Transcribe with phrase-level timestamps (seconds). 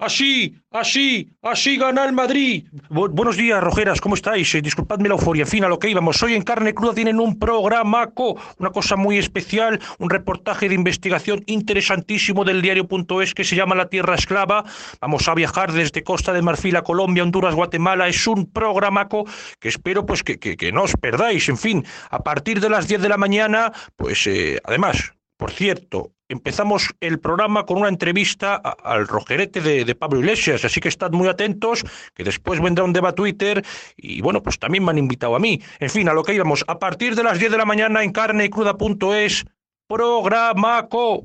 [0.00, 2.68] Así, así, así gana el Madrid.
[2.88, 4.54] buenos días, Rojeras, ¿cómo estáis?
[4.54, 6.22] Eh, disculpadme la euforia, en fin, a lo que íbamos.
[6.22, 11.42] Hoy en Carne Cruda tienen un programaco, una cosa muy especial, un reportaje de investigación
[11.46, 14.64] interesantísimo del diario.es que se llama La Tierra Esclava.
[15.00, 18.06] Vamos a viajar desde Costa de Marfil a Colombia, Honduras, Guatemala.
[18.06, 19.24] Es un programaco
[19.58, 21.48] que espero pues que, que, no os perdáis.
[21.48, 26.12] En fin, a partir de las 10 de la mañana, pues eh, además, por cierto,
[26.28, 31.28] empezamos el programa con una entrevista al rojerete de, Pablo Iglesias, así que estad muy
[31.28, 33.64] atentos, que después vendrá un debate Twitter
[33.96, 35.60] y bueno, pues también me han invitado a mí.
[35.80, 38.12] En fin, a lo que íbamos, a partir de las 10 de la mañana en
[38.12, 39.44] carneycruda.es,
[39.88, 41.24] programaco.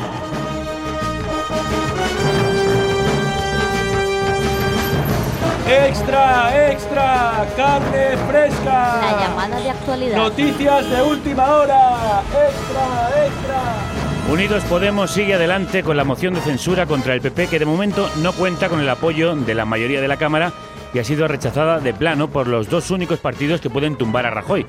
[5.71, 8.99] Extra, extra, carne fresca.
[9.01, 10.17] La llamada de actualidad.
[10.17, 12.23] Noticias de última hora.
[12.27, 14.33] Extra, extra.
[14.33, 18.09] Unidos Podemos sigue adelante con la moción de censura contra el PP que de momento
[18.17, 20.51] no cuenta con el apoyo de la mayoría de la Cámara
[20.93, 24.29] y ha sido rechazada de plano por los dos únicos partidos que pueden tumbar a
[24.29, 24.67] Rajoy,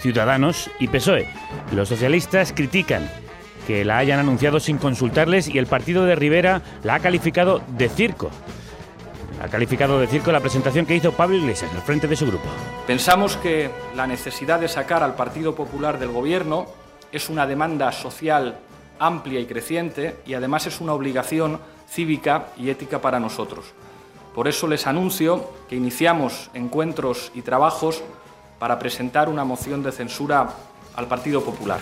[0.00, 1.28] Ciudadanos y PSOE.
[1.72, 3.08] Los socialistas critican
[3.68, 7.88] que la hayan anunciado sin consultarles y el partido de Rivera la ha calificado de
[7.88, 8.32] circo
[9.40, 12.44] ha calificado de circo la presentación que hizo Pablo Iglesias al frente de su grupo.
[12.86, 16.66] Pensamos que la necesidad de sacar al Partido Popular del Gobierno
[17.10, 18.58] es una demanda social
[18.98, 21.58] amplia y creciente y además es una obligación
[21.88, 23.72] cívica y ética para nosotros.
[24.34, 28.02] Por eso les anuncio que iniciamos encuentros y trabajos
[28.58, 30.50] para presentar una moción de censura
[30.94, 31.80] al Partido Popular.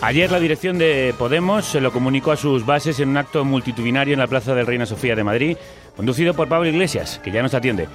[0.00, 4.12] Ayer la dirección de Podemos se lo comunicó a sus bases en un acto multitudinario
[4.14, 5.56] en la Plaza del Reina Sofía de Madrid,
[5.96, 7.88] conducido por Pablo Iglesias, que ya nos atiende.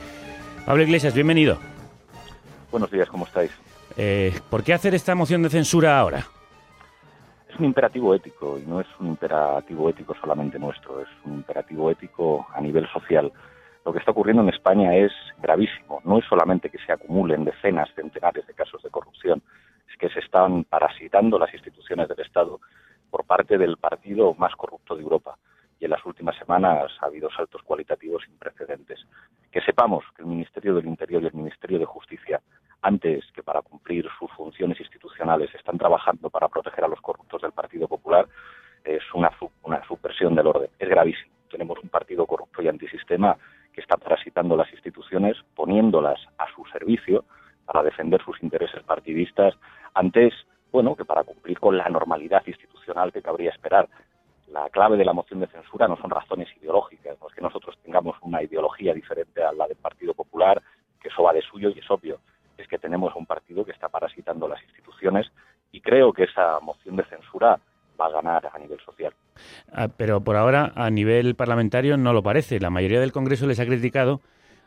[0.65, 1.59] Pablo Iglesias, bienvenido.
[2.71, 3.51] Buenos días, ¿cómo estáis?
[3.95, 6.27] Eh, ¿Por qué hacer esta moción de censura ahora?
[7.49, 11.89] Es un imperativo ético y no es un imperativo ético solamente nuestro, es un imperativo
[11.89, 13.31] ético a nivel social.
[13.85, 16.01] Lo que está ocurriendo en España es gravísimo.
[16.03, 19.41] No es solamente que se acumulen decenas, centenares de casos de corrupción,
[19.99, 22.59] que se están parasitando las instituciones del Estado
[23.09, 25.37] por parte del partido más corrupto de Europa.
[25.79, 29.05] Y en las últimas semanas ha habido saltos cualitativos sin precedentes.
[29.51, 32.41] Que sepamos que el Ministerio del Interior y el Ministerio de Justicia,
[32.81, 37.51] antes que para cumplir sus funciones institucionales, están trabajando para proteger a los corruptos del
[37.51, 38.27] Partido Popular,
[38.83, 39.31] es una,
[39.63, 40.69] una subversión del orden.
[40.79, 41.31] Es gravísimo.
[41.51, 43.37] Tenemos un partido corrupto y antisistema
[43.73, 47.25] que está parasitando las instituciones, poniéndolas a su servicio
[47.65, 49.53] para defender sus intereses partidistas
[49.93, 50.33] antes,
[50.71, 53.87] bueno, que para cumplir con la normalidad institucional que cabría esperar.
[54.47, 57.77] La clave de la moción de censura no son razones ideológicas, no es que nosotros
[57.83, 60.61] tengamos una ideología diferente a la del Partido Popular,
[61.01, 62.19] que eso va de suyo y es obvio,
[62.57, 65.31] es que tenemos un partido que está parasitando las instituciones
[65.71, 67.59] y creo que esa moción de censura
[67.99, 69.13] va a ganar a nivel social.
[69.71, 72.59] Ah, pero por ahora, a nivel parlamentario, no lo parece.
[72.59, 74.21] La mayoría del Congreso les ha criticado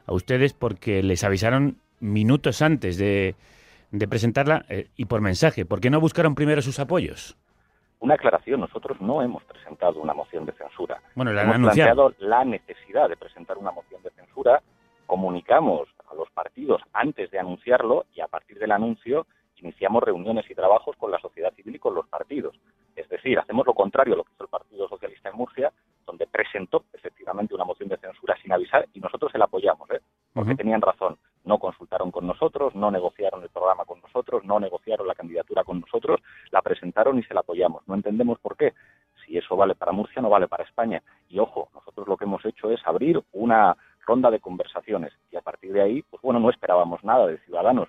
[0.07, 3.35] a ustedes porque les avisaron minutos antes de,
[3.91, 5.65] de presentarla eh, y por mensaje.
[5.65, 7.37] ¿Por qué no buscaron primero sus apoyos?
[8.01, 11.01] Una aclaración, nosotros no hemos presentado una moción de censura.
[11.15, 14.63] Bueno, la hemos planteado la necesidad de presentar una moción de censura,
[15.07, 19.27] comunicamos a los partidos antes de anunciarlo y a partir del anuncio
[19.59, 22.57] iniciamos reuniones y trabajos con la sociedad civil y con los partidos.
[22.95, 25.73] Es decir, hacemos lo contrario a lo que hizo el Partido Socialista en Murcia,
[26.07, 30.01] donde presentó efectivamente una moción de censura sin avisar y nosotros se la apoyamos, ¿eh?
[30.33, 35.07] porque tenían razón no consultaron con nosotros, no negociaron el programa con nosotros, no negociaron
[35.07, 36.21] la candidatura con nosotros,
[36.51, 37.87] la presentaron y se la apoyamos.
[37.87, 38.75] No entendemos por qué.
[39.25, 41.03] Si eso vale para Murcia, no vale para España.
[41.29, 43.77] Y ojo, nosotros lo que hemos hecho es abrir una
[44.07, 47.89] ronda de conversaciones y a partir de ahí, pues bueno, no esperábamos nada de Ciudadanos,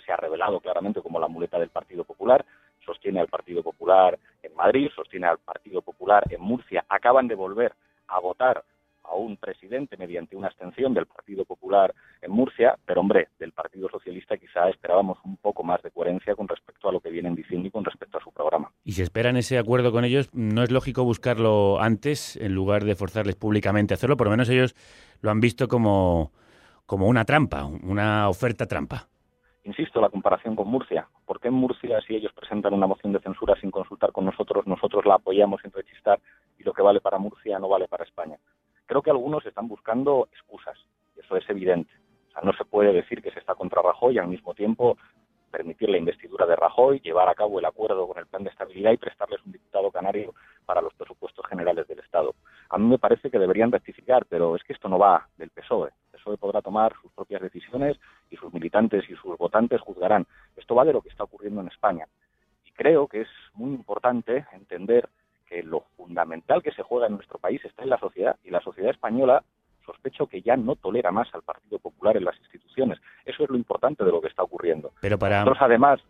[0.00, 2.44] se ha revelado claramente como la muleta del Partido Popular,
[2.84, 7.74] sostiene al Partido Popular en Madrid, sostiene al Partido Popular en Murcia, acaban de volver
[8.08, 8.64] a votar
[9.10, 13.88] a un presidente mediante una abstención del Partido Popular en Murcia, pero hombre, del Partido
[13.88, 17.68] Socialista quizá esperábamos un poco más de coherencia con respecto a lo que vienen diciendo
[17.68, 18.70] y con respecto a su programa.
[18.84, 22.94] Y si esperan ese acuerdo con ellos, ¿no es lógico buscarlo antes en lugar de
[22.94, 24.16] forzarles públicamente a hacerlo?
[24.16, 24.74] Por lo menos ellos
[25.20, 26.32] lo han visto como,
[26.86, 29.08] como una trampa, una oferta trampa.
[29.68, 31.06] Insisto, la comparación con Murcia.
[31.26, 34.66] ¿Por qué en Murcia, si ellos presentan una moción de censura sin consultar con nosotros,
[34.66, 36.18] nosotros la apoyamos sin rechistar
[36.58, 38.38] y lo que vale para Murcia no vale para España?
[38.86, 40.78] Creo que algunos están buscando excusas,
[41.14, 41.92] y eso es evidente.
[42.28, 44.96] O sea, no se puede decir que se está contra Rajoy y al mismo tiempo
[45.50, 48.92] permitir la investidura de Rajoy, llevar a cabo el acuerdo con el plan de estabilidad
[48.92, 50.32] y prestarles un diputado canario
[50.64, 52.34] para los presupuestos generales del Estado.
[52.70, 55.90] A mí me parece que deberían rectificar, pero es que esto no va del PSOE.
[56.18, 57.98] PSOE podrá tomar sus propias decisiones
[58.30, 60.26] y sus militantes y sus votantes juzgarán.
[60.56, 62.06] Esto va de lo que está ocurriendo en España.
[62.66, 65.08] Y creo que es muy importante entender
[65.46, 68.60] que lo fundamental que se juega en nuestro país está en la sociedad y la
[68.60, 69.42] sociedad española
[69.88, 72.98] sospecho que ya no tolera más al Partido Popular en las instituciones.
[73.24, 74.92] Eso es lo importante de lo que está ocurriendo.
[75.00, 76.00] Pero para Nosotros, además,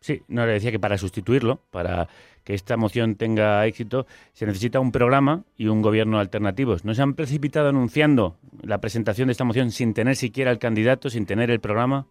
[0.00, 2.08] Sí, no le decía que para sustituirlo, para
[2.44, 6.84] que esta moción tenga éxito, se necesita un programa y un gobierno alternativos.
[6.84, 11.10] ¿No se han precipitado anunciando la presentación de esta moción sin tener siquiera el candidato,
[11.10, 12.06] sin tener el programa?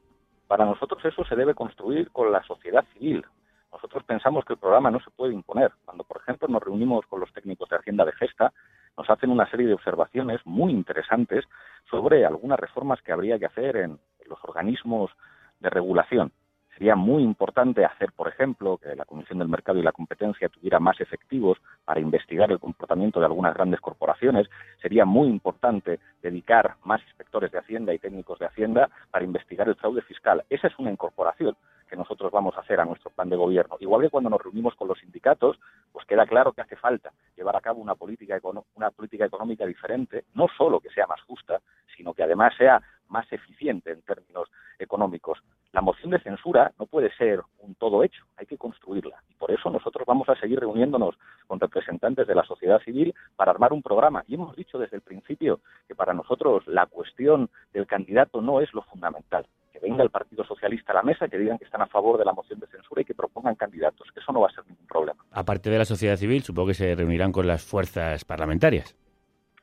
[0.47, 3.25] Para nosotros eso se debe construir con la sociedad civil.
[3.71, 5.71] Nosotros pensamos que el programa no se puede imponer.
[5.85, 8.53] Cuando, por ejemplo, nos reunimos con los técnicos de Hacienda de Gesta,
[8.97, 11.45] nos hacen una serie de observaciones muy interesantes
[11.89, 15.11] sobre algunas reformas que habría que hacer en los organismos
[15.59, 16.31] de regulación.
[16.77, 20.79] Sería muy importante hacer, por ejemplo, que la Comisión del Mercado y la Competencia tuviera
[20.79, 24.47] más efectivos para investigar el comportamiento de algunas grandes corporaciones.
[24.79, 29.75] Sería muy importante dedicar más inspectores de Hacienda y técnicos de Hacienda para investigar el
[29.75, 30.43] fraude fiscal.
[30.51, 33.77] Esa es una incorporación que nosotros vamos a hacer a nuestro plan de gobierno.
[33.79, 35.59] Igual que cuando nos reunimos con los sindicatos,
[35.91, 38.39] pues queda claro que hace falta llevar a cabo una política,
[38.75, 41.59] una política económica diferente, no solo que sea más justa,
[41.95, 44.49] sino que además sea más eficiente en términos
[44.79, 45.39] económicos.
[45.71, 49.21] La moción de censura no puede ser un todo hecho, hay que construirla.
[49.29, 53.51] Y por eso nosotros vamos a seguir reuniéndonos con representantes de la sociedad civil para
[53.51, 54.23] armar un programa.
[54.27, 58.73] Y hemos dicho desde el principio que para nosotros la cuestión del candidato no es
[58.73, 59.45] lo fundamental.
[59.79, 62.25] Que venga el Partido Socialista a la mesa, que digan que están a favor de
[62.25, 64.07] la moción de censura y que propongan candidatos.
[64.15, 65.23] Eso no va a ser ningún problema.
[65.31, 68.95] Aparte de la sociedad civil, supongo que se reunirán con las fuerzas parlamentarias.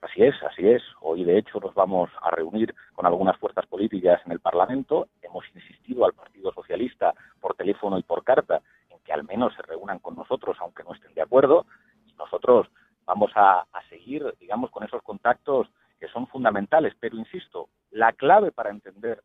[0.02, 0.82] Así es, así es.
[1.00, 5.08] Hoy, de hecho, nos vamos a reunir con algunas fuerzas políticas en el Parlamento.
[5.22, 8.60] Hemos insistido al Partido Socialista por teléfono y por carta
[8.90, 11.66] en que al menos se reúnan con nosotros, aunque no estén de acuerdo.
[12.06, 12.68] Y nosotros
[13.04, 15.68] vamos a, a seguir, digamos, con esos contactos
[15.98, 16.94] que son fundamentales.
[17.00, 19.22] Pero, insisto, la clave para entender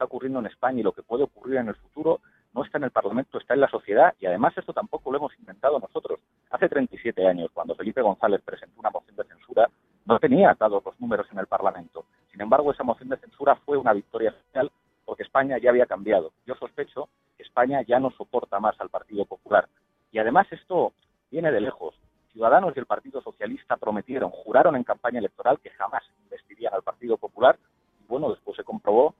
[0.00, 2.20] está ocurriendo en España y lo que puede ocurrir en el futuro
[2.54, 4.14] no está en el Parlamento, está en la sociedad.
[4.18, 6.20] Y además esto tampoco lo hemos inventado nosotros.
[6.48, 9.68] Hace 37 años, cuando Felipe González presentó una moción de censura,
[10.06, 12.06] no tenía dados los números en el Parlamento.
[12.32, 14.72] Sin embargo, esa moción de censura fue una victoria social
[15.04, 16.32] porque España ya había cambiado.
[16.46, 19.68] Yo sospecho que España ya no soporta más al Partido Popular.
[20.12, 20.94] Y además esto
[21.30, 21.94] viene de lejos.
[22.32, 27.18] Ciudadanos y el Partido Socialista prometieron, juraron en campaña electoral que jamás investirían al Partido
[27.18, 27.58] Popular
[28.02, 29.14] y bueno, después se comprobó.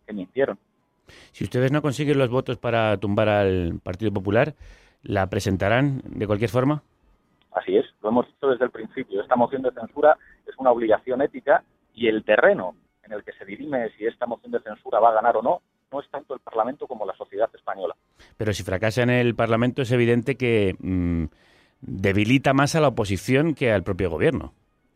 [1.33, 4.55] Si ustedes no consiguen los votos para tumbar al Partido Popular,
[5.03, 6.83] ¿la presentarán de cualquier forma?
[7.53, 9.21] Así es, lo hemos dicho desde el principio.
[9.21, 10.17] Esta moción de censura
[10.47, 11.63] es una obligación ética
[11.95, 15.15] y el terreno en el que se dirime si esta moción de censura va a
[15.15, 17.95] ganar o no no es tanto el Parlamento como la sociedad española.
[18.37, 21.25] Pero si fracasa en el Parlamento es evidente que mmm,
[21.81, 24.53] debilita más a la oposición que al propio gobierno,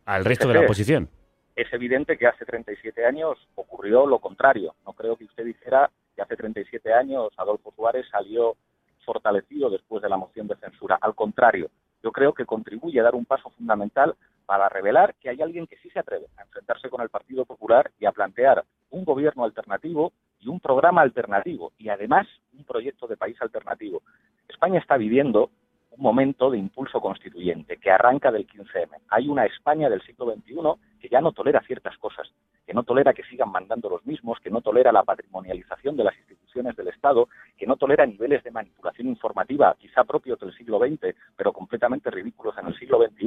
[0.07, 1.09] al resto de la oposición.
[1.57, 4.75] Es evidente que hace 37 años ocurrió lo contrario.
[4.87, 8.57] No creo que usted dijera que hace 37 años Adolfo Suárez salió
[9.05, 10.99] fortalecido después de la moción de censura.
[11.01, 11.71] Al contrario,
[12.03, 14.15] yo creo que contribuye a dar un paso fundamental
[14.47, 17.91] para revelar que hay alguien que sí se atreve a enfrentarse con el Partido Popular
[17.99, 23.17] y a plantear un gobierno alternativo y un programa alternativo y además un proyecto de
[23.17, 24.03] país alternativo.
[24.49, 25.51] España está viviendo
[25.97, 28.89] un momento de impulso constituyente que arranca del 15M.
[29.09, 30.55] Hay una España del siglo XXI
[31.01, 32.33] que ya no tolera ciertas cosas,
[32.67, 36.17] que no tolera que sigan mandando los mismos, que no tolera la patrimonialización de las
[36.17, 41.15] instituciones del Estado, que no tolera niveles de manipulación informativa quizá propios del siglo XX,
[41.37, 43.27] pero completamente ridículos en el siglo XXI.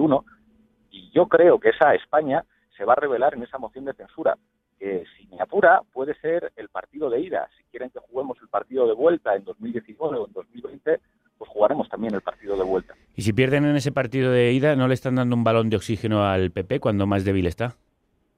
[0.92, 2.44] Y yo creo que esa España
[2.76, 4.38] se va a revelar en esa moción de censura,
[4.78, 7.50] que si me apura puede ser el partido de ida.
[7.58, 11.00] Si quieren que juguemos el partido de vuelta en 2019 o en 2020,
[11.38, 12.96] pues jugaremos también el partido de vuelta.
[13.16, 15.78] Y si pierden en ese partido de ida, ¿no le están dando un balón de
[15.78, 17.76] oxígeno al PP cuando más débil está?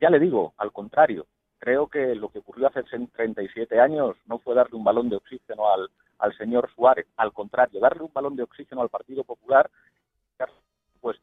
[0.02, 1.26] Ya le digo, al contrario.
[1.60, 5.70] Creo que lo que ocurrió hace 37 años no fue darle un balón de oxígeno
[5.74, 5.90] al,
[6.20, 7.06] al señor Suárez.
[7.18, 9.70] Al contrario, darle un balón de oxígeno al Partido Popular
[11.02, 11.18] pues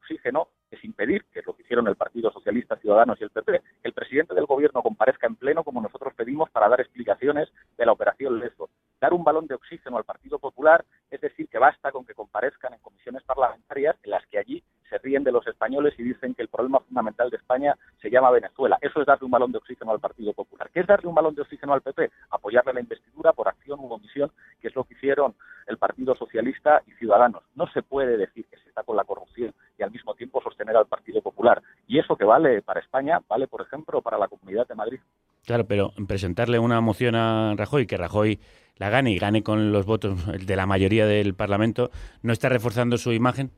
[0.00, 3.92] oxígeno es impedir, que lo que hicieron el Partido Socialista, Ciudadanos y el PP, el
[3.92, 8.38] presidente del gobierno comparezca en pleno como nosotros pedimos para dar explicaciones de la operación
[8.38, 8.70] Lesbo.
[9.00, 12.74] Dar un balón de oxígeno al Partido Popular es decir que basta con que comparezcan
[12.74, 16.42] en comisiones parlamentarias en las que allí se ríen de los españoles y dicen que
[16.42, 18.78] el problema fundamental de España se llama Venezuela.
[18.80, 20.70] Eso es darle un balón de oxígeno al Partido Popular.
[20.72, 22.10] ¿Qué es darle un balón de oxígeno al PP?
[22.30, 25.34] Apoyarle la investidura por acción u omisión, que es lo que hicieron
[25.66, 27.42] el Partido Socialista y Ciudadanos.
[27.54, 30.76] No se puede decir que se está con la corrupción y al mismo tiempo sostener
[30.76, 31.62] al Partido Popular.
[31.86, 35.00] Y eso que vale para España, vale, por ejemplo, para la Comunidad de Madrid.
[35.44, 38.40] Claro, pero presentarle una moción a Rajoy, que Rajoy
[38.76, 41.90] la gane y gane con los votos de la mayoría del Parlamento,
[42.22, 43.50] ¿no está reforzando su imagen?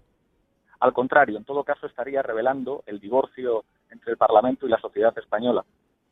[0.80, 5.16] Al contrario, en todo caso estaría revelando el divorcio entre el Parlamento y la sociedad
[5.18, 5.64] española.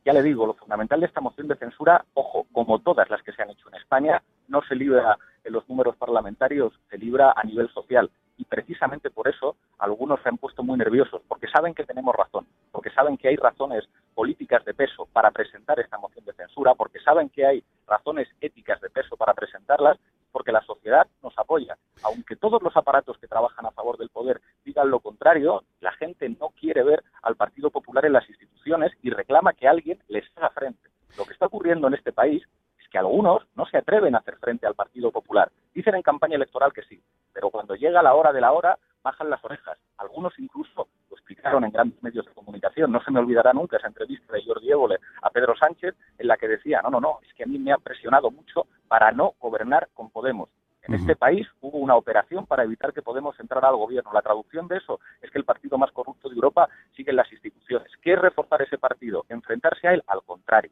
[0.03, 3.33] Ya le digo, lo fundamental de esta moción de censura, ojo, como todas las que
[3.33, 7.43] se han hecho en España, no se libra en los números parlamentarios, se libra a
[7.43, 8.09] nivel social.
[8.37, 12.45] Y precisamente por eso algunos se han puesto muy nerviosos, porque saben que tenemos razón,
[12.71, 16.99] porque saben que hay razones políticas de peso para presentar esta moción de censura, porque
[16.99, 19.99] saben que hay razones éticas de peso para presentarlas,
[20.31, 21.77] porque la sociedad nos apoya.
[22.01, 26.27] Aunque todos los aparatos que trabajan a favor del poder digan lo contrario, la gente
[26.29, 30.49] no quiere ver al Partido Popular en las instituciones y reclama que alguien les haga
[30.49, 30.89] frente.
[31.15, 32.41] Lo que está ocurriendo en este país
[32.89, 35.51] que algunos no se atreven a hacer frente al Partido Popular.
[35.73, 37.01] Dicen en campaña electoral que sí,
[37.33, 39.77] pero cuando llega la hora de la hora bajan las orejas.
[39.97, 42.91] Algunos incluso lo explicaron en grandes medios de comunicación.
[42.91, 46.37] No se me olvidará nunca esa entrevista de Jordi Évole a Pedro Sánchez en la
[46.37, 49.33] que decía, no, no, no, es que a mí me ha presionado mucho para no
[49.39, 50.49] gobernar con Podemos.
[50.83, 54.11] En este país hubo una operación para evitar que Podemos entrara al gobierno.
[54.13, 57.31] La traducción de eso es que el partido más corrupto de Europa sigue en las
[57.31, 57.91] instituciones.
[58.01, 59.25] ¿Qué es reforzar ese partido?
[59.27, 60.03] ¿Enfrentarse a él?
[60.07, 60.71] Al contrario.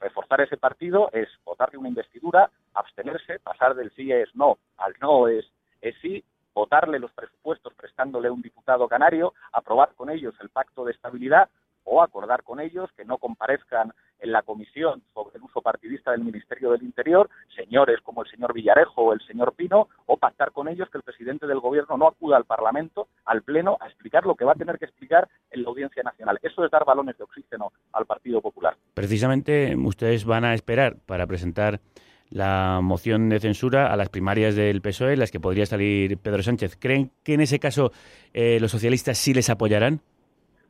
[0.00, 5.28] Reforzar ese partido es votarle una investidura, abstenerse, pasar del sí es no al no
[5.28, 5.44] es,
[5.80, 6.24] es sí,
[6.54, 11.48] votarle los presupuestos prestándole un diputado canario, aprobar con ellos el pacto de estabilidad
[11.84, 16.24] o acordar con ellos que no comparezcan en la comisión sobre el uso partidista del
[16.24, 20.68] Ministerio del Interior, señores como el señor Villarejo o el señor Pino, o pactar con
[20.68, 24.34] ellos que el presidente del Gobierno no acuda al Parlamento, al Pleno, a explicar lo
[24.34, 26.38] que va a tener que explicar en la Audiencia Nacional.
[26.42, 28.76] Eso es dar balones de oxígeno al Partido Popular.
[28.94, 31.80] Precisamente ustedes van a esperar para presentar
[32.30, 36.76] la moción de censura a las primarias del PSOE, las que podría salir Pedro Sánchez.
[36.78, 37.92] ¿Creen que en ese caso
[38.34, 40.00] eh, los socialistas sí les apoyarán?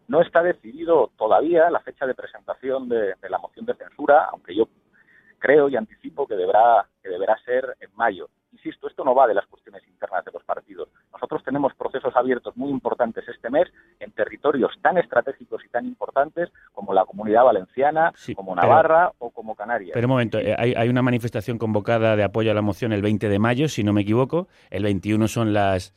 [0.09, 4.57] No está decidido todavía la fecha de presentación de, de, la moción de censura, aunque
[4.57, 4.69] yo
[5.39, 8.29] creo y anticipo que deberá, que deberá ser en mayo.
[8.53, 10.89] Insisto, esto no va de las cuestiones internas de los partidos.
[11.13, 13.69] Nosotros tenemos procesos abiertos muy importantes este mes
[14.01, 19.29] en territorios tan estratégicos y tan importantes como la Comunidad Valenciana, sí, como Navarra pero,
[19.29, 19.93] o como Canarias.
[19.95, 23.03] Pero un momento, eh, hay, hay una manifestación convocada de apoyo a la moción el
[23.03, 24.49] 20 de mayo, si no me equivoco.
[24.71, 25.95] El 21 son las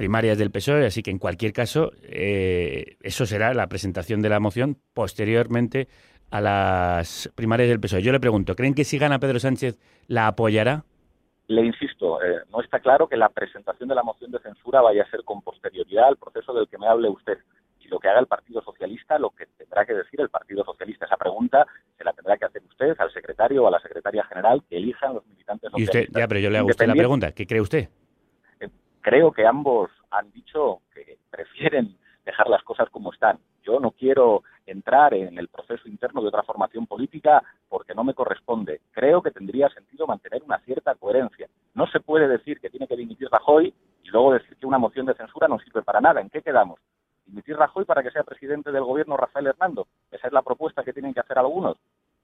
[0.00, 4.40] primarias del PSOE, así que en cualquier caso, eh, eso será la presentación de la
[4.40, 5.88] moción posteriormente
[6.30, 8.00] a las primarias del PSOE.
[8.00, 9.76] Yo le pregunto, ¿creen que si gana Pedro Sánchez
[10.06, 10.84] la apoyará?
[11.48, 15.02] Le insisto, eh, no está claro que la presentación de la moción de censura vaya
[15.02, 17.36] a ser con posterioridad al proceso del que me hable usted.
[17.80, 21.04] Y lo que haga el Partido Socialista, lo que tendrá que decir el Partido Socialista,
[21.04, 21.66] esa pregunta
[21.98, 25.12] se la tendrá que hacer usted al secretario o a la secretaria general que elijan
[25.12, 27.60] los militantes Y usted, ya, pero yo le hago a usted la pregunta, ¿qué cree
[27.60, 27.90] usted?
[29.00, 33.38] Creo que ambos han dicho que prefieren dejar las cosas como están.
[33.62, 38.14] Yo no quiero entrar en el proceso interno de otra formación política porque no me
[38.14, 38.80] corresponde.
[38.92, 41.48] Creo que tendría sentido mantener una cierta coherencia.
[41.74, 45.06] No se puede decir que tiene que dimitir Rajoy y luego decir que una moción
[45.06, 46.20] de censura no sirve para nada.
[46.20, 46.80] ¿En qué quedamos?
[47.26, 49.86] ¿Dimitir Rajoy para que sea presidente del gobierno Rafael Hernando?
[50.10, 51.76] Esa es la propuesta que tienen que hacer algunos.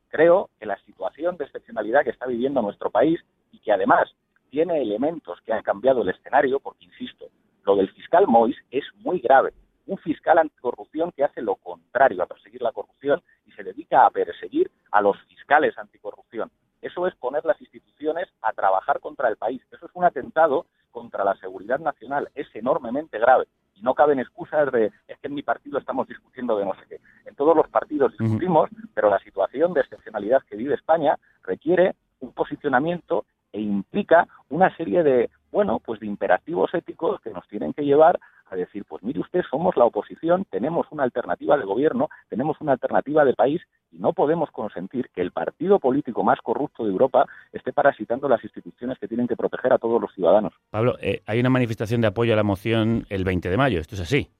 [0.09, 3.21] Creo que la situación de excepcionalidad que está viviendo nuestro país
[3.52, 4.14] y que además
[4.57, 7.27] tiene elementos que han cambiado el escenario, porque, insisto,
[7.67, 9.53] lo del fiscal Mois es muy grave.
[9.85, 14.11] Un fiscal anticorrupción que hace lo contrario a perseguir la corrupción y se dedica a
[14.11, 16.51] perseguir a los fiscales anticorrupción.
[16.81, 19.61] Eso es poner las instituciones a trabajar contra el país.
[19.71, 22.31] Eso es un atentado contra la seguridad nacional.
[22.35, 23.49] Es enormemente grave.
[23.75, 26.87] Y no caben excusas de es que en mi partido estamos discutiendo de no sé
[26.89, 27.01] qué.
[27.27, 32.33] En todos los partidos discutimos, pero la situación de excepcionalidad que vive España requiere un
[32.33, 37.85] posicionamiento e implica una serie de, bueno, pues de imperativos éticos que nos tienen que
[37.85, 38.19] llevar
[38.50, 42.73] a decir, pues mire usted, somos la oposición, tenemos una alternativa de gobierno, tenemos una
[42.73, 43.61] alternativa de país
[43.91, 48.43] y no podemos consentir que el partido político más corrupto de Europa esté parasitando las
[48.45, 50.53] instituciones que tienen que proteger a todos los ciudadanos.
[50.71, 53.95] Pablo, eh, hay una manifestación de apoyo a la moción el 20 de mayo, ¿esto
[53.95, 54.31] es así?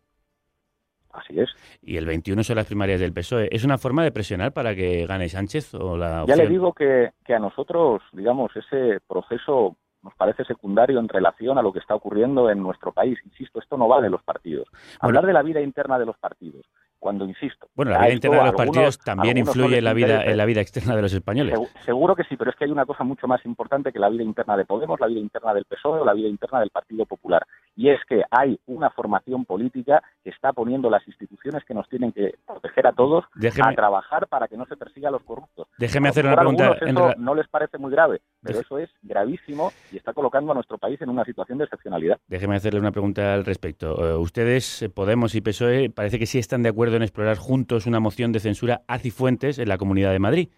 [1.17, 1.51] Así es.
[1.83, 3.49] Y el 21 son las primarias del PSOE.
[3.51, 6.39] ¿Es una forma de presionar para que gane Sánchez o la opción?
[6.39, 11.59] Ya le digo que, que a nosotros, digamos, ese proceso nos parece secundario en relación
[11.59, 13.19] a lo que está ocurriendo en nuestro país.
[13.25, 14.69] Insisto, esto no va de los partidos.
[15.01, 16.65] Hablar de la vida interna de los partidos,
[17.01, 17.67] cuando insisto.
[17.75, 20.61] Bueno, la vida interna de los partidos también influye en la vida en la vida
[20.61, 21.59] externa de los españoles.
[21.85, 24.23] Seguro que sí, pero es que hay una cosa mucho más importante que la vida
[24.23, 27.45] interna de Podemos, la vida interna del PSOE o la vida interna del Partido Popular.
[27.77, 32.11] Y es que hay una formación política que está poniendo las instituciones que nos tienen
[32.11, 33.25] que proteger a todos
[33.63, 35.69] a trabajar para que no se persiga a los corruptos.
[35.79, 36.77] Déjeme hacer una pregunta.
[36.81, 40.79] Eso no les parece muy grave, pero eso es gravísimo y está colocando a nuestro
[40.79, 42.19] país en una situación de excepcionalidad.
[42.27, 44.15] Déjeme hacerle una pregunta al respecto.
[44.15, 47.87] Eh, ustedes, eh, Podemos y PSOE, parece que sí están de acuerdo en explorar juntos
[47.87, 50.49] una moción de censura a Cifuentes en la Comunidad de Madrid.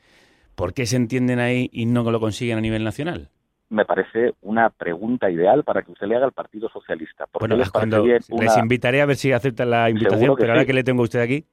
[0.54, 3.30] ¿Por qué se entienden ahí y no lo consiguen a nivel nacional?
[3.70, 7.26] Me parece una pregunta ideal para que usted le haga al Partido Socialista.
[7.38, 10.84] Bueno, les, cuando les invitaré a ver si aceptan la invitación, pero ahora que le
[10.84, 11.44] tengo a usted aquí.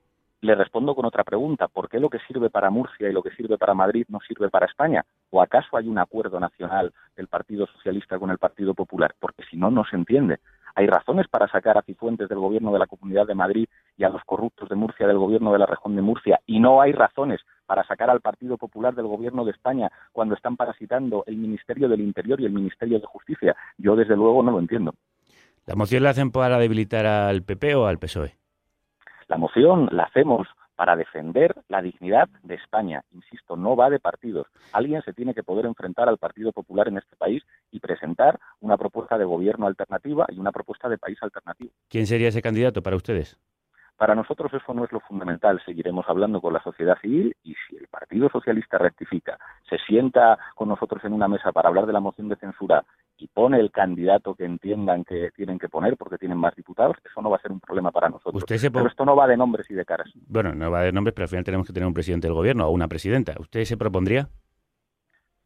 [0.41, 1.67] Le respondo con otra pregunta.
[1.67, 4.49] ¿Por qué lo que sirve para Murcia y lo que sirve para Madrid no sirve
[4.49, 5.03] para España?
[5.31, 9.15] ¿O acaso hay un acuerdo nacional del Partido Socialista con el Partido Popular?
[9.19, 10.39] Porque si no, no se entiende.
[10.75, 13.67] Hay razones para sacar a Cifuentes del gobierno de la Comunidad de Madrid
[13.97, 16.39] y a los corruptos de Murcia del gobierno de la región de Murcia.
[16.45, 20.55] Y no hay razones para sacar al Partido Popular del gobierno de España cuando están
[20.55, 23.55] parasitando el Ministerio del Interior y el Ministerio de Justicia.
[23.77, 24.93] Yo, desde luego, no lo entiendo.
[25.65, 28.35] ¿La moción la hacen para debilitar al PP o al PSOE?
[29.27, 33.03] La moción la hacemos para defender la dignidad de España.
[33.13, 34.47] Insisto, no va de partidos.
[34.73, 38.77] Alguien se tiene que poder enfrentar al Partido Popular en este país y presentar una
[38.77, 41.71] propuesta de gobierno alternativa y una propuesta de país alternativo.
[41.89, 43.39] ¿Quién sería ese candidato para ustedes?
[43.97, 45.61] Para nosotros eso no es lo fundamental.
[45.65, 49.37] Seguiremos hablando con la sociedad civil y si el Partido Socialista rectifica,
[49.69, 52.83] se sienta con nosotros en una mesa para hablar de la moción de censura
[53.17, 57.21] y pone el candidato que entiendan que tienen que poner porque tienen más diputados, eso
[57.21, 58.43] no va a ser un problema para nosotros.
[58.45, 60.11] Pero esto no va de nombres y de caras.
[60.27, 62.67] Bueno, no va de nombres, pero al final tenemos que tener un presidente del gobierno
[62.67, 63.35] o una presidenta.
[63.39, 64.27] ¿Usted se propondría?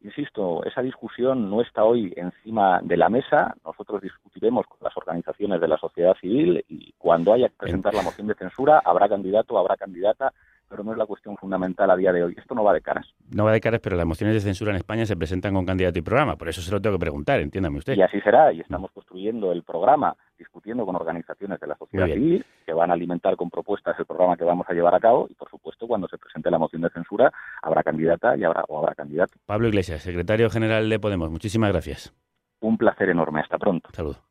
[0.02, 3.54] Insisto, esa discusión no está hoy encima de la mesa.
[3.64, 8.02] Nosotros discutiremos con las organizaciones de la sociedad civil y cuando haya que presentar la
[8.02, 10.32] moción de censura habrá candidato, habrá candidata
[10.70, 12.34] pero no es la cuestión fundamental a día de hoy.
[12.38, 13.06] Esto no va de caras.
[13.34, 15.98] No va de caras, pero las mociones de censura en España se presentan con candidato
[15.98, 16.36] y programa.
[16.36, 17.96] Por eso se lo tengo que preguntar, entiéndame usted.
[17.96, 22.46] Y así será, y estamos construyendo el programa, discutiendo con organizaciones de la sociedad civil
[22.64, 25.34] que van a alimentar con propuestas el programa que vamos a llevar a cabo y,
[25.34, 28.94] por supuesto, cuando se presente la moción de censura, habrá candidata y habrá, o habrá
[28.94, 29.34] candidato.
[29.46, 32.14] Pablo Iglesias, secretario general de Podemos, muchísimas gracias.
[32.60, 33.40] Un placer enorme.
[33.40, 33.90] Hasta pronto.
[33.92, 34.22] Saludos.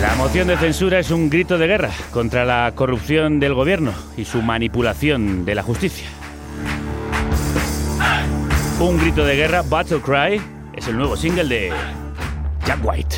[0.00, 4.24] La moción de censura es un grito de guerra contra la corrupción del gobierno y
[4.24, 6.08] su manipulación de la justicia.
[8.78, 10.40] Un grito de guerra, Battle Cry,
[10.76, 11.72] es el nuevo single de
[12.64, 13.16] Jack White.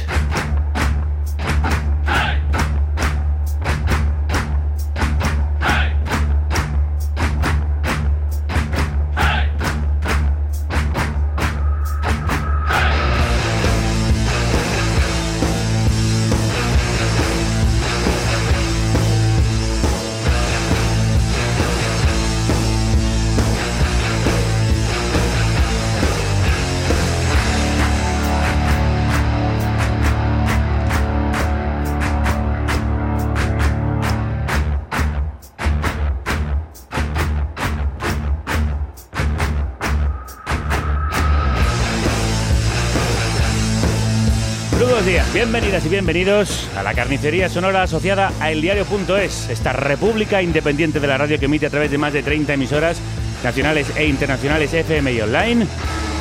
[45.33, 51.19] Bienvenidas y bienvenidos a la carnicería sonora asociada a eldiario.es, esta república independiente de la
[51.19, 53.01] radio que emite a través de más de 30 emisoras
[53.45, 55.69] nacionales e internacionales FM y online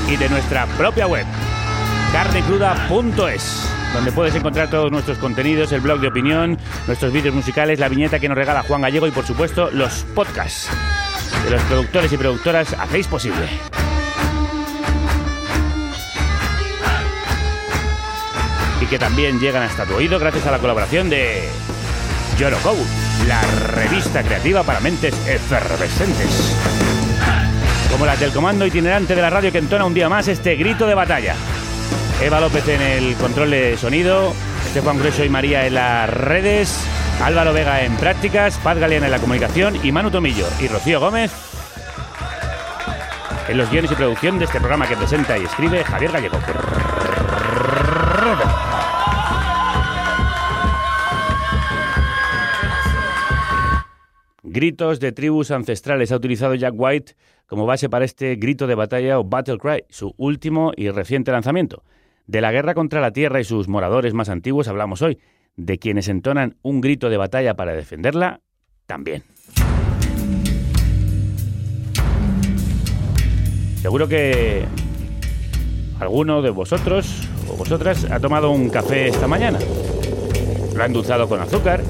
[0.08, 1.26] y de nuestra propia web,
[2.12, 7.90] carnecruda.es, donde puedes encontrar todos nuestros contenidos, el blog de opinión, nuestros vídeos musicales, la
[7.90, 10.70] viñeta que nos regala Juan Gallego y por supuesto los podcasts
[11.46, 13.48] de los productores y productoras hacéis posible.
[18.90, 21.48] Que también llegan hasta tu oído gracias a la colaboración de
[22.38, 22.76] Yorokou,
[23.28, 23.42] la
[23.76, 26.56] revista creativa para mentes efervescentes.
[27.92, 30.88] Como las del comando itinerante de la radio que entona un día más este grito
[30.88, 31.36] de batalla.
[32.22, 34.34] Eva López en el control de sonido,
[34.66, 36.80] Estefan Grueso y María en las redes,
[37.24, 41.32] Álvaro Vega en prácticas, Paz Galeana en la comunicación y Manu Tomillo y Rocío Gómez
[43.48, 46.40] en los guiones y producción de este programa que presenta y escribe Javier Gallego.
[54.60, 57.16] Gritos de tribus ancestrales ha utilizado Jack White
[57.48, 61.86] como base para este grito de batalla o Battle Cry, su último y reciente lanzamiento.
[62.28, 65.18] De la guerra contra la tierra y sus moradores más antiguos hablamos hoy.
[65.56, 68.42] De quienes entonan un grito de batalla para defenderla,
[68.86, 69.24] también.
[73.82, 74.66] Seguro que
[76.02, 79.60] alguno de vosotros o vosotras ha tomado un café esta mañana.
[80.76, 81.82] Lo ha endulzado con azúcar,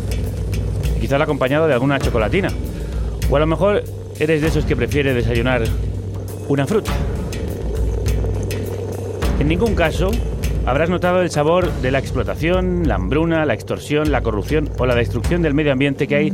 [0.99, 2.49] quizá lo ha acompañado de alguna chocolatina.
[3.29, 3.83] O a lo mejor
[4.19, 5.63] eres de esos que prefiere desayunar
[6.47, 6.91] una fruta.
[9.39, 10.11] En ningún caso
[10.65, 14.95] habrás notado el sabor de la explotación, la hambruna, la extorsión, la corrupción o la
[14.95, 16.33] destrucción del medio ambiente que hay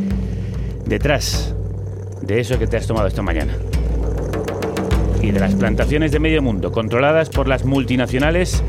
[0.86, 1.56] detrás
[2.22, 3.54] de eso que te has tomado esta mañana.
[5.22, 8.64] Y de las plantaciones de medio mundo controladas por las multinacionales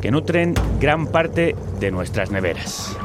[0.00, 2.96] que nutren gran parte de nuestras neveras.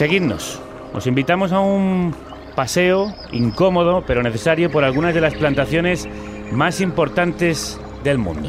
[0.00, 0.58] Seguidnos.
[0.94, 2.14] Os invitamos a un
[2.56, 6.08] paseo incómodo pero necesario por algunas de las plantaciones
[6.50, 8.48] más importantes del mundo.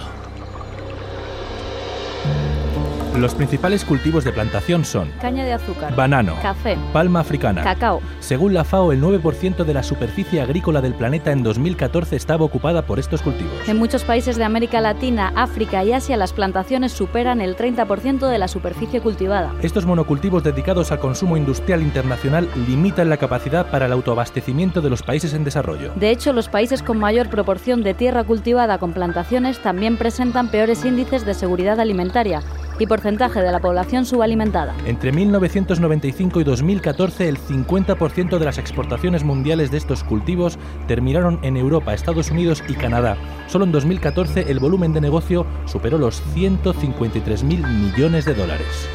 [3.22, 8.02] Los principales cultivos de plantación son caña de azúcar, banano, café, palma africana, cacao.
[8.20, 12.82] Según la FAO, el 9% de la superficie agrícola del planeta en 2014 estaba ocupada
[12.82, 13.54] por estos cultivos.
[13.68, 18.40] En muchos países de América Latina, África y Asia las plantaciones superan el 30% de
[18.40, 19.54] la superficie cultivada.
[19.62, 25.04] Estos monocultivos dedicados al consumo industrial internacional limitan la capacidad para el autoabastecimiento de los
[25.04, 25.94] países en desarrollo.
[25.96, 30.84] De hecho, los países con mayor proporción de tierra cultivada con plantaciones también presentan peores
[30.86, 32.42] índices de seguridad alimentaria
[32.82, 34.76] y porcentaje de la población subalimentada.
[34.88, 41.58] Entre 1995 y 2014, el 50% de las exportaciones mundiales de estos cultivos terminaron en
[41.58, 43.18] Europa, Estados Unidos y Canadá.
[43.46, 48.90] Solo en 2014 el volumen de negocio superó los 153.000 millones de dólares.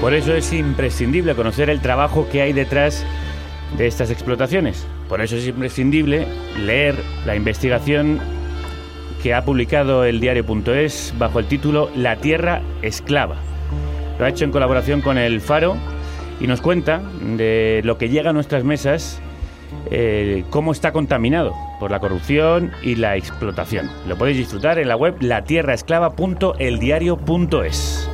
[0.00, 3.04] Por eso es imprescindible conocer el trabajo que hay detrás
[3.76, 4.86] de estas explotaciones.
[5.10, 6.26] Por eso es imprescindible
[6.58, 8.35] leer la investigación
[9.22, 13.36] que ha publicado el diario.es bajo el título La Tierra Esclava.
[14.18, 15.76] Lo ha hecho en colaboración con el Faro
[16.40, 19.20] y nos cuenta de lo que llega a nuestras mesas,
[19.90, 23.90] eh, cómo está contaminado por la corrupción y la explotación.
[24.06, 28.10] Lo podéis disfrutar en la web latierraesclava.eldiario.es.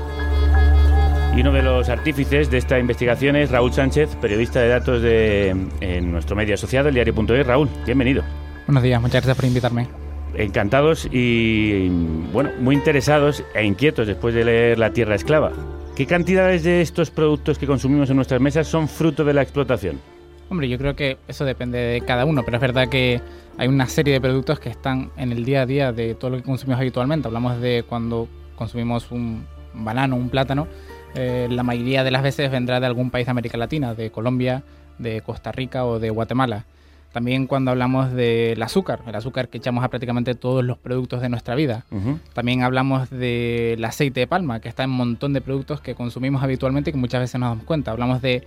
[1.35, 5.57] Y uno de los artífices de esta investigación es Raúl Sánchez, periodista de datos de
[5.81, 7.47] en nuestro medio asociado, el diario.es.
[7.47, 8.23] Raúl, bienvenido.
[8.67, 10.02] Buenos días, muchas gracias por invitarme.
[10.35, 11.89] Encantados y,
[12.33, 15.53] bueno, muy interesados e inquietos después de leer La Tierra Esclava.
[15.95, 20.01] ¿Qué cantidades de estos productos que consumimos en nuestras mesas son fruto de la explotación?
[20.49, 23.21] Hombre, yo creo que eso depende de cada uno, pero es verdad que
[23.59, 26.37] hay una serie de productos que están en el día a día de todo lo
[26.39, 27.29] que consumimos habitualmente.
[27.29, 30.67] Hablamos de cuando consumimos un banano, un plátano,
[31.15, 34.63] eh, la mayoría de las veces vendrá de algún país de América Latina, de Colombia,
[34.99, 36.65] de Costa Rica o de Guatemala.
[37.13, 41.29] También cuando hablamos del azúcar, el azúcar que echamos a prácticamente todos los productos de
[41.29, 41.85] nuestra vida.
[42.33, 46.43] También hablamos del aceite de palma, que está en un montón de productos que consumimos
[46.43, 47.91] habitualmente y que muchas veces nos damos cuenta.
[47.91, 48.47] Hablamos de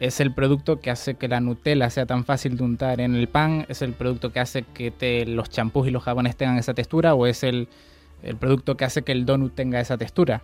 [0.00, 3.28] es el producto que hace que la Nutella sea tan fácil de untar en el
[3.28, 6.74] pan, es el producto que hace que te, los champús y los jabones tengan esa
[6.74, 7.68] textura o es el,
[8.22, 10.42] el producto que hace que el donut tenga esa textura.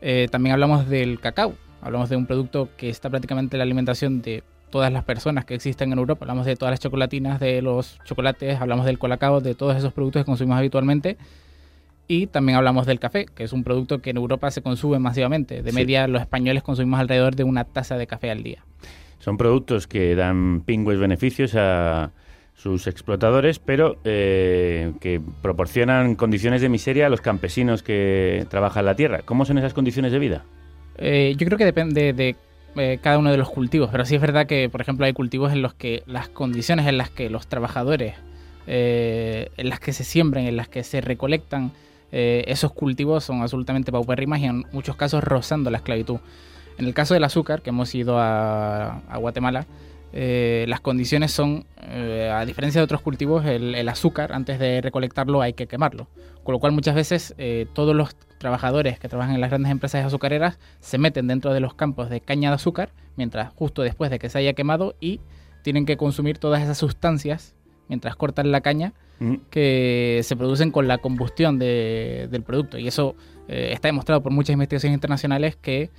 [0.00, 4.22] Eh, también hablamos del cacao, hablamos de un producto que está prácticamente en la alimentación
[4.22, 4.44] de
[4.74, 6.24] todas las personas que existen en Europa.
[6.24, 10.22] Hablamos de todas las chocolatinas, de los chocolates, hablamos del colacao, de todos esos productos
[10.22, 11.16] que consumimos habitualmente.
[12.08, 15.62] Y también hablamos del café, que es un producto que en Europa se consume masivamente.
[15.62, 18.64] De media, los españoles consumimos alrededor de una taza de café al día.
[19.20, 22.10] Son productos que dan pingües beneficios a
[22.54, 28.96] sus explotadores, pero eh, que proporcionan condiciones de miseria a los campesinos que trabajan la
[28.96, 29.22] tierra.
[29.24, 30.42] ¿Cómo son esas condiciones de vida?
[30.98, 32.34] Eh, yo creo que depende de
[32.76, 35.52] eh, cada uno de los cultivos, pero sí es verdad que, por ejemplo, hay cultivos
[35.52, 38.14] en los que las condiciones en las que los trabajadores,
[38.66, 41.72] en las que se siembran, en las que se recolectan
[42.10, 46.18] esos cultivos son absolutamente paupérrimas y en muchos casos rozando la esclavitud.
[46.78, 49.66] En el caso del azúcar, que hemos ido a, Guatemala,
[50.16, 55.42] eh, las condiciones son, eh, a diferencia de otros cultivos, el, azúcar, antes de recolectarlo
[55.42, 56.06] hay que quemarlo.
[56.44, 60.06] Con lo cual muchas veces eh, todos los trabajadores que trabajan en las grandes empresas
[60.06, 64.20] azucareras se meten dentro de los campos de caña de azúcar, mientras justo después de
[64.20, 65.20] que se haya quemado y
[65.62, 67.56] tienen que consumir todas esas sustancias
[67.88, 69.34] mientras cortan la caña mm.
[69.50, 72.78] que se producen con la combustión del producto.
[72.78, 73.16] Y eso
[73.48, 75.90] está demostrado por muchas investigaciones internacionales que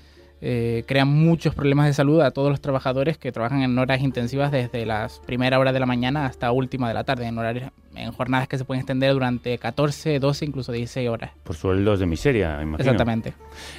[0.41, 4.51] eh, crean muchos problemas de salud a todos los trabajadores que trabajan en horas intensivas
[4.51, 8.11] desde las primeras horas de la mañana hasta última de la tarde, en horarios, en
[8.11, 11.31] jornadas que se pueden extender durante 14, 12, incluso 16 horas.
[11.43, 12.77] Por sueldos de miseria, imagino.
[12.91, 13.33] Exactamente.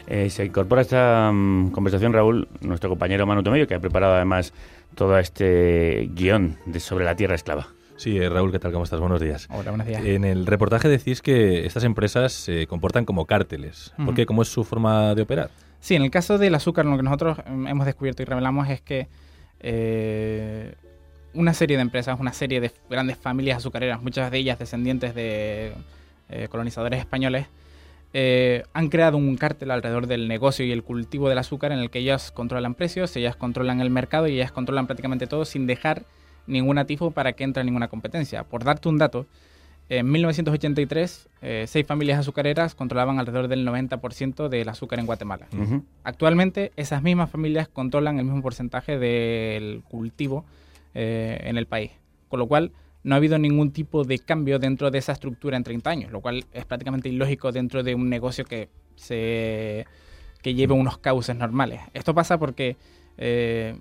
[0.06, 4.14] Eh, se incorpora a esta mm, conversación Raúl, nuestro compañero Manu Tomello, que ha preparado
[4.14, 4.52] además
[4.94, 7.68] todo este guion de sobre la tierra esclava.
[7.96, 8.72] Sí, eh, Raúl, ¿qué tal?
[8.72, 9.00] ¿Cómo estás?
[9.00, 9.48] Buenos días.
[9.50, 10.04] Hola, buenos días.
[10.04, 13.94] En el reportaje decís que estas empresas se comportan como cárteles.
[14.04, 14.26] ¿Por qué?
[14.26, 15.50] ¿Cómo es su forma de operar?
[15.86, 19.06] Sí, en el caso del azúcar, lo que nosotros hemos descubierto y revelamos es que
[19.60, 20.74] eh,
[21.32, 25.72] una serie de empresas, una serie de grandes familias azucareras, muchas de ellas descendientes de
[26.28, 27.46] eh, colonizadores españoles,
[28.14, 31.88] eh, han creado un cártel alrededor del negocio y el cultivo del azúcar en el
[31.88, 36.02] que ellas controlan precios, ellas controlan el mercado y ellas controlan prácticamente todo sin dejar
[36.48, 38.42] ningún atifo para que entre ninguna competencia.
[38.42, 39.28] Por darte un dato,
[39.88, 45.46] en 1983, eh, seis familias azucareras controlaban alrededor del 90% del azúcar en Guatemala.
[46.02, 50.44] Actualmente, esas mismas familias controlan el mismo porcentaje del cultivo
[50.94, 51.92] eh, en el país.
[52.28, 52.72] Con lo cual,
[53.04, 56.20] no ha habido ningún tipo de cambio dentro de esa estructura en 30 años, lo
[56.20, 59.86] cual es prácticamente ilógico dentro de un negocio que, se,
[60.42, 61.80] que lleve unos cauces normales.
[61.94, 62.76] Esto pasa porque
[63.16, 63.78] eh,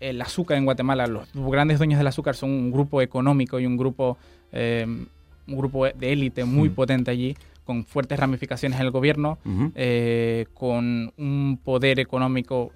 [0.00, 3.78] el azúcar en Guatemala, los grandes dueños del azúcar son un grupo económico y un
[3.78, 4.18] grupo,
[4.54, 9.38] eh, un grupo de élite muy potente allí, con fuertes ramificaciones en el gobierno,
[9.74, 12.72] eh, con un poder económico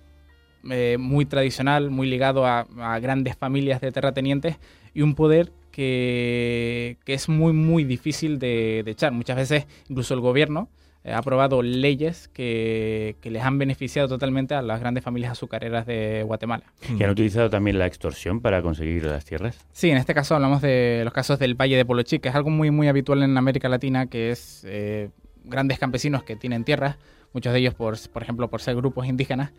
[0.71, 4.57] eh, muy tradicional, muy ligado a, a, grandes familias de terratenientes
[4.93, 9.13] y un poder que, que es muy, muy difícil de, de, echar.
[9.13, 10.69] Muchas veces incluso el gobierno
[11.13, 16.23] ha aprobado leyes que, que, les han beneficiado totalmente a las grandes familias azucareras de
[16.25, 16.65] Guatemala.
[16.99, 19.65] ¿Y han utilizado también la extorsión para conseguir las tierras?
[19.73, 22.51] Sí, en este caso hablamos de los casos del Valle de Polochi, que es algo
[22.51, 25.11] muy, muy habitual en América Latina, que es eh,
[25.45, 26.97] grandes campesinos que tienen tierras,
[27.33, 29.53] muchos de ellos, por, por ejemplo, por ser grupos indígenas,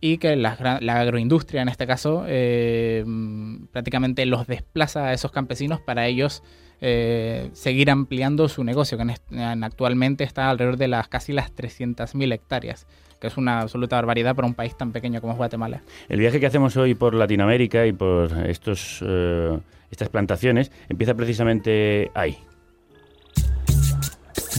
[0.00, 3.04] y que la, la, agroindustria en este caso eh,
[3.70, 6.42] prácticamente los desplaza a esos campesinos para ellos
[6.80, 11.54] eh, seguir ampliando su negocio, que en, en actualmente está alrededor de las casi las
[11.54, 12.86] 300.000 hectáreas
[13.20, 15.82] que es una absoluta barbaridad para un país tan pequeño como es Guatemala.
[16.08, 19.58] El viaje que hacemos hoy por Latinoamérica y por estos, eh,
[19.90, 22.38] estas plantaciones empieza precisamente ahí,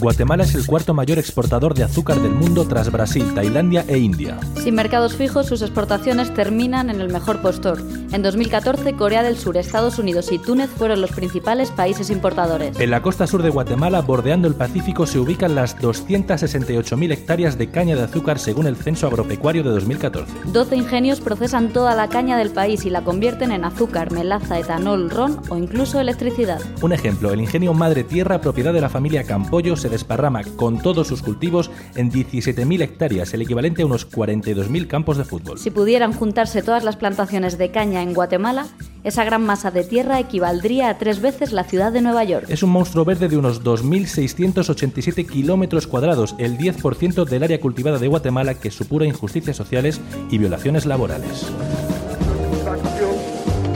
[0.01, 4.39] Guatemala es el cuarto mayor exportador de azúcar del mundo tras Brasil, Tailandia e India.
[4.55, 7.79] Sin mercados fijos, sus exportaciones terminan en el mejor postor.
[8.11, 12.79] En 2014, Corea del Sur, Estados Unidos y Túnez fueron los principales países importadores.
[12.79, 17.69] En la costa sur de Guatemala, bordeando el Pacífico, se ubican las 268.000 hectáreas de
[17.69, 20.33] caña de azúcar según el Censo Agropecuario de 2014.
[20.45, 25.11] 12 ingenios procesan toda la caña del país y la convierten en azúcar, melaza, etanol,
[25.11, 26.59] ron o incluso electricidad.
[26.81, 31.07] Un ejemplo, el ingenio Madre Tierra, propiedad de la familia Campollo, se desparrama con todos
[31.07, 35.59] sus cultivos en 17.000 hectáreas, el equivalente a unos 42.000 campos de fútbol.
[35.59, 38.65] Si pudieran juntarse todas las plantaciones de caña en Guatemala,
[39.03, 42.45] esa gran masa de tierra equivaldría a tres veces la ciudad de Nueva York.
[42.49, 48.07] Es un monstruo verde de unos 2.687 kilómetros cuadrados, el 10% del área cultivada de
[48.07, 51.47] Guatemala que supura injusticias sociales y violaciones laborales.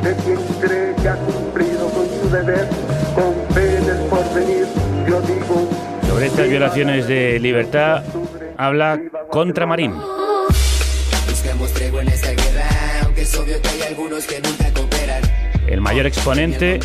[0.04, 2.70] De quien cree que ha cumplido con su deber,
[6.36, 8.04] estas violaciones de libertad
[8.58, 9.00] habla
[9.32, 9.94] Contramarín.
[15.66, 16.78] El mayor exponente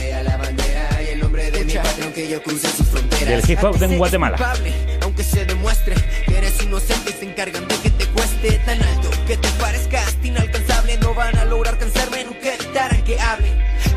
[3.25, 4.55] del hip hop en Guatemala.
[5.03, 9.11] Aunque se demuestre que eres inocente y se encargan de que te cueste tan alto
[9.27, 13.49] que te parezcas inalcanzable, no van a lograr cansarme, nunca evitarán que hable.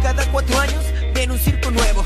[0.01, 2.03] Cada cuatro años viene un circo nuevo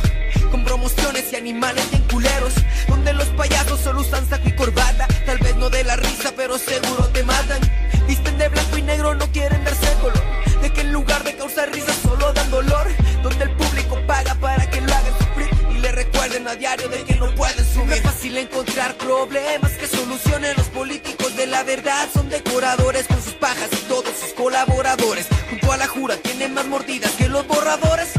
[0.50, 2.54] con promociones y animales bien culeros,
[2.88, 6.58] donde los payasos solo usan saco y corbata, tal vez no de la risa, pero
[6.58, 7.60] seguro te matan.
[8.08, 10.22] Visten de blanco y negro, no quieren darse color,
[10.62, 12.88] de que en lugar de causar risa solo dan dolor,
[13.24, 17.04] donde el público paga para que lo hagan sufrir y le recuerden a diario de
[17.04, 17.94] que no pueden subir.
[17.94, 23.34] Es fácil encontrar problemas que solucionen los políticos de la verdad, son decoradores con sus
[23.34, 28.17] pajas y todos sus colaboradores, junto a la jura tienen más mordidas que los borradores.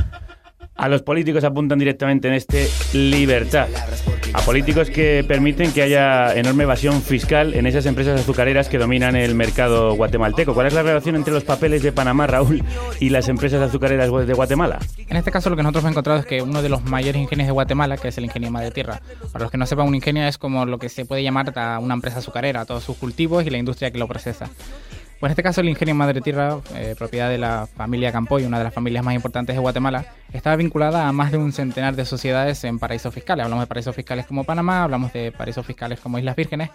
[0.78, 3.66] A los políticos apuntan directamente en este libertad.
[4.32, 9.16] A políticos que permiten que haya enorme evasión fiscal en esas empresas azucareras que dominan
[9.16, 10.54] el mercado guatemalteco.
[10.54, 12.62] ¿Cuál es la relación entre los papeles de Panamá, Raúl,
[13.00, 14.78] y las empresas azucareras de Guatemala?
[15.08, 17.48] En este caso lo que nosotros hemos encontrado es que uno de los mayores ingenios
[17.48, 19.00] de Guatemala, que es el ingenio Madre Tierra,
[19.32, 21.94] para los que no sepan, un ingenio es como lo que se puede llamar una
[21.94, 24.48] empresa azucarera, todos sus cultivos y la industria que lo procesa.
[25.18, 28.58] Pues en este caso el ingenio Madre Tierra, eh, propiedad de la familia Campoy, una
[28.58, 32.04] de las familias más importantes de Guatemala, estaba vinculada a más de un centenar de
[32.04, 33.42] sociedades en paraísos fiscales.
[33.42, 36.70] Hablamos de paraísos fiscales como Panamá, hablamos de paraísos fiscales como Islas Vírgenes.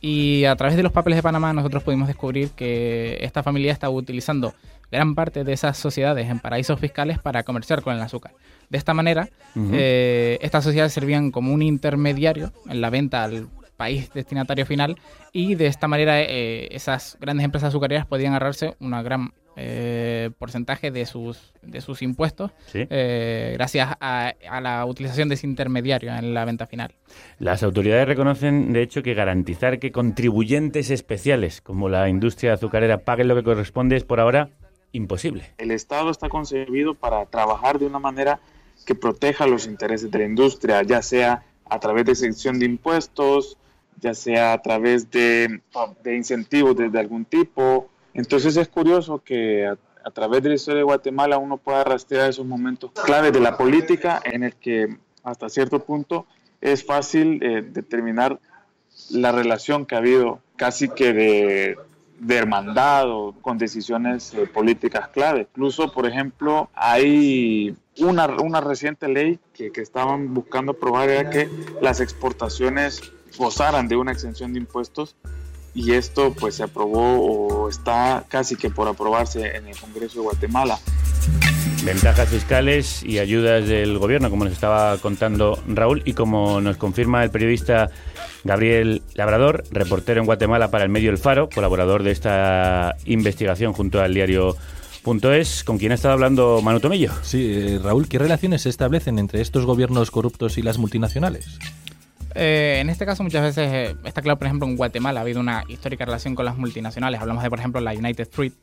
[0.00, 3.92] Y a través de los papeles de Panamá nosotros pudimos descubrir que esta familia estaba
[3.92, 4.54] utilizando
[4.90, 8.32] gran parte de esas sociedades en paraísos fiscales para comerciar con el azúcar.
[8.70, 9.70] De esta manera, uh -huh.
[9.74, 14.96] eh, estas sociedades servían como un intermediario en la venta al país destinatario final
[15.32, 20.90] y de esta manera eh, esas grandes empresas azucareras podían agarrarse una gran eh, porcentaje
[20.90, 22.86] de sus, de sus impuestos ¿Sí?
[22.90, 26.94] eh, gracias a, a, la utilización de ese intermediario en la venta final.
[27.38, 33.28] Las autoridades reconocen, de hecho, que garantizar que contribuyentes especiales como la industria azucarera paguen
[33.28, 34.50] lo que corresponde es por ahora
[34.90, 35.52] imposible.
[35.58, 38.40] El Estado está concebido para trabajar de una manera
[38.86, 43.56] que proteja los intereses de la industria, ya sea a través de exención de impuestos,
[44.00, 45.60] ya sea a través de,
[46.02, 47.88] de incentivos de, de, algún tipo.
[48.12, 52.30] Entonces es curioso que a, a, través de la historia de Guatemala uno pueda rastrear
[52.30, 56.26] esos momentos claves de la política en el que hasta cierto punto
[56.60, 58.38] es fácil eh, determinar
[59.10, 61.78] la relación que ha habido casi que de,
[62.20, 65.42] de hermandad o con decisiones eh, políticas clave.
[65.50, 71.50] Incluso, por ejemplo, hay una, una reciente ley que, que estaban buscando aprobar era que
[71.80, 75.16] las exportaciones gozaran de una exención de impuestos
[75.74, 80.24] y esto pues se aprobó o está casi que por aprobarse en el Congreso de
[80.24, 80.78] Guatemala.
[81.84, 87.22] Ventajas fiscales y ayudas del gobierno, como nos estaba contando Raúl y como nos confirma
[87.24, 87.90] el periodista
[88.44, 94.00] Gabriel Labrador, reportero en Guatemala para el medio El Faro, colaborador de esta investigación junto
[94.00, 94.56] al diario
[95.34, 97.10] es con quien ha estado hablando Manu Tomillo.
[97.22, 101.58] Sí, eh, Raúl, ¿qué relaciones se establecen entre estos gobiernos corruptos y las multinacionales?
[102.34, 105.40] Eh, en este caso muchas veces eh, está claro, por ejemplo, en Guatemala ha habido
[105.40, 107.20] una histórica relación con las multinacionales.
[107.20, 108.54] Hablamos de, por ejemplo, la United Fruit,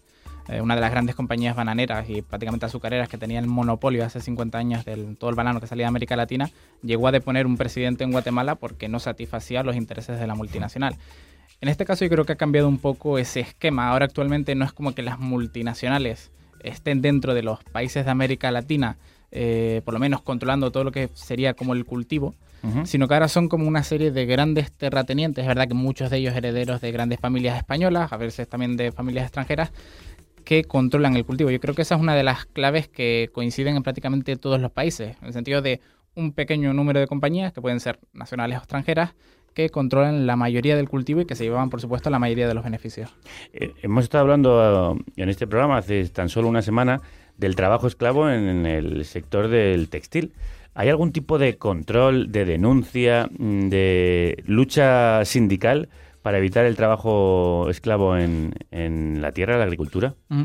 [0.49, 4.19] eh, una de las grandes compañías bananeras y prácticamente azucareras que tenía el monopolio hace
[4.19, 6.49] 50 años del todo el banano que salía de América Latina,
[6.83, 10.95] llegó a deponer un presidente en Guatemala porque no satisfacía los intereses de la multinacional.
[11.61, 13.89] En este caso yo creo que ha cambiado un poco ese esquema.
[13.89, 16.31] Ahora actualmente no es como que las multinacionales
[16.63, 18.97] estén dentro de los países de América Latina,
[19.31, 22.85] eh, por lo menos controlando todo lo que sería como el cultivo, uh -huh.
[22.85, 26.17] sino que ahora son como una serie de grandes terratenientes, es verdad que muchos de
[26.17, 29.71] ellos herederos de grandes familias españolas, a veces también de familias extranjeras,
[30.43, 31.49] que controlan el cultivo.
[31.51, 34.71] Yo creo que esa es una de las claves que coinciden en prácticamente todos los
[34.71, 35.81] países, en el sentido de
[36.15, 39.13] un pequeño número de compañías, que pueden ser nacionales o extranjeras,
[39.53, 42.53] que controlan la mayoría del cultivo y que se llevaban, por supuesto, la mayoría de
[42.53, 43.13] los beneficios.
[43.53, 47.01] Eh, hemos estado hablando uh, en este programa hace tan solo una semana
[47.37, 50.33] del trabajo esclavo en el sector del textil.
[50.73, 55.89] ¿Hay algún tipo de control, de denuncia, mm, de lucha sindical
[56.21, 58.53] para evitar el trabajo esclavo en,
[59.21, 60.15] la tierra, la agricultura?
[60.29, 60.43] Mm.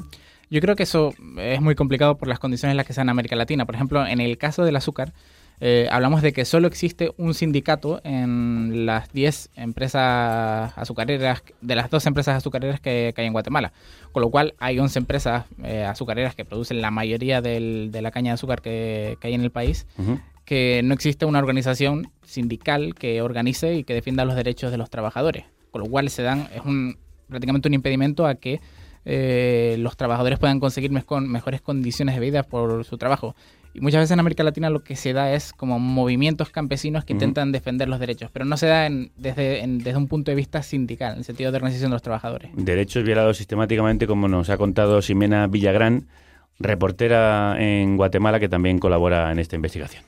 [0.49, 3.09] Yo creo que eso es muy complicado por las condiciones en las que se en
[3.09, 3.67] América Latina.
[3.67, 5.13] Por ejemplo, en el caso del azúcar,
[5.61, 11.91] eh, hablamos de que solo existe un sindicato en las 10 empresas azucareras, de las
[11.91, 13.73] dos empresas azucareras que, que, hay en Guatemala.
[14.13, 18.11] Con lo cual hay 11 empresas eh, azucareras que producen la mayoría del, de la
[18.11, 19.87] caña de azúcar que, que hay en el país.
[19.99, 20.21] Uh -huh.
[20.45, 24.91] que no existe una organización sindical que organice y que defienda los derechos de los
[24.91, 25.45] trabajadores.
[25.73, 28.61] Con lo cual se dan, es un, prácticamente un impedimento a que
[29.09, 33.37] eh, los trabajadores puedan conseguir mejores condiciones de vida por su trabajo.
[33.73, 37.13] Y muchas veces en América Latina lo que se da es como movimientos campesinos que
[37.13, 37.23] uh -huh.
[37.23, 40.35] intentan defender los derechos, pero no se da en, desde, en, desde un punto de
[40.35, 42.51] vista sindical, en el sentido de organización de los trabajadores.
[42.57, 46.09] Derechos violados sistemáticamente, como nos ha contado Ximena Villagrán,
[46.59, 50.03] reportera en Guatemala que también colabora en esta investigación.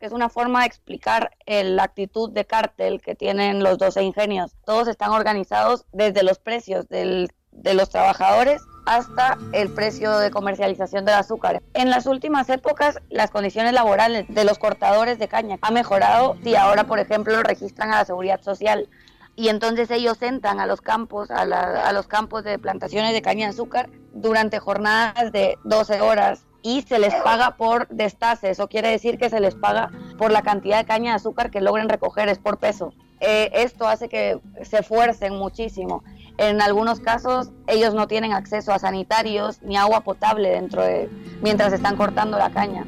[0.00, 4.54] Es una forma de explicar la actitud de cártel que tienen los 12 ingenios.
[4.64, 7.30] Todos están organizados desde los precios del,
[7.62, 11.62] de los trabajadores hasta el precio de comercialización del azúcar.
[11.74, 16.54] En las últimas épocas, las condiciones laborales de los cortadores de caña han mejorado y
[16.54, 18.88] ahora, por ejemplo, registran a la seguridad social
[19.36, 23.46] y entonces ellos entran a los campos, a, la, los campos de plantaciones de caña
[23.46, 28.88] de azúcar durante jornadas de 12 horas y se les paga por destace, eso quiere
[28.88, 32.28] decir que se les paga por la cantidad de caña de azúcar que logren recoger,
[32.28, 32.92] es por peso.
[33.20, 36.02] Eh, esto hace que se esfuercen muchísimo.
[36.38, 41.08] En algunos casos ellos no tienen acceso a sanitarios ni agua potable dentro de
[41.42, 42.84] mientras están cortando la caña.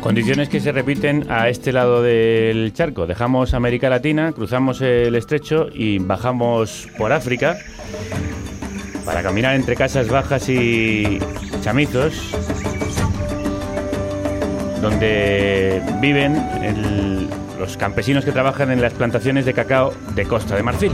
[0.00, 3.06] Condiciones que se repiten a este lado del charco.
[3.06, 7.58] Dejamos América Latina, cruzamos el estrecho y bajamos por África
[9.04, 11.18] para caminar entre casas bajas y
[11.60, 12.14] chamizos,
[14.80, 20.92] donde viven los campesinos que trabajan en las plantaciones de cacao de Costa de Marfil.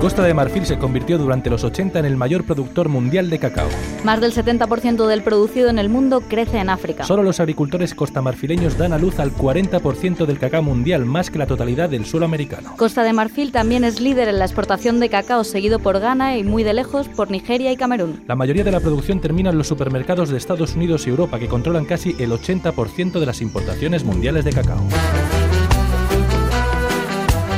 [0.00, 3.68] Costa de Marfil se convirtió durante los 80 en el mayor productor mundial de cacao.
[4.04, 7.04] Más del 70% del producido en el mundo crece en África.
[7.04, 11.46] Solo los agricultores costamarfileños dan a luz al 40% del cacao mundial, más que la
[11.46, 12.74] totalidad del suelo americano.
[12.76, 16.44] Costa de Marfil también es líder en la exportación de cacao, seguido por Ghana y
[16.44, 18.22] muy de lejos por Nigeria y Camerún.
[18.28, 21.48] La mayoría de la producción termina en los supermercados de Estados Unidos y Europa, que
[21.48, 24.86] controlan casi el 80% de las importaciones mundiales de cacao.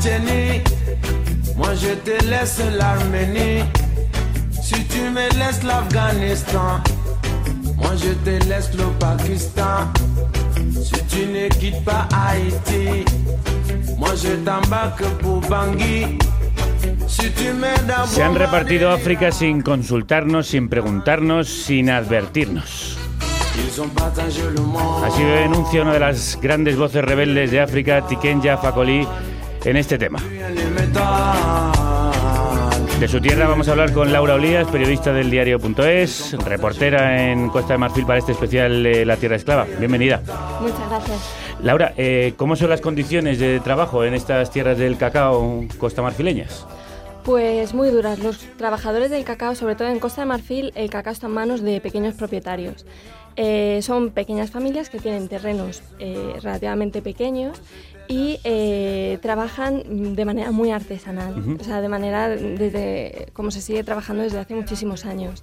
[0.00, 0.62] Tchétchénie,
[1.56, 3.62] moi je te laisse l'Arménie.
[4.62, 6.80] Si tu me laisses l'Afghanistan,
[7.76, 9.92] moi je te laisse le Pakistan.
[10.82, 13.04] Si tu ne quittes pas Haïti,
[13.98, 16.18] moi je t'embarque pour Bangui.
[18.06, 22.98] Se han repartido África sin consultarnos, sin preguntarnos, sin advertirnos.
[25.04, 29.06] Así denuncia una de las grandes voces rebeldes de África, Tikenja Fakoly,
[29.64, 30.18] en este tema.
[32.98, 37.74] De su tierra vamos a hablar con Laura Olías, periodista del diario.es, reportera en Costa
[37.74, 39.66] de Marfil para este especial eh, La Tierra Esclava.
[39.78, 40.22] Bienvenida.
[40.60, 41.34] Muchas gracias.
[41.62, 46.64] Laura, eh, ¿cómo son las condiciones de trabajo en estas tierras del cacao costamarfileñas?
[47.24, 48.18] Pues muy duras.
[48.18, 51.62] Los trabajadores del cacao, sobre todo en Costa de Marfil, el cacao está en manos
[51.62, 52.84] de pequeños propietarios.
[53.36, 57.62] Eh, son pequeñas familias que tienen terrenos eh, relativamente pequeños
[58.08, 63.84] y eh, trabajan de manera muy artesanal, o sea, de manera desde como se sigue
[63.84, 65.42] trabajando desde hace muchísimos años.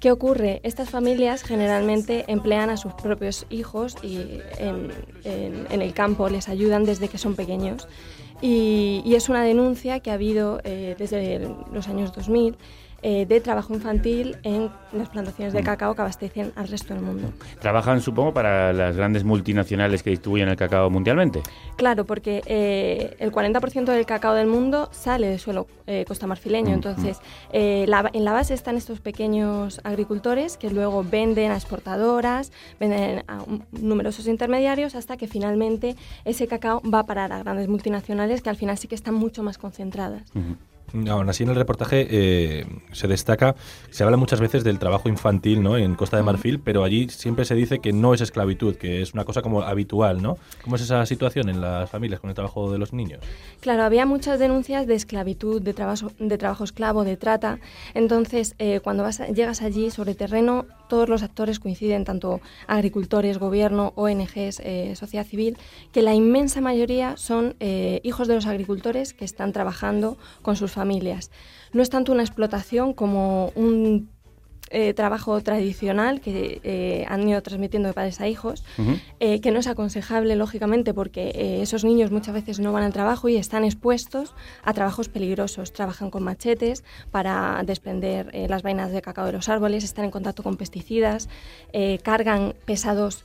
[0.00, 0.60] ¿Qué ocurre?
[0.64, 4.90] Estas familias generalmente emplean a sus propios hijos y en,
[5.24, 7.88] en- en el campo les ayudan desde que son pequeños.
[8.42, 12.56] Y, y es una denuncia que ha habido eh, desde los años 2000
[13.06, 17.30] eh, de trabajo infantil en las plantaciones de cacao que abastecen al resto del mundo.
[17.60, 21.42] Trabajan, supongo, para las grandes multinacionales que distribuyen el cacao mundialmente.
[21.76, 26.70] Claro, porque eh, el 40% del cacao del mundo sale del suelo eh, costamarfileño.
[26.70, 27.18] Mm, Entonces,
[27.52, 33.22] eh, la- en la base están estos pequeños agricultores que luego venden a exportadoras, venden
[33.28, 35.94] a un- numerosos intermediarios, hasta que finalmente
[36.24, 39.42] ese cacao va a parar a grandes multinacionales que al final sí que están mucho
[39.42, 40.22] más concentradas.
[41.08, 43.56] Aún así, en el reportaje eh, se destaca,
[43.90, 45.76] se habla muchas veces del trabajo infantil ¿no?
[45.76, 49.12] en Costa de Marfil, pero allí siempre se dice que no es esclavitud, que es
[49.12, 50.22] una cosa como habitual.
[50.22, 50.36] ¿no?
[50.62, 53.20] ¿Cómo es esa situación en las familias con el trabajo de los niños?
[53.60, 57.58] Claro, había muchas denuncias de esclavitud, de trabajo, de trabajo esclavo, de trata.
[57.94, 63.38] Entonces, eh, cuando vas a- llegas allí sobre terreno, todos los actores coinciden, tanto agricultores,
[63.38, 65.58] gobierno, ONGs, eh, sociedad civil,
[65.90, 70.70] que la inmensa mayoría son eh, hijos de los agricultores que están trabajando con sus
[70.70, 71.32] familias.
[71.72, 74.08] No es tanto una explotación como un
[74.70, 78.64] eh, trabajo tradicional que eh, han ido transmitiendo de padres a hijos,
[79.20, 83.28] eh, que no es aconsejable, lógicamente, porque esos niños muchas veces no van al trabajo
[83.28, 85.72] y están expuestos a trabajos peligrosos.
[85.72, 90.42] Trabajan con machetes para desprender las vainas de cacao de los árboles, están en contacto
[90.42, 91.28] con pesticidas,
[92.02, 93.24] cargan pesados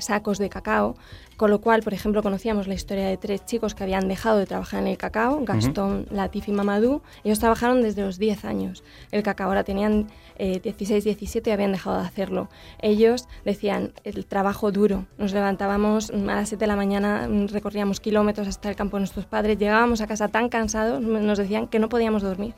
[0.00, 0.96] sacos de cacao.
[1.40, 4.44] Con lo cual, por ejemplo, conocíamos la historia de tres chicos que habían dejado de
[4.44, 7.00] trabajar en el cacao, Gastón, Latif y Mamadou.
[7.24, 8.84] Ellos trabajaron desde los 10 años.
[9.10, 12.50] El cacao ahora tenían eh, 16, 17 y habían dejado de hacerlo.
[12.82, 15.06] Ellos decían el trabajo duro.
[15.16, 18.98] Nos levantábamos mm, a las 7 de la mañana, mm, recorríamos kilómetros hasta el campo
[18.98, 22.52] de nuestros padres, llegábamos a casa tan cansados, m- nos decían que no podíamos dormir.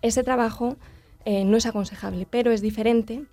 [0.00, 0.76] Ese trabajo
[1.26, 3.24] eh, no es aconsejable, pero es diferente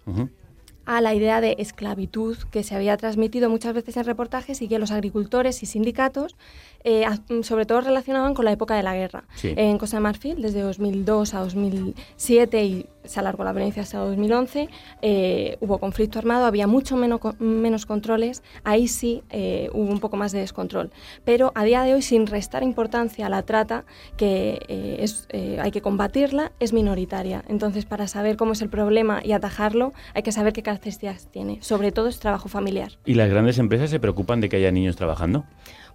[0.86, 4.80] a la idea de esclavitud que se había transmitido muchas veces en reportajes y que
[4.80, 6.36] los agricultores y sindicatos,
[6.84, 9.24] eh, a- sobre todo relacionaban con la época de la guerra.
[9.36, 9.54] Sí.
[9.56, 14.70] En Costa de Marfil, desde 2002 a 2007 y se alargó la violencia hasta 2011,
[15.02, 20.16] eh, hubo conflicto armado, había mucho menos, menos controles, ahí sí eh, hubo un poco
[20.16, 20.90] más de descontrol.
[21.26, 23.84] Pero a día de hoy, sin restar importancia a la trata,
[24.16, 25.28] que eh, es,
[25.62, 27.44] hay que combatirla, es minoritaria.
[27.50, 31.58] Entonces, para saber cómo es el problema y atajarlo, hay que saber qué características tiene.
[31.62, 32.94] Sobre todo es trabajo familiar.
[33.06, 35.44] ¿Y las grandes empresas se preocupan de que haya niños trabajando?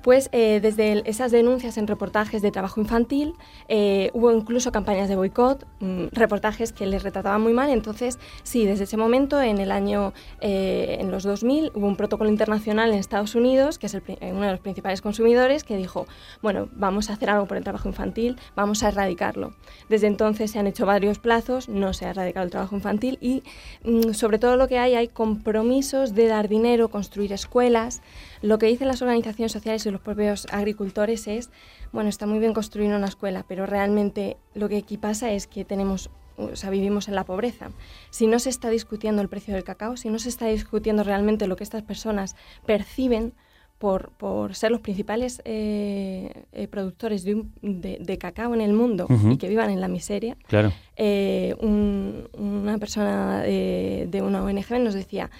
[0.02, 3.34] Pues eh, desde esas denuncias en reportajes de trabajo infantil,
[3.68, 7.70] eh, hubo incluso campañas de boicot, mm, reportajes que les retrataban muy mal.
[7.70, 12.30] Entonces, sí, desde ese momento, en el año, eh, en los 2000, hubo un protocolo
[12.30, 16.06] internacional en Estados Unidos, que es el eh, uno de los principales consumidores, que dijo,
[16.42, 19.54] bueno, vamos a hacer algo por el trabajo infantil, vamos a erradicarlo.
[19.88, 23.42] Desde entonces se han hecho varios plazos, no se ha erradicado el trabajo infantil y,
[23.84, 28.00] mm, sobre todo lo que hay, hay compromisos de dar dinero, construir escuelas.
[28.40, 31.50] Lo que dicen las organizaciones sociales y los propios agricultores es,
[31.92, 35.64] bueno, está muy bien construir una escuela, pero realmente lo que aquí pasa es que
[35.64, 37.70] tenemos, o sea, vivimos en la pobreza.
[38.10, 41.48] Si no se está discutiendo el precio del cacao, si no se está discutiendo realmente
[41.48, 43.34] lo que estas personas perciben
[43.78, 48.72] por, por ser los principales eh, eh, productores de, un- de- de cacao en el
[48.72, 50.72] mundo y que vivan en la miseria, Claro.
[50.96, 55.30] eh, un- una persona de una ONG nos decía,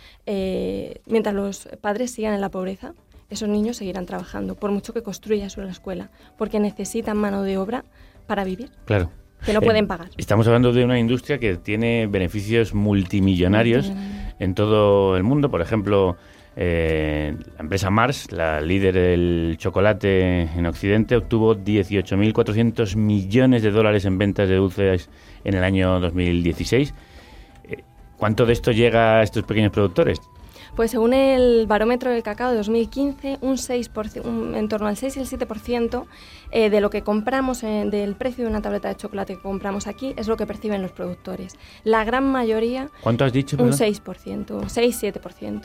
[1.07, 2.95] mientras los padres sigan en la pobreza,
[3.31, 7.85] esos niños seguirán trabajando, por mucho que construyas una escuela, porque necesitan mano de obra
[8.27, 9.11] para vivir, Claro.
[9.45, 10.11] que no pueden pagar.
[10.17, 13.93] Estamos hablando de una industria que tiene beneficios multimillonarios
[14.39, 15.51] en todo el mundo.
[15.51, 16.17] Por ejemplo,
[16.61, 24.05] eh, la empresa Mars, la líder del chocolate en Occidente, obtuvo 18.400 millones de dólares
[24.05, 25.09] en ventas de dulces
[25.45, 26.95] en el año 2016.
[27.65, 27.85] Eh,
[28.17, 30.21] ¿Cuánto de esto llega a estos pequeños productores?
[30.75, 35.17] Pues según el barómetro del cacao de 2015, un 6%, un- en torno al 6
[35.17, 36.07] y el 7%
[36.51, 39.87] eh, de lo que compramos, eh, del precio de una tableta de chocolate que compramos
[39.87, 41.57] aquí, es lo que perciben los productores.
[41.85, 43.57] La gran mayoría, ¿Cuánto has dicho?
[43.57, 43.79] un perdón?
[43.79, 45.63] 6%, 6-7%.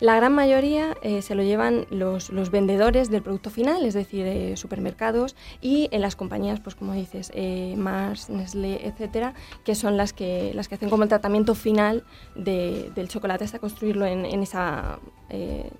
[0.00, 4.26] La gran mayoría eh, se lo llevan los, los vendedores del producto final, es decir,
[4.26, 9.34] eh, supermercados y en las compañías, pues como dices, eh, Mars, Nestlé, etcétera,
[9.64, 12.04] que son las que, las que hacen como el tratamiento final
[12.36, 15.00] de- del chocolate hasta construirlo en, esa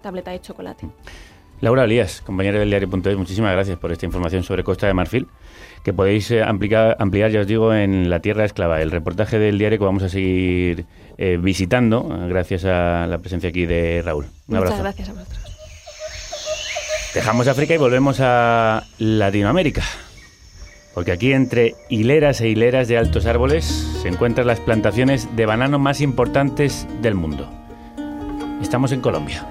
[0.02, 0.88] tableta de chocolate.
[1.60, 5.26] Laura Elías, compañera del diario.es, muchísimas gracias por esta información sobre Costa de Marfil,
[5.82, 9.58] que podéis eh, ampliar, ampliar, ya os digo, en La Tierra Esclava, el reportaje del
[9.58, 10.84] diario que vamos a seguir
[11.16, 14.24] eh, visitando, gracias a la presencia aquí de Raúl.
[14.24, 14.82] Un Muchas abrazo.
[14.82, 15.38] gracias a vosotros.
[17.14, 19.82] Dejamos África y volvemos a Latinoamérica.
[20.94, 23.64] Porque aquí entre hileras e hileras de altos árboles
[24.02, 27.48] se encuentran las plantaciones de banano más importantes del mundo.
[28.60, 29.46] Estamos en Colombia.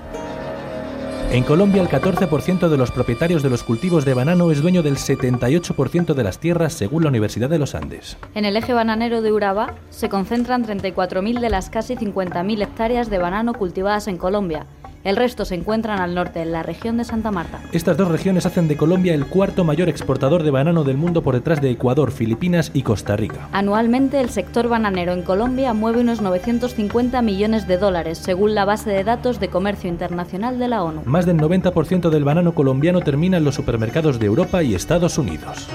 [1.29, 4.95] En Colombia, el 14% de los propietarios de los cultivos de banano es dueño del
[4.95, 8.15] 78% de las tierras, según la Universidad de los Andes.
[8.33, 13.17] En el eje bananero de Urabá se concentran 34.000 de las casi 50.000 hectáreas de
[13.17, 14.67] banano cultivadas en Colombia.
[15.07, 17.61] El resto se encuentran al norte, en la región de Santa Marta.
[17.71, 21.33] Estas dos regiones hacen de Colombia el cuarto mayor exportador de banano del mundo por
[21.33, 23.47] detrás de Ecuador, Filipinas y Costa Rica.
[23.53, 28.89] Anualmente, el sector bananero en Colombia mueve unos 950 millones de dólares, según la base
[28.89, 31.03] de datos de comercio internacional de la ONU.
[31.05, 35.69] Más del 90% del banano colombiano termina en los supermercados de Europa y Estados Unidos.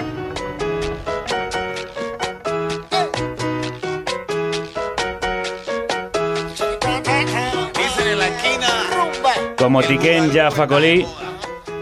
[9.73, 11.03] Como Tiken ya Facolí,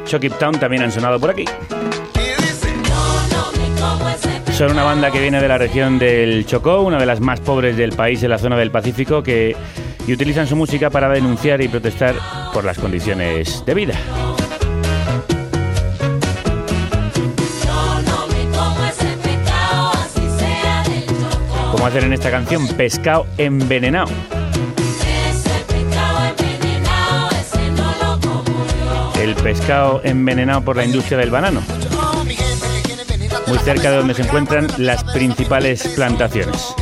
[0.05, 1.45] Chokip Town también han sonado por aquí.
[4.53, 7.77] Son una banda que viene de la región del Chocó, una de las más pobres
[7.77, 9.57] del país en la zona del Pacífico, que
[10.07, 12.15] y utilizan su música para denunciar y protestar
[12.55, 13.95] por las condiciones de vida.
[21.73, 24.40] Como hacen en esta canción, Pescado Envenenado.
[29.21, 31.63] El pescado envenenado por la industria del banano.
[33.47, 36.75] Muy cerca de donde se encuentran las principales plantaciones.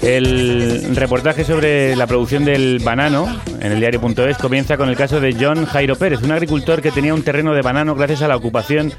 [0.00, 3.26] El reportaje sobre la producción del banano
[3.60, 7.12] en el diario.es comienza con el caso de John Jairo Pérez, un agricultor que tenía
[7.14, 8.92] un terreno de banano gracias a la ocupación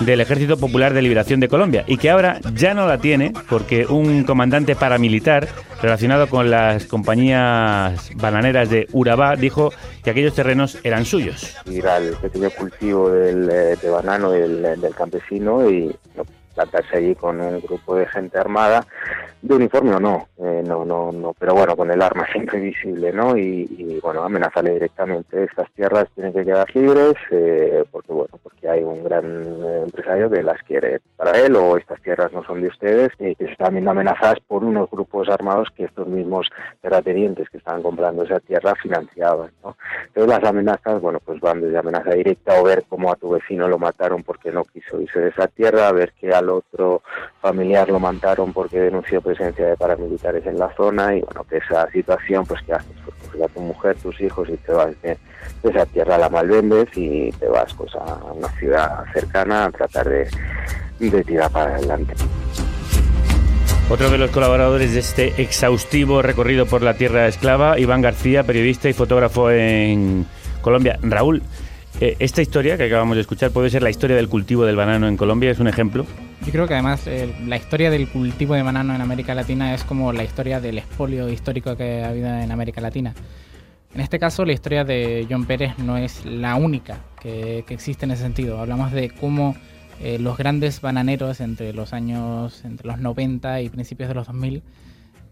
[0.00, 3.86] del Ejército Popular de Liberación de Colombia y que ahora ya no la tiene porque
[3.86, 5.48] un comandante paramilitar
[5.80, 9.72] relacionado con las compañías bananeras de Urabá dijo
[10.02, 11.56] que aquellos terrenos eran suyos.
[11.66, 15.94] ir al pequeño cultivo del, eh, de banano del, del campesino y
[16.54, 18.86] plantarse allí con un grupo de gente armada,
[19.44, 23.12] de uniforme o no, eh, no, no, no, pero bueno, con el arma siempre visible,
[23.12, 23.36] ¿no?
[23.36, 28.70] Y, y, bueno, amenazarle directamente, estas tierras tienen que quedar libres, eh, porque bueno, porque
[28.70, 32.62] hay un gran eh, empresario que las quiere para él, o estas tierras no son
[32.62, 36.48] de ustedes, y que están viendo amenazadas por unos grupos armados que estos mismos
[36.80, 39.76] terratenientes que estaban comprando esa tierra financiaban, ¿no?
[40.06, 43.68] Entonces las amenazas, bueno, pues van desde amenaza directa o ver cómo a tu vecino
[43.68, 47.02] lo mataron porque no quiso irse de esa tierra, a ver que al otro
[47.44, 51.86] familiar lo mataron porque denunció presencia de paramilitares en la zona y bueno, que esa
[51.90, 55.18] situación, pues que haces, pues coges a tu mujer, tus hijos y te vas de,
[55.62, 60.26] esa tierra la malvendes y te vas pues a una ciudad cercana a tratar de,
[60.98, 62.14] de tirar para adelante.
[63.90, 68.88] Otro de los colaboradores de este exhaustivo recorrido por la tierra esclava, Iván García, periodista
[68.88, 70.24] y fotógrafo en
[70.62, 70.98] Colombia.
[71.02, 71.42] Raúl,
[72.00, 75.08] eh, esta historia que acabamos de escuchar puede ser la historia del cultivo del banano
[75.08, 76.06] en Colombia, es un ejemplo.
[76.44, 79.84] Yo creo que además eh, la historia del cultivo de banano en América Latina es
[79.84, 83.14] como la historia del expolio histórico que ha habido en América Latina.
[83.94, 88.04] En este caso, la historia de John Pérez no es la única que, que existe
[88.04, 88.60] en ese sentido.
[88.60, 89.54] Hablamos de cómo
[90.00, 94.62] eh, los grandes bananeros entre los años entre los 90 y principios de los 2000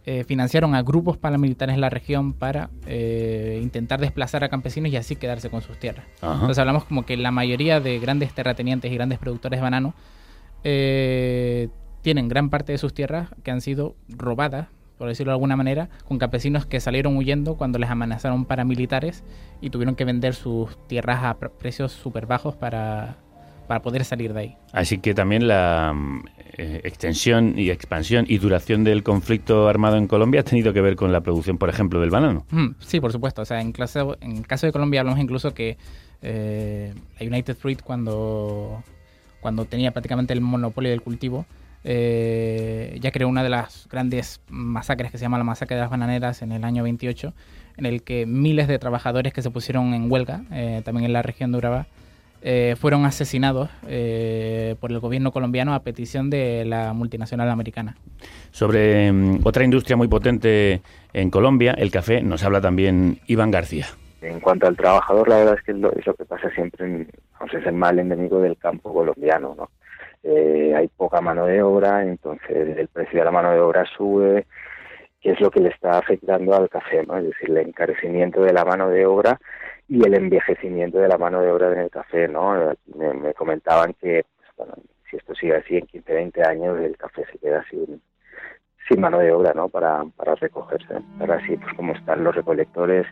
[0.04, 4.96] eh, financiaron a grupos paramilitares en la región para eh, intentar desplazar a campesinos y
[4.96, 6.06] así quedarse con sus tierras.
[6.20, 6.34] Ajá.
[6.34, 9.94] Entonces hablamos como que la mayoría de grandes terratenientes y grandes productores de banano
[10.64, 11.68] eh,
[12.02, 15.88] tienen gran parte de sus tierras que han sido robadas por decirlo de alguna manera,
[16.06, 19.24] con campesinos que salieron huyendo cuando les amenazaron paramilitares
[19.60, 23.16] y tuvieron que vender sus tierras a pr- precios súper bajos para,
[23.66, 24.56] para poder salir de ahí.
[24.72, 25.92] Así que también la
[26.56, 30.94] eh, extensión y expansión y duración del conflicto armado en Colombia ha tenido que ver
[30.94, 32.46] con la producción, por ejemplo, del banano.
[32.52, 33.42] Mm, Sí, por supuesto.
[33.42, 35.78] O sea, en, clase, en el caso de Colombia hablamos incluso que
[36.20, 38.84] eh, la United Fruit cuando,
[39.42, 41.44] cuando tenía prácticamente el monopolio del cultivo,
[41.84, 45.90] eh, ya creó una de las grandes masacres que se llama la masacre de las
[45.90, 47.34] bananeras en el año 28,
[47.76, 51.22] en el que miles de trabajadores que se pusieron en huelga, eh, también en la
[51.22, 51.86] región de Urabá,
[52.44, 57.96] eh, fueron asesinados por el gobierno colombiano a petición de la multinacional americana.
[58.52, 60.82] Sobre mm, otra industria muy potente
[61.12, 63.86] en Colombia, el café, nos habla también Iván García.
[64.22, 66.86] En cuanto al trabajador, la verdad es que es lo, es lo que pasa siempre,
[66.86, 69.70] en, vamos, es el mal endémico del campo colombiano, ¿no?
[70.22, 74.46] Eh, hay poca mano de obra, entonces el precio de la mano de obra sube,
[75.20, 77.16] que es lo que le está afectando al café, ¿no?
[77.18, 79.40] Es decir, el encarecimiento de la mano de obra
[79.88, 82.54] y el envejecimiento de la mano de obra en el café, ¿no?
[82.94, 84.74] Me comentaban que, pues, bueno,
[85.10, 88.00] si esto sigue así, en 15, 20 años el café se queda sin,
[88.88, 89.68] sin mano de obra, ¿no?
[89.68, 90.94] Para, para recogerse.
[91.20, 93.06] Ahora sí, pues como están los recolectores,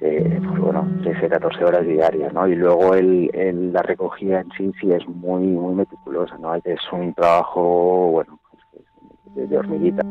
[0.00, 2.46] eh, pues bueno, 13, 14 horas diarias, ¿no?
[2.46, 6.54] Y luego el, la recogida en sí sí es muy, muy meticulosa, ¿no?
[6.54, 8.38] Es un trabajo, bueno,
[9.34, 10.02] pues, de hormiguita.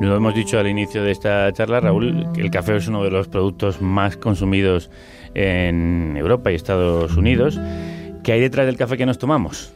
[0.00, 3.10] Lo hemos dicho al inicio de esta charla, Raúl, que el café es uno de
[3.10, 4.90] los productos más consumidos
[5.34, 7.58] en Europa y Estados Unidos.
[8.22, 9.75] ¿Qué hay detrás del café que nos tomamos?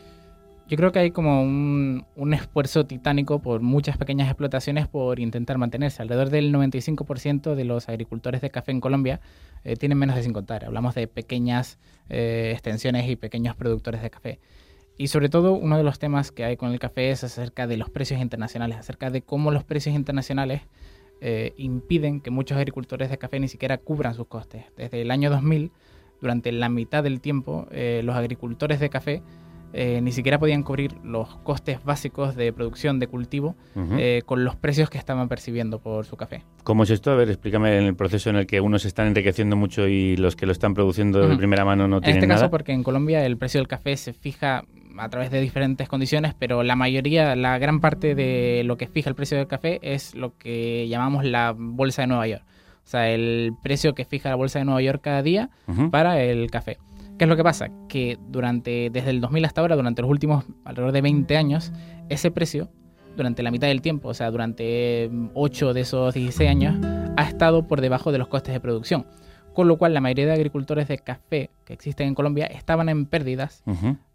[0.71, 5.59] Yo creo que hay como un, un esfuerzo titánico por muchas pequeñas explotaciones por intentar
[5.59, 6.01] mantenerse.
[6.01, 9.21] Alrededor del 95% de los agricultores de café en Colombia
[9.65, 10.69] eh, tienen menos de 5 hectáreas.
[10.69, 14.39] Hablamos de pequeñas eh, extensiones y pequeños productores de café.
[14.97, 17.77] Y sobre todo, uno de los temas que hay con el café es acerca de
[17.77, 20.63] los precios internacionales, acerca de cómo los precios internacionales
[21.21, 24.67] eh, impiden que muchos agricultores de café ni siquiera cubran sus costes.
[24.77, 25.73] Desde el año 2000,
[26.21, 29.23] durante la mitad del tiempo, eh, los agricultores de café
[29.73, 34.57] eh, ni siquiera podían cubrir los costes básicos de producción de cultivo eh, con los
[34.57, 36.45] precios que estaban percibiendo por su café.
[36.65, 37.13] ¿Cómo es esto?
[37.13, 40.35] A ver, explícame en el proceso en el que unos están enriqueciendo mucho y los
[40.37, 42.41] que lo están produciendo de primera mano no en tienen este nada.
[42.41, 44.65] caso, porque en Colombia el precio del café se fija
[44.99, 49.09] a través de diferentes condiciones, pero la mayoría, la gran parte de lo que fija
[49.09, 52.43] el precio del café es lo que llamamos la bolsa de Nueva York.
[52.85, 55.51] O sea, el precio que fija la bolsa de Nueva York cada día
[55.93, 56.79] para el café.
[57.21, 57.69] ¿Qué es lo que pasa?
[57.87, 61.71] Que durante, desde el 2000 hasta ahora, durante los últimos alrededor de 20 años,
[62.09, 62.71] ese precio,
[63.15, 66.79] durante la mitad del tiempo, o sea, durante 8 de esos 16 años,
[67.19, 69.05] ha estado por debajo de los costes de producción.
[69.53, 73.05] Con lo cual, la mayoría de agricultores de café que existen en Colombia estaban en
[73.05, 73.65] pérdidas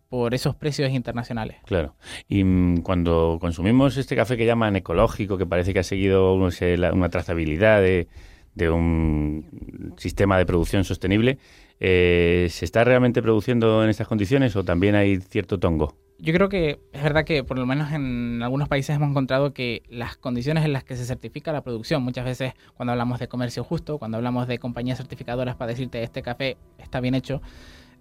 [0.09, 1.57] por esos precios internacionales.
[1.65, 1.93] Claro.
[2.27, 7.09] Y mm, cuando consumimos este café que llaman ecológico, que parece que ha seguido una
[7.09, 8.07] trazabilidad de,
[8.55, 11.37] de un sistema de producción sostenible,
[11.79, 15.95] eh, ¿se está realmente produciendo en estas condiciones o también hay cierto tongo?
[16.17, 19.83] Yo creo que es verdad que por lo menos en algunos países hemos encontrado que
[19.89, 23.65] las condiciones en las que se certifica la producción, muchas veces cuando hablamos de comercio
[23.65, 27.41] justo, cuando hablamos de compañías certificadoras para decirte este café está bien hecho,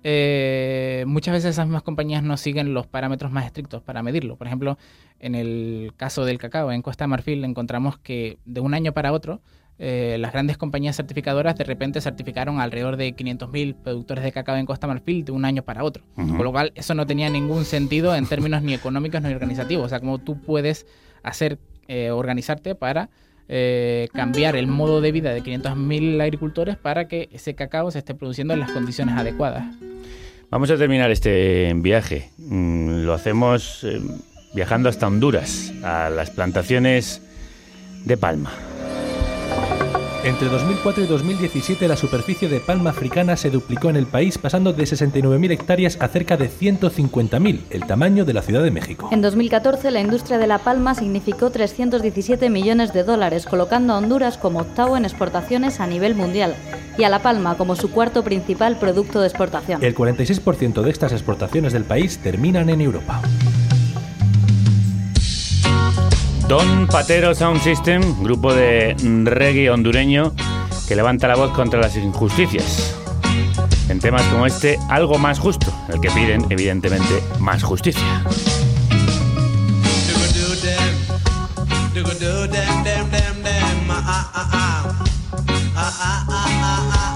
[0.07, 4.37] eh, muchas veces esas mismas compañías no siguen los parámetros más estrictos para medirlo.
[4.37, 4.79] Por ejemplo,
[5.19, 9.13] en el caso del cacao, en Costa de Marfil encontramos que de un año para
[9.13, 9.41] otro,
[9.79, 14.67] eh, las grandes compañías certificadoras de repente certificaron alrededor de 500.000 productores de cacao en
[14.67, 16.05] Costa Marfil de un año para otro.
[16.17, 16.37] Ujú.
[16.37, 19.87] Con lo cual, eso no tenía ningún sentido en términos ni económicos ni organizativos.
[19.87, 20.87] O sea, cómo tú puedes
[21.23, 21.59] hacer,
[21.89, 23.11] eh, organizarte para
[23.49, 28.15] eh, cambiar el modo de vida de 500.000 agricultores para que ese cacao se esté
[28.15, 29.65] produciendo en las condiciones adecuadas.
[30.51, 32.31] Vamos a terminar este viaje.
[32.39, 34.01] Mm, Lo hacemos eh,
[34.55, 37.21] viajando hasta Honduras, a las plantaciones
[38.05, 38.53] de palma.
[40.25, 44.73] Entre 2004 y 2017 la superficie de palma africana se duplicó en el país pasando
[44.73, 49.11] de 69.000 hectáreas a cerca de 150.000, el tamaño de la Ciudad de México.
[49.13, 54.39] En 2014, la industria de la palma significó 317 millones de dólares, colocando a Honduras
[54.39, 56.57] como octavo en exportaciones a nivel mundial
[56.97, 59.85] y a la palma como su cuarto principal producto de exportación.
[59.85, 63.21] El 46% de estas exportaciones del país terminan en Europa.
[66.49, 70.35] Don Patero Sound System, grupo de reggae hondureño
[70.87, 72.95] que levanta la voz contra las injusticias.
[73.89, 78.23] En temas como este, algo más justo, el que piden, evidentemente, más justicia.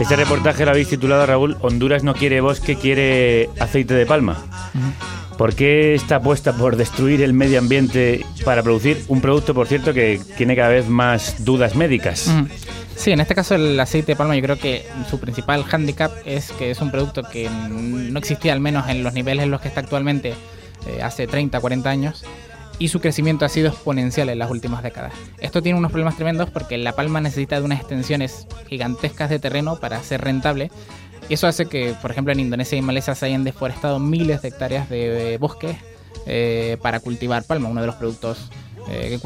[0.00, 4.38] Este reportaje lo habéis titulado, Raúl, Honduras no quiere bosque, quiere aceite de palma.
[5.38, 9.94] ¿Por qué esta apuesta por destruir el medio ambiente para producir un producto, por cierto,
[9.94, 12.26] que tiene cada vez más dudas médicas?
[12.26, 12.46] Mm.
[12.96, 16.50] Sí, en este caso el aceite de palma yo creo que su principal hándicap es
[16.50, 19.68] que es un producto que no existía al menos en los niveles en los que
[19.68, 20.34] está actualmente
[20.88, 22.24] eh, hace 30, 40 años
[22.80, 25.12] y su crecimiento ha sido exponencial en las últimas décadas.
[25.38, 29.76] Esto tiene unos problemas tremendos porque la palma necesita de unas extensiones gigantescas de terreno
[29.76, 30.72] para ser rentable
[31.28, 34.48] y eso hace que, por ejemplo, en Indonesia y Malasia se hayan deforestado miles de
[34.48, 35.76] hectáreas de bosques
[36.26, 38.50] eh, para cultivar palma, uno de los productos
[38.90, 39.18] eh,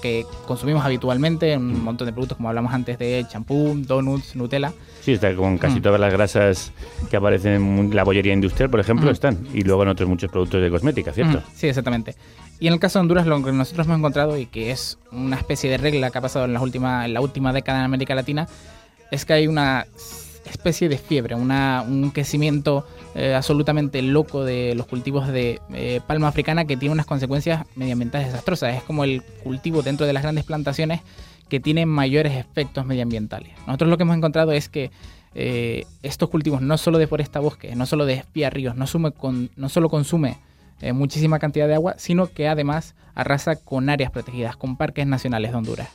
[0.00, 4.72] que, consumimos habitualmente, un montón de productos como hablamos antes de champú, donuts, Nutella.
[5.02, 5.82] Sí, está con casi Mm.
[5.82, 6.72] todas las grasas
[7.10, 9.12] que aparecen en la bollería industrial, por ejemplo, Mm.
[9.12, 9.46] están.
[9.52, 11.38] Y luego en otros muchos productos de cosmética, ¿cierto?
[11.38, 12.14] Mm, sí, exactamente.
[12.60, 15.36] Y en el caso de Honduras, lo que nosotros hemos encontrado y que es una
[15.36, 18.14] especie de regla que ha pasado en, las últimas, en la última década en América
[18.14, 18.48] Latina,
[19.10, 19.86] es que hay una
[20.50, 26.28] especie de fiebre, una, un crecimiento eh, absolutamente loco de los cultivos de eh, palma
[26.28, 28.76] africana que tiene unas consecuencias medioambientales desastrosas.
[28.76, 31.00] Es como el cultivo dentro de las grandes plantaciones
[31.48, 33.52] que tiene mayores efectos medioambientales.
[33.66, 34.90] Nosotros lo que hemos encontrado es que
[35.34, 39.12] eh, estos cultivos no solo deforesta bosques, no solo despía ríos, no, sume
[39.56, 40.38] no solo consume
[40.94, 45.58] muchísima cantidad de agua, sino que además arrasa con áreas protegidas, con parques nacionales de
[45.58, 45.90] Honduras.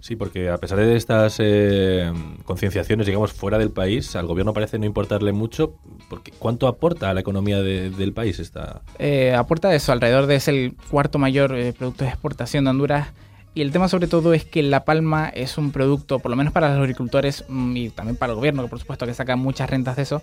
[0.00, 2.12] Sí, porque a pesar de estas eh,
[2.44, 5.74] concienciaciones, digamos, fuera del país, al gobierno parece no importarle mucho.
[6.08, 8.82] Porque ¿Cuánto aporta a la economía de- del país esta...?
[8.98, 13.08] Eh, aporta eso, alrededor de es el cuarto mayor eh, producto de exportación de Honduras.
[13.54, 16.52] Y el tema sobre todo es que la palma es un producto, por lo menos
[16.52, 19.68] para los agricultores mm, y también para el gobierno, que por supuesto que saca muchas
[19.68, 20.22] rentas de eso,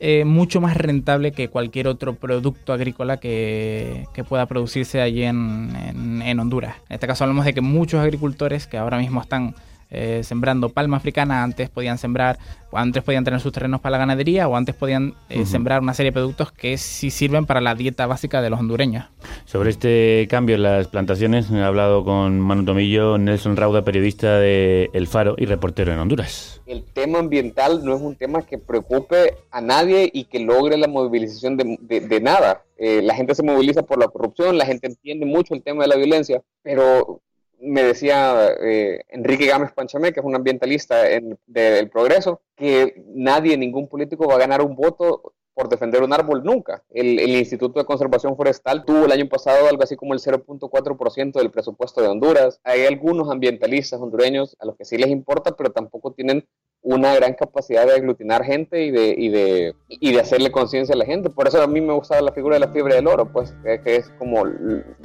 [0.00, 5.70] eh, mucho más rentable que cualquier otro producto agrícola que, que pueda producirse allí en,
[5.76, 6.76] en- en Honduras.
[6.88, 9.54] En este caso hablamos de que muchos agricultores que ahora mismo están
[9.90, 12.38] eh, sembrando palma africana, antes podían sembrar,
[12.70, 15.46] o antes podían tener sus terrenos para la ganadería, o antes podían eh, Ujú.
[15.46, 19.06] sembrar una serie de productos que sí sirven para la dieta básica de los hondureños.
[19.44, 24.90] Sobre este cambio en las plantaciones, he hablado con Manu Tomillo, Nelson Rauda, periodista de
[24.92, 26.60] El Faro y reportero en Honduras.
[26.66, 30.86] el tema ambiental no es un tema que preocupe a nadie y que logre la
[30.86, 32.62] movilización de, de- de nada.
[32.78, 35.88] Eh, la gente se moviliza por la corrupción, la gente entiende mucho el tema de
[35.88, 37.20] la violencia, pero
[37.60, 43.02] me decía eh, Enrique Gámez Panchamé, que es un ambientalista en- de- del progreso, que
[43.08, 46.84] nadie, ningún político va a ganar un voto por defender un árbol nunca.
[46.90, 51.32] El, el Instituto de Conservación Forestal tuvo el año pasado algo así como el 0.4%
[51.38, 52.60] del presupuesto de Honduras.
[52.64, 56.46] Hay algunos ambientalistas hondureños a los que sí les importa, pero tampoco tienen
[56.82, 60.98] una gran capacidad de aglutinar gente y de, y de, y de hacerle conciencia a
[60.98, 61.28] la gente.
[61.28, 63.80] Por eso a mí me gusta la figura de la fiebre del oro, pues que,
[63.82, 64.44] que es como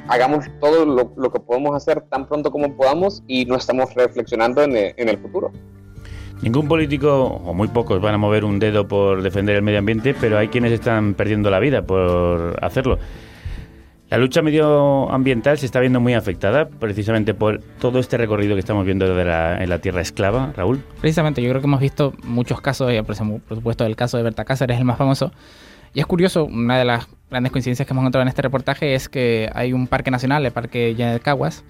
[0.07, 4.63] hagamos todo lo, lo que podemos hacer tan pronto como podamos y no estamos reflexionando
[4.63, 5.51] en el, en el futuro.
[6.41, 10.13] Ningún político, o muy pocos, van a mover un dedo por defender el medio ambiente,
[10.19, 12.99] pero hay quienes están perdiendo la vida por hacerlo.
[14.15, 18.85] La lucha medioambiental se está viendo muy afectada precisamente por todo este recorrido que estamos
[18.85, 20.81] viendo de la- en la tierra esclava, Raúl.
[21.01, 24.23] Precisamente, yo creo que hemos visto muchos casos, y ejemplo, por supuesto el caso de
[24.23, 25.33] Berta Cáceres es el más famoso.
[25.93, 29.09] Y es curioso, una de las grandes coincidencias que hemos encontrado en este reportaje es
[29.09, 31.65] que hay un parque nacional, el Parque Janet Caguas,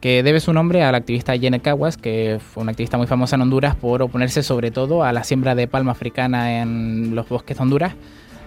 [0.00, 3.36] que debe su nombre a la activista Janet Caguas, que fue una activista muy famosa
[3.36, 7.56] en Honduras por oponerse sobre todo a la siembra de palma africana en los bosques
[7.56, 7.94] de Honduras.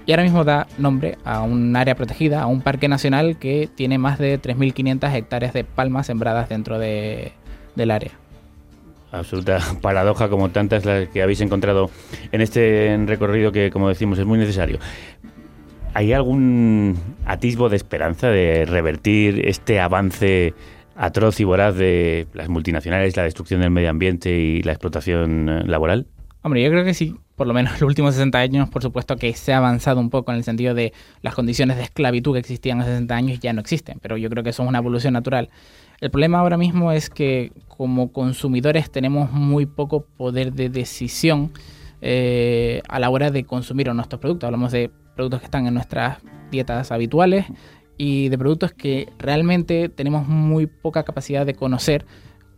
[0.09, 3.99] Y ahora mismo da nombre a un área protegida, a un parque nacional que tiene
[3.99, 7.31] más de 3.500 hectáreas de palmas sembradas dentro de-
[7.75, 8.09] del área.
[9.11, 11.91] Absoluta paradoja como tantas las que habéis encontrado
[12.31, 14.79] en este recorrido que, como decimos, es muy necesario.
[15.93, 16.97] ¿Hay algún
[17.27, 20.55] atisbo de esperanza de revertir este avance
[20.95, 25.63] atroz y voraz de las multinacionales, la destrucción del medio ambiente y la explotación eh,
[25.67, 26.07] laboral?
[26.41, 29.17] Hombre, yo creo que sí, por lo menos en los últimos 60 años, por supuesto
[29.17, 32.39] que se ha avanzado un poco en el sentido de las condiciones de esclavitud que
[32.39, 35.13] existían hace 60 años ya no existen, pero yo creo que eso es una evolución
[35.13, 35.49] natural.
[35.99, 41.51] El problema ahora mismo es que como consumidores tenemos muy poco poder de decisión
[42.01, 44.47] eh, a la hora de consumir nuestros productos.
[44.47, 46.19] Hablamos de productos que están en nuestras
[46.51, 47.45] dietas habituales
[47.97, 52.05] y de productos que realmente tenemos muy poca capacidad de conocer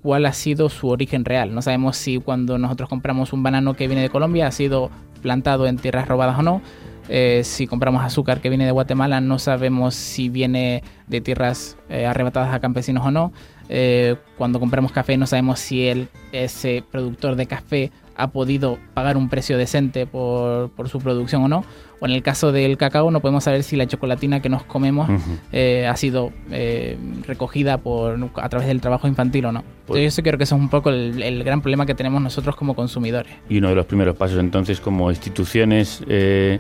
[0.02, 1.54] cuál ha sido su origen real.
[1.54, 4.90] No sabemos si cuando nosotros compramos un banano que viene de Colombia ha sido
[5.22, 6.62] plantado en tierras robadas o no.
[7.10, 12.06] Eh, si compramos azúcar que viene de Guatemala, no sabemos si viene de tierras eh,
[12.06, 13.34] arrebatadas a campesinos o no.
[13.70, 17.92] Eh, cuando compramos café, no sabemos si el, ese productor de café
[18.22, 21.66] ha podido pagar un precio decente por, por su producción o no.
[22.00, 25.10] O en el caso del cacao, no podemos saber si la chocolatina que nos comemos
[25.52, 26.98] eh, ha sido eh,
[27.28, 29.64] recogida por, a través del trabajo infantil o no.
[29.82, 32.56] Entonces, yo creo que eso es un poco el, el gran problema que tenemos nosotros
[32.56, 33.34] como consumidores.
[33.50, 36.60] Y uno de los primeros pasos entonces como instituciones eh,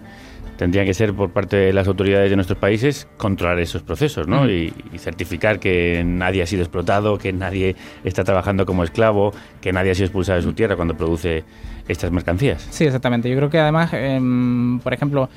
[0.62, 4.47] tendría que ser por parte de las autoridades de nuestros países controlar esos procesos, ¿no?
[4.47, 9.74] Y, y certificar que nadie ha sido explotado, que nadie está trabajando como esclavo, que
[9.74, 11.43] nadie ha sido expulsado de su tierra cuando produce
[11.88, 12.68] estas mercancías.
[12.70, 13.28] Sí, exactamente.
[13.28, 15.30] Yo creo que además, em, por ejemplo,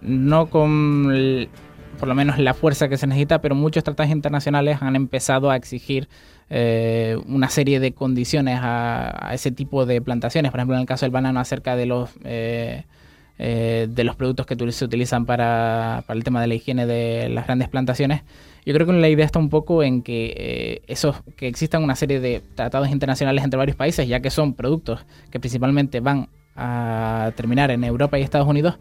[0.00, 1.48] no con el-
[2.00, 5.54] por lo menos la fuerza que se necesita, pero muchos tratados internacionales han empezado a
[5.54, 6.08] exigir
[6.50, 10.50] eh, una serie de condiciones a, a ese tipo de plantaciones.
[10.50, 12.82] Por ejemplo, en el caso del banano, acerca de los eh,
[13.38, 17.28] eh, de los productos que se utilizan para, para el tema de la higiene de
[17.28, 18.22] las grandes plantaciones.
[18.64, 21.96] Yo creo que la idea está un poco en que eh, esos, que existan una
[21.96, 27.32] serie de tratados internacionales entre varios países, ya que son productos que principalmente van a
[27.34, 28.78] terminar en Europa y Estados Unidos,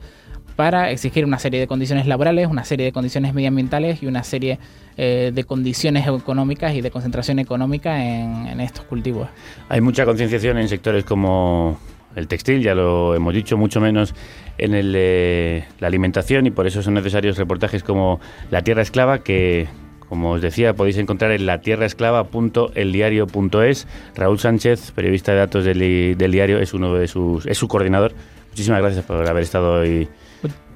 [0.56, 4.60] para exigir una serie de condiciones laborales, una serie de condiciones medioambientales y una serie
[4.98, 9.30] eh, de condiciones económicas y de concentración económica en, en estos cultivos.
[9.70, 11.80] Hay mucha concienciación en sectores como
[12.16, 14.14] el textil, ya lo hemos dicho, mucho menos
[14.58, 19.20] en el, eh, la alimentación y por eso son necesarios reportajes como La Tierra Esclava
[19.20, 19.68] que,
[20.08, 23.88] como os decía, podéis encontrar en latierraesclava.eldiario.es.
[24.16, 28.14] Raúl Sánchez, periodista de datos del, del diario, es uno de sus, es su coordinador.
[28.50, 30.08] Muchísimas gracias por haber estado hoy.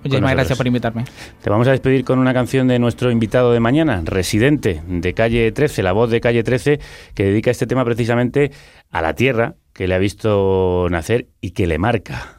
[0.05, 1.03] Muchísimas gracias por invitarme.
[1.41, 5.51] Te vamos a despedir con una canción de nuestro invitado de mañana, residente de Calle
[5.51, 6.79] 13, la voz de Calle 13,
[7.15, 8.51] que dedica este tema precisamente
[8.91, 12.37] a la tierra que le ha visto nacer y que le marca.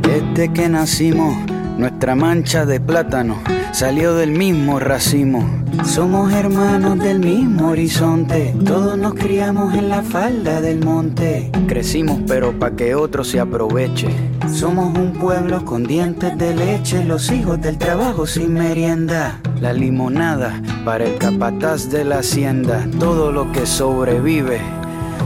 [0.00, 1.36] Desde que nacimos,
[1.78, 3.42] nuestra mancha de plátano
[3.74, 5.44] salió del mismo racimo.
[5.84, 11.50] Somos hermanos del mismo horizonte, todos nos criamos en la falda del monte.
[11.66, 14.08] Crecimos pero pa' que otro se aproveche.
[14.48, 19.40] Somos un pueblo con dientes de leche, los hijos del trabajo sin merienda.
[19.60, 24.60] La limonada para el capataz de la hacienda, todo lo que sobrevive.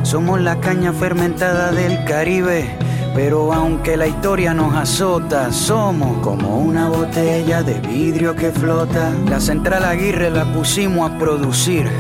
[0.09, 2.65] Somos la caña fermentada del Caribe.
[3.15, 9.13] Pero aunque la historia nos azota, somos como una botella de vidrio que flota.
[9.29, 11.91] La central Aguirre la pusimos a producir,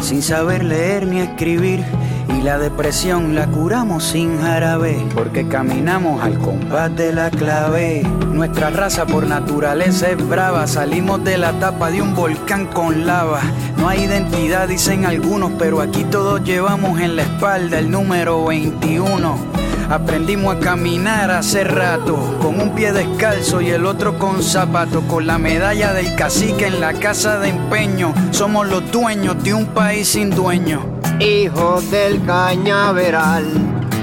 [0.00, 1.84] sin saber leer ni escribir.
[2.28, 8.02] Y la depresión la curamos sin jarabe, porque caminamos al compás de la clave.
[8.32, 13.40] Nuestra raza por naturaleza es brava, salimos de la tapa de un volcán con lava.
[13.78, 19.56] No hay identidad, dicen algunos, pero aquí todos llevamos en la espalda el número 21.
[19.88, 25.28] Aprendimos a caminar hace rato, con un pie descalzo y el otro con zapato, con
[25.28, 28.12] la medalla del cacique en la casa de empeño.
[28.32, 30.95] Somos los dueños de un país sin dueño.
[31.18, 33.46] Hijos del cañaveral,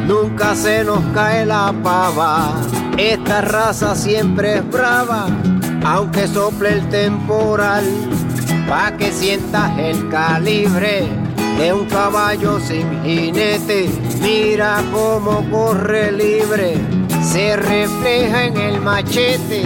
[0.08, 2.56] nunca se nos cae la pava.
[2.98, 5.28] Esta raza siempre es brava,
[5.86, 7.86] aunque sople el temporal.
[8.68, 11.08] Pa' que sientas el calibre
[11.60, 13.90] de un caballo sin jinete.
[14.20, 16.78] Mira cómo corre libre,
[17.22, 19.64] se refleja en el machete.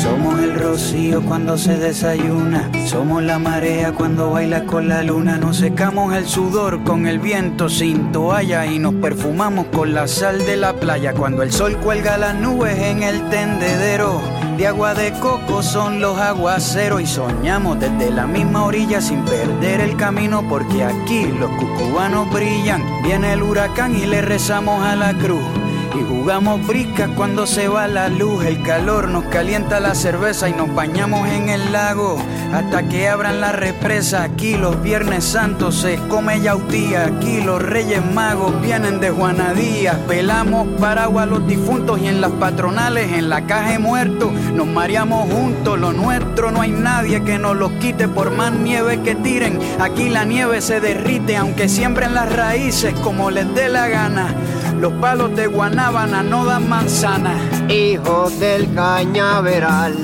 [0.00, 5.58] Somos el rocío cuando se desayuna, somos la marea cuando baila con la luna, nos
[5.58, 10.56] secamos el sudor con el viento sin toalla y nos perfumamos con la sal de
[10.56, 14.20] la playa cuando el sol cuelga las nubes en el tendedero.
[14.58, 19.80] De agua de coco son los aguaceros y soñamos desde la misma orilla sin perder
[19.80, 22.82] el camino porque aquí los cucubanos brillan.
[23.04, 25.59] Viene el huracán y le rezamos a la cruz.
[25.92, 30.52] Y jugamos briscas cuando se va la luz, el calor nos calienta la cerveza y
[30.52, 32.16] nos bañamos en el lago
[32.52, 34.22] hasta que abran la represa.
[34.22, 39.96] Aquí los viernes santos se come yautía, aquí los reyes magos vienen de Juanadías.
[40.06, 45.32] Pelamos paraguas los difuntos y en las patronales, en la caja de muertos, nos mareamos
[45.32, 45.78] juntos.
[45.78, 49.58] Lo nuestro no hay nadie que nos los quite por más nieve que tiren.
[49.80, 54.34] Aquí la nieve se derrite aunque siembren las raíces como les dé la gana.
[54.80, 57.34] Los palos de Guanábana no dan manzana.
[57.68, 59.94] Hijos del cañaveral,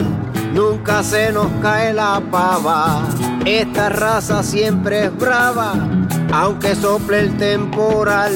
[0.52, 3.08] nunca se nos cae la pava.
[3.46, 5.72] Esta raza siempre es brava,
[6.30, 8.34] aunque sople el temporal.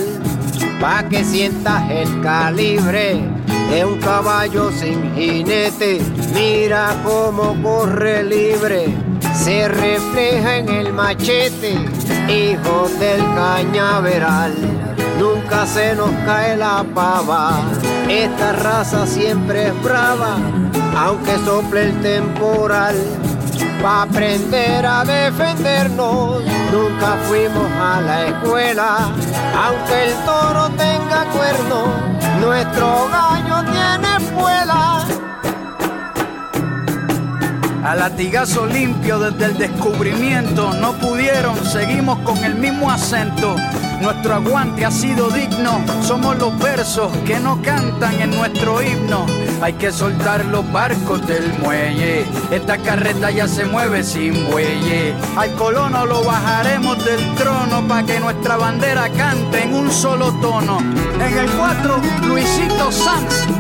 [0.81, 3.23] Pa' que sientas el calibre
[3.69, 6.01] de un caballo sin jinete.
[6.33, 8.87] Mira cómo corre libre,
[9.35, 11.75] se refleja en el machete.
[12.31, 14.90] Hijos del cañaveral.
[15.21, 17.61] Nunca se nos cae la pava,
[18.09, 20.39] esta raza siempre es brava,
[20.97, 22.97] aunque sople el temporal.
[23.83, 26.43] Pa' aprender a defendernos,
[26.73, 29.11] nunca fuimos a la escuela,
[29.63, 31.85] aunque el toro tenga cuerno,
[32.41, 35.05] nuestro gallo tiene espuela.
[37.85, 43.55] A latigazo limpio desde el descubrimiento, no pudieron, seguimos con el mismo acento.
[44.01, 49.27] Nuestro aguante ha sido digno, somos los versos que no cantan en nuestro himno.
[49.61, 55.15] Hay que soltar los barcos del muelle, esta carreta ya se mueve sin bueye.
[55.37, 60.79] Al colono lo bajaremos del trono para que nuestra bandera cante en un solo tono.
[60.81, 63.60] En el 4, Luisito Sanz.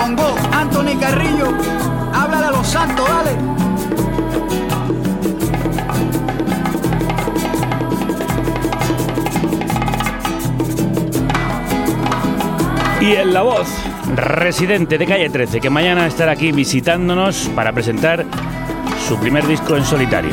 [0.00, 1.48] Bongo, Anthony Carrillo,
[2.14, 3.30] háblale a los santos, dale.
[13.00, 13.68] Y en la voz,
[14.14, 18.24] residente de calle 13, que mañana estará aquí visitándonos para presentar
[19.08, 20.32] su primer disco en solitario.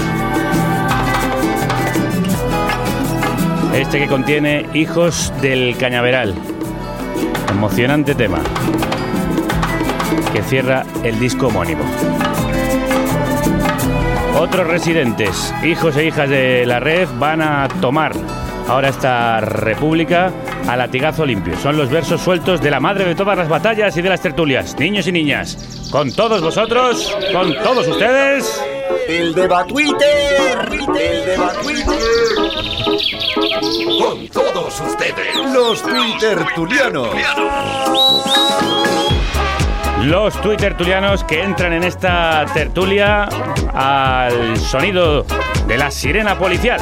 [3.73, 6.33] Este que contiene Hijos del Cañaveral.
[7.49, 8.39] Emocionante tema.
[10.33, 11.83] Que cierra el disco homónimo.
[14.39, 18.13] Otros residentes, hijos e hijas de la red, van a tomar
[18.67, 20.31] ahora esta república
[20.67, 21.57] a latigazo limpio.
[21.57, 24.77] Son los versos sueltos de la madre de todas las batallas y de las tertulias.
[24.77, 28.61] Niños y niñas, con todos vosotros, con todos ustedes.
[29.07, 31.95] El deba Twitter, el deba Twitter.
[33.99, 37.09] Con todos ustedes, los Twittertulianos.
[40.01, 43.27] Los Twittertulianos que entran en esta tertulia
[43.73, 45.25] al sonido
[45.67, 46.79] de la sirena policial.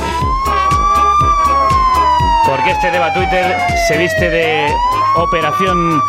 [2.45, 3.57] Porque este Deba Twitter
[3.87, 4.67] se viste de
[5.15, 6.01] operación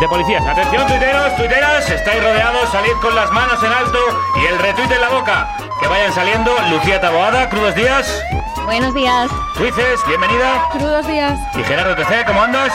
[0.00, 0.46] de policías.
[0.46, 3.98] Atención, tuiteros, tuiteras, estáis rodeados, salid con las manos en alto
[4.40, 5.56] y el retweet en la boca.
[5.80, 6.52] Que vayan saliendo.
[6.70, 8.24] Lucía Taboada, crudos días.
[8.64, 9.30] Buenos días.
[9.58, 10.68] Luices, bienvenida.
[10.72, 11.38] Crudos días.
[11.56, 12.72] Y Gerardo TC, ¿cómo andas?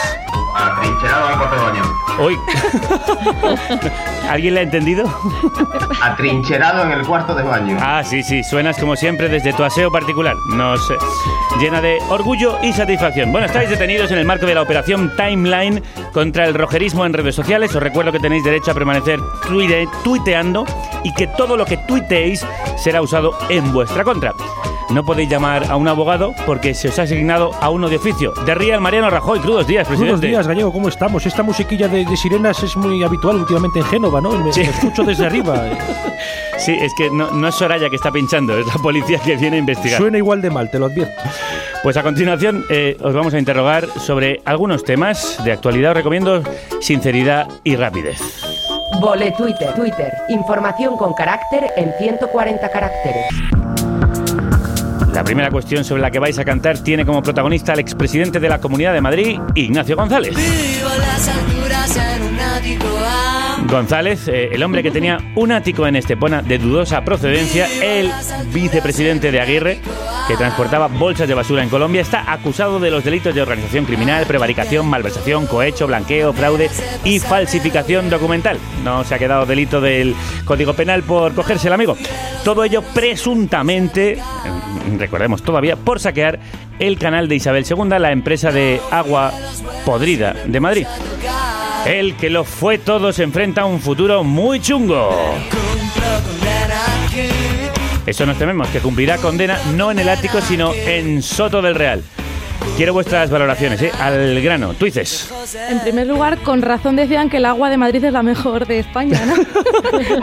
[0.54, 1.82] Atrincherado en cuarto de baño.
[2.20, 2.38] Uy.
[4.30, 5.04] ¿Alguien le ha entendido?
[6.00, 7.76] Atrincherado en el cuarto de baño.
[7.80, 10.36] Ah, sí, sí, suenas como siempre desde tu aseo particular.
[10.50, 10.94] Nos eh,
[11.60, 13.32] llena de orgullo y satisfacción.
[13.32, 15.82] Bueno, estáis detenidos en el marco de la operación Timeline
[16.12, 17.74] contra el rojerismo en redes sociales.
[17.74, 20.64] Os recuerdo que tenéis derecho a permanecer tuite- tuiteando
[21.02, 22.46] y que todo lo que tuiteéis
[22.76, 24.32] será usado en vuestra contra.
[24.90, 28.32] No podéis llamar a un abogado porque se os ha asignado a uno de oficio.
[28.44, 30.12] De Real Mariano Rajoy, crudos días, presidente.
[30.16, 31.24] Buenos días, Gallego, ¿cómo estamos?
[31.26, 34.30] Esta musiquilla de, de sirenas es muy habitual últimamente en Génova, ¿no?
[34.30, 35.54] Me, me escucho desde arriba.
[36.56, 39.56] Sí, es que no, no es Soraya que está pinchando, es la policía que viene
[39.56, 40.00] a investigar.
[40.00, 41.20] Suena igual de mal, te lo advierto.
[41.82, 45.90] Pues a continuación eh, os vamos a interrogar sobre algunos temas de actualidad.
[45.90, 46.42] Os recomiendo
[46.80, 48.18] sinceridad y rapidez.
[49.00, 50.12] Vole Twitter, Twitter.
[50.28, 53.26] Información con carácter en 140 caracteres.
[55.14, 58.48] La primera cuestión sobre la que vais a cantar tiene como protagonista al expresidente de
[58.48, 60.34] la Comunidad de Madrid, Ignacio González.
[63.64, 68.10] González, eh, el hombre que tenía un ático en Estepona de dudosa procedencia, el
[68.52, 69.80] vicepresidente de Aguirre,
[70.28, 74.26] que transportaba bolsas de basura en Colombia, está acusado de los delitos de organización criminal,
[74.26, 76.70] prevaricación, malversación, cohecho, blanqueo, fraude
[77.04, 78.58] y falsificación documental.
[78.84, 81.96] No se ha quedado delito del Código Penal por cogerse el amigo.
[82.44, 86.38] Todo ello presuntamente, mm, recordemos todavía, por saquear
[86.78, 89.32] el canal de Isabel II, la empresa de agua
[89.84, 90.86] podrida de Madrid.
[91.86, 95.10] El que lo fue todo se enfrenta a un futuro muy chungo.
[98.06, 102.02] Eso nos tememos, que cumplirá condena no en el ático, sino en Soto del Real.
[102.76, 103.92] Quiero vuestras valoraciones, ¿eh?
[104.00, 104.72] Al grano.
[104.74, 105.30] Tú dices.
[105.68, 108.78] En primer lugar, con razón decían que el agua de Madrid es la mejor de
[108.78, 109.34] España, ¿no?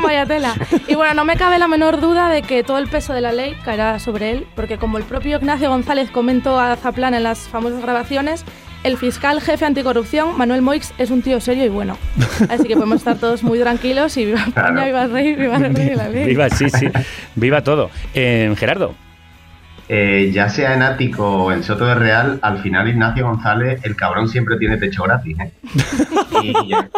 [0.04, 0.56] Vaya tela.
[0.88, 3.32] Y bueno, no me cabe la menor duda de que todo el peso de la
[3.32, 7.48] ley caerá sobre él, porque como el propio Ignacio González comentó a Zaplan en las
[7.48, 8.44] famosas grabaciones,
[8.84, 11.98] el fiscal jefe anticorrupción, Manuel Moix, es un tío serio y bueno.
[12.50, 14.86] Así que podemos estar todos muy tranquilos y viva España, Claro.
[14.86, 16.26] viva el rey, viva el rey de la ley.
[16.26, 16.88] Viva, sí, sí.
[17.36, 17.90] Viva todo.
[18.14, 18.96] Eh, Gerardo.
[19.94, 23.98] Eh, ya sea en Ático o en Soto de Real, al final Ignacio González, el
[23.98, 25.38] cabrón siempre tiene techo gratis.
[25.40, 25.52] ¿eh?
[26.44, 26.90] Y ya,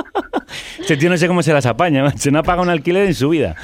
[0.80, 2.32] Este tío no sé cómo se las apaña, macho.
[2.32, 3.56] no ha pagado un alquiler en su vida.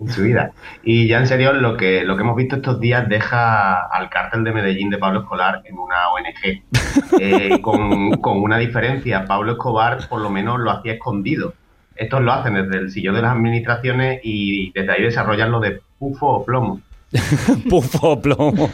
[0.00, 0.52] en su vida.
[0.82, 4.44] Y ya en serio, lo que, lo que hemos visto estos días deja al cártel
[4.44, 6.62] de Medellín de Pablo Escolar en una ONG.
[7.20, 11.54] Eh, con, con una diferencia, Pablo Escobar por lo menos lo hacía escondido.
[11.96, 15.80] Estos lo hacen desde el sillón de las administraciones y desde ahí desarrollan lo de
[15.98, 16.80] pufo o plomo.
[17.70, 18.68] Pufo, plomo.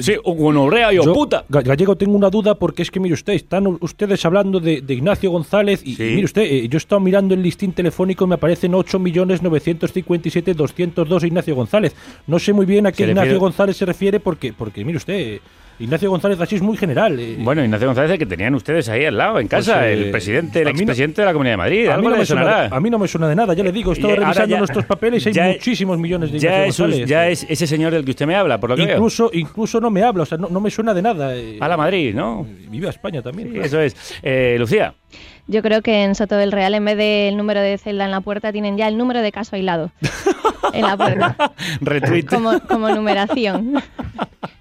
[0.00, 1.44] Sí, gonorrea y o Yo, puta.
[1.48, 4.94] Ga- Gallego, tengo una duda porque es que, mire usted, están ustedes hablando de, de
[4.94, 8.28] Ignacio González y, y mire usted, eh, yo he estado mirando el listín telefónico y
[8.28, 11.94] me aparecen 8.957.202 Ignacio González.
[12.26, 15.14] No sé muy bien a qué Ignacio refiere- González se refiere porque, porque mire usted,
[15.14, 15.40] eh,
[15.78, 17.18] Ignacio González así es muy general.
[17.20, 17.36] eh.
[17.38, 20.10] Bueno, Ignacio González, el que tenían ustedes ahí al lado, en casa, Pues, eh, el
[20.10, 21.88] presidente, el no- expresidente de la Comunidad de Madrid.
[21.88, 22.76] a, mí no me suena, sonará.
[22.76, 24.50] a mí no me suena de nada, ya le digo, he estado Y ahora revisando
[24.54, 27.08] ya- nuestros papeles y hay ya- muchísimos millones de Ya Ignacio es, González.
[27.08, 28.96] ya es ese señor del que usted me habla, por lo que veo.
[28.96, 31.34] incluso, incluso no me habla, o sea, no, no me suena de nada.
[31.36, 31.58] eh.
[31.60, 32.46] A la Madrid, ¿no?
[32.70, 33.48] Vive a España también.
[33.48, 33.66] Sí, claro.
[33.66, 34.14] eso es.
[34.22, 34.94] Eh, Lucía.
[35.48, 38.20] Yo creo que en Soto del Real, en vez del número de celda en la
[38.20, 39.92] puerta, tienen ya el número de caso aislado
[40.72, 42.24] en la puerta, Retweet.
[42.24, 43.74] como, como numeración.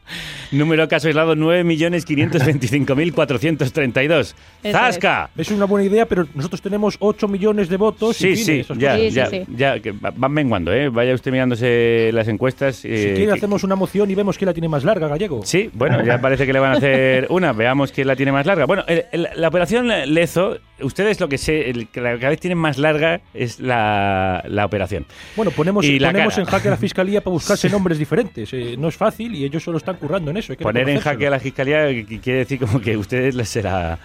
[0.51, 4.33] Número caso aislado 9.525.432.
[4.63, 5.29] Eso ¡Zasca!
[5.37, 8.15] Es una buena idea, pero nosotros tenemos 8 millones de votos.
[8.17, 9.13] Sí, fin, sí, ya, cosas.
[9.13, 10.89] ya, ya, que va- van menguando, ¿eh?
[10.89, 12.77] Vaya usted mirándose las encuestas.
[12.77, 15.41] Si eh, quiere, que- hacemos una moción y vemos quién la tiene más larga, Gallego.
[15.43, 17.53] Sí, bueno, ya parece que le van a hacer una.
[17.53, 18.65] Veamos quién la tiene más larga.
[18.65, 22.39] Bueno, el- el- la operación Lezo, ustedes lo que sé, el que la cada vez
[22.39, 25.05] tienen más larga es la, la operación.
[25.35, 28.51] Bueno, ponemos, Y ponemos en jaque a la fiscalía para buscarse nombres diferentes.
[28.53, 30.53] eh, no es fácil y ellos solo están currando en eso.
[30.53, 33.49] hay que Poner en jaque a la fiscalía que quiere decir como que ustedes les
[33.49, 33.99] será.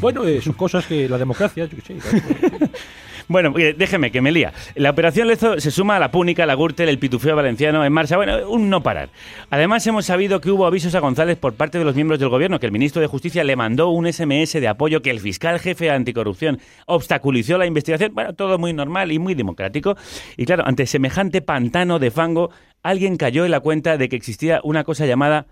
[0.00, 1.94] Bueno, eh, son cosas que la democracia, yo qué sé.
[1.94, 2.68] claro.
[3.28, 4.52] Bueno, eh, déjeme que me lía.
[4.74, 8.16] La operación Lezo se suma a la Púnica, la Gürtel, el Pitufeo Valenciano en marcha.
[8.16, 9.10] Bueno, un no parar.
[9.50, 12.58] Además, hemos sabido que hubo avisos a González por parte de los miembros del gobierno,
[12.58, 15.86] que el ministro de Justicia le mandó un SMS de apoyo, que el fiscal jefe
[15.86, 18.14] de anticorrupción obstaculizó la investigación.
[18.14, 19.96] Bueno, todo muy normal y muy democrático.
[20.36, 22.50] Y claro, ante semejante pantano de fango,
[22.82, 25.46] alguien cayó en la cuenta de que existía una cosa llamada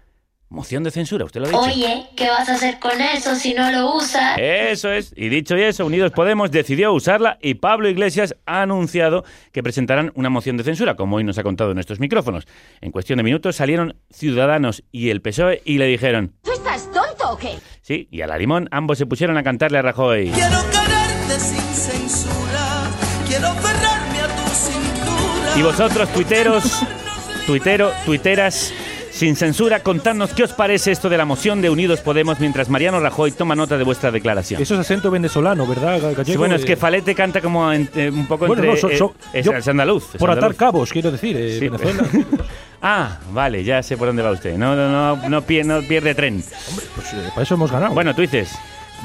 [0.51, 1.25] moción de censura.
[1.25, 1.63] ¿Usted lo ha dicho?
[1.63, 4.37] Oye, ¿qué vas a hacer con eso si no lo usas?
[4.39, 5.13] Eso es.
[5.17, 10.13] Y dicho y eso, Unidos Podemos decidió usarla y Pablo Iglesias ha anunciado que presentarán
[10.15, 12.47] una moción de censura, como hoy nos ha contado en estos micrófonos.
[12.81, 17.31] En cuestión de minutos salieron Ciudadanos y el PSOE y le dijeron, ¿Tú estás tonto
[17.33, 17.55] o qué?
[17.81, 20.31] sí, y a la limón ambos se pusieron a cantarle a Rajoy.
[20.31, 22.91] Quiero quererte sin censura,
[23.27, 25.57] quiero aferrarme a tu cintura.
[25.57, 26.83] Y vosotros, tuiteros,
[27.47, 28.73] tuitero, tuiteras,
[29.21, 33.01] sin censura, contadnos qué os parece esto de la moción de Unidos Podemos mientras Mariano
[33.01, 34.63] Rajoy toma nota de vuestra declaración.
[34.63, 36.25] Eso es acento venezolano, ¿verdad, Gallego?
[36.25, 38.81] Sí, bueno, es que Eh, Falete canta como en- eh, un poco Bueno, entre...
[38.83, 40.15] no, eh, es, yo- es andaluz.
[40.15, 40.57] es Por atar andaluz.
[40.57, 41.69] cabos, quiero decir, eh, Sí.
[41.69, 42.03] Venezuela.
[42.83, 44.57] ah, vale, ya sé por dónde va usted.
[44.57, 46.43] No, no, no, no, pie- no pierde tren.
[46.95, 47.93] Pues eh, para eso hemos ganado.
[47.93, 48.51] Bueno, tú dices,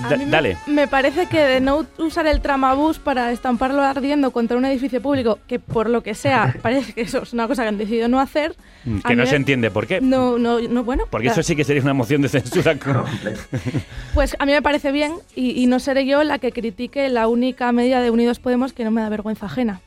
[0.09, 0.57] da- me- dale.
[0.67, 5.39] Me parece que de no usar el tramabús para estamparlo ardiendo contra un edificio público,
[5.47, 8.19] que por lo que sea, parece que eso es una cosa que han decidido no
[8.19, 8.55] hacer.
[8.85, 9.99] Mm, Que no se entiende por qué.
[10.01, 11.05] No, no, no, bueno.
[11.09, 12.75] Porque eso sí que sería una moción de censura.
[14.13, 17.27] Pues a mí me parece bien y, y no seré yo la que critique la
[17.27, 19.81] única medida de Unidos Podemos que no me da vergüenza ajena.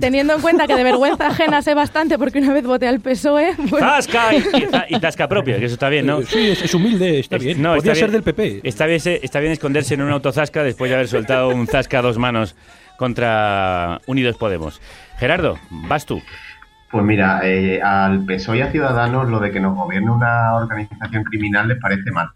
[0.00, 3.54] Teniendo en cuenta que de vergüenza ajena sé bastante porque una vez voté al PSOE.
[3.70, 4.32] bueno, ¡Tasca!
[4.34, 6.20] Y, y ta- y tasca propia, que eso está bien, ¿no?
[6.20, 7.60] Eh, sí, es, es humilde, está Es- bien.
[7.60, 8.60] no, Podría está ser bien- del PP.
[8.68, 12.02] Está bien, está bien esconderse en un autozasca después de haber soltado un zasca a
[12.02, 12.54] dos manos
[12.96, 14.80] contra Unidos Podemos.
[15.18, 16.20] Gerardo, vas tú.
[16.90, 21.24] Pues mira, eh, al PSOE y a Ciudadanos lo de que nos gobierne una organización
[21.24, 22.28] criminal les parece mal.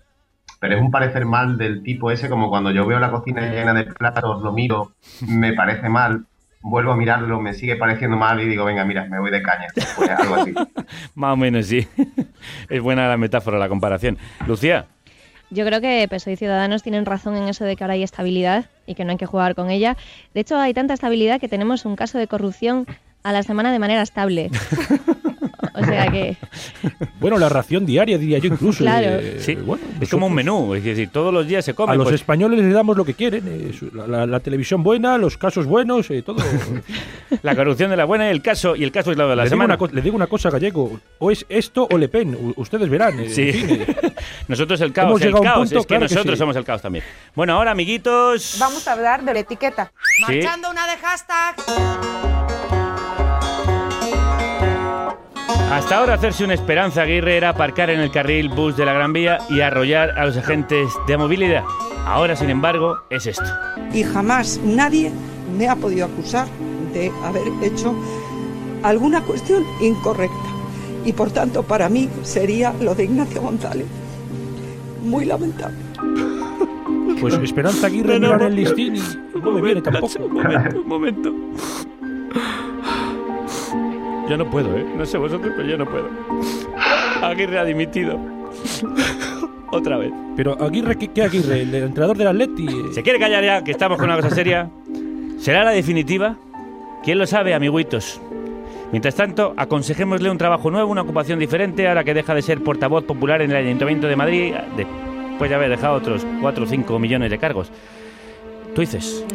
[0.60, 3.72] Pero es un parecer mal del tipo ese, como cuando yo veo la cocina llena
[3.74, 4.92] de platos, lo miro,
[5.26, 6.24] me parece mal,
[6.62, 9.68] vuelvo a mirarlo, me sigue pareciendo mal y digo, venga, mira, me voy de caña.
[9.96, 10.54] Pues algo así.
[11.14, 11.86] Más o menos, sí.
[12.68, 14.18] Es buena la metáfora, la comparación.
[14.46, 14.86] Lucía,
[15.50, 18.66] Yo creo que PSOE y Ciudadanos tienen razón en eso de que ahora hay estabilidad
[18.86, 19.96] y que no hay que jugar con ella.
[20.34, 22.86] De hecho, hay tanta estabilidad que tenemos un caso de corrupción
[23.22, 24.50] a la semana de manera estable.
[25.74, 26.36] o sea que
[27.20, 28.78] Bueno, la ración diaria, diría yo incluso.
[28.84, 29.06] Claro.
[29.20, 31.92] eh, sí, bueno, es como un menú, es decir, todos los días se come.
[31.92, 33.44] A los pues- españoles les damos lo que quieren.
[33.46, 36.36] eh, la, la- la televisión buena, los casos buenos, eh, todo.
[37.42, 39.48] La corrupción de la buena y el caso y el caso aislado de la le,
[39.48, 39.74] digo semana.
[39.74, 41.00] una co- le digo una cosa, Gallego.
[41.18, 42.34] O es esto o Le Pen.
[42.34, 43.18] U- ustedes verán.
[43.20, 43.52] eh, Sí.
[44.48, 46.38] Nosotros el caos, el caos, punto, es que claro que nosotros sí.
[46.38, 47.04] somos el caos también.
[47.34, 48.56] Bueno, ahora, amiguitos.
[48.60, 49.92] Vamos a hablar de la etiqueta.
[50.16, 50.22] Sí.
[50.22, 52.81] Marchando una de hashtag.
[55.70, 59.12] Hasta ahora hacerse una Esperanza Aguirre era aparcar en el carril bus de la Gran
[59.12, 61.64] Vía y arrollar a los agentes de movilidad.
[62.06, 63.44] Ahora, sin embargo, es esto.
[63.92, 65.10] y jamás nadie
[65.56, 66.46] me ha podido acusar
[66.92, 67.94] de haber hecho
[68.82, 70.36] alguna cuestión incorrecta.
[71.04, 73.86] Y por tanto, para mí sería lo de Ignacio González.
[75.02, 75.76] Muy lamentable.
[77.20, 78.60] Pues Esperanza Aguirre No, no, el no.
[78.60, 79.02] listín y
[79.40, 80.12] no me viene tampoco.
[80.22, 81.32] Un momento, un momento.
[84.32, 84.86] Yo no puedo, ¿eh?
[84.96, 86.08] No sé vosotros, pero yo no puedo.
[87.20, 88.18] Aguirre ha dimitido.
[89.70, 90.10] Otra vez.
[90.34, 91.60] Pero Aguirre, ¿qué, qué Aguirre?
[91.60, 92.66] ¿El entrenador del Atleti?
[92.94, 94.70] ¿Se quiere callar ya, que estamos con una cosa seria?
[95.36, 96.38] ¿Será la definitiva?
[97.04, 98.22] ¿Quién lo sabe, amiguitos?
[98.90, 103.04] Mientras tanto, aconsejémosle un trabajo nuevo, una ocupación diferente, ahora que deja de ser portavoz
[103.04, 107.30] popular en el Ayuntamiento de Madrid, después de haber dejado otros 4 o 5 millones
[107.30, 107.70] de cargos.
[108.74, 109.26] Tú dices,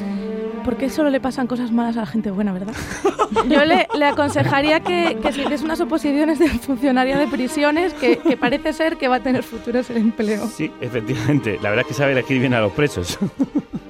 [0.67, 2.73] ¿Por qué solo le pasan cosas malas a la gente buena, verdad?
[3.47, 8.17] Yo le, le aconsejaría que, que si hiciese unas oposiciones de funcionaria de prisiones, que,
[8.17, 10.45] que parece ser que va a tener futuro ese empleo.
[10.47, 13.17] sí, efectivamente, la verdad es que sabe elegir bien a los presos.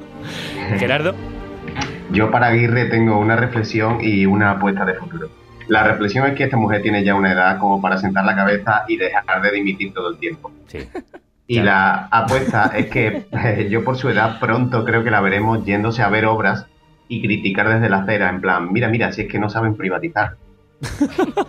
[0.77, 1.15] Gerardo,
[2.11, 5.29] Yo para Aguirre tengo una reflexión y una apuesta de futuro.
[5.67, 8.83] La reflexión es que esta mujer tiene ya una edad como para sentar la cabeza
[8.87, 10.51] y dejar de dimitir todo el tiempo.
[11.49, 15.63] Y la apuesta es que eh, yo por su edad pronto creo que la veremos
[15.65, 16.65] yéndose a ver obras
[17.07, 20.35] y criticar desde la acera, en plan, mira, mira, si es que no saben privatizar.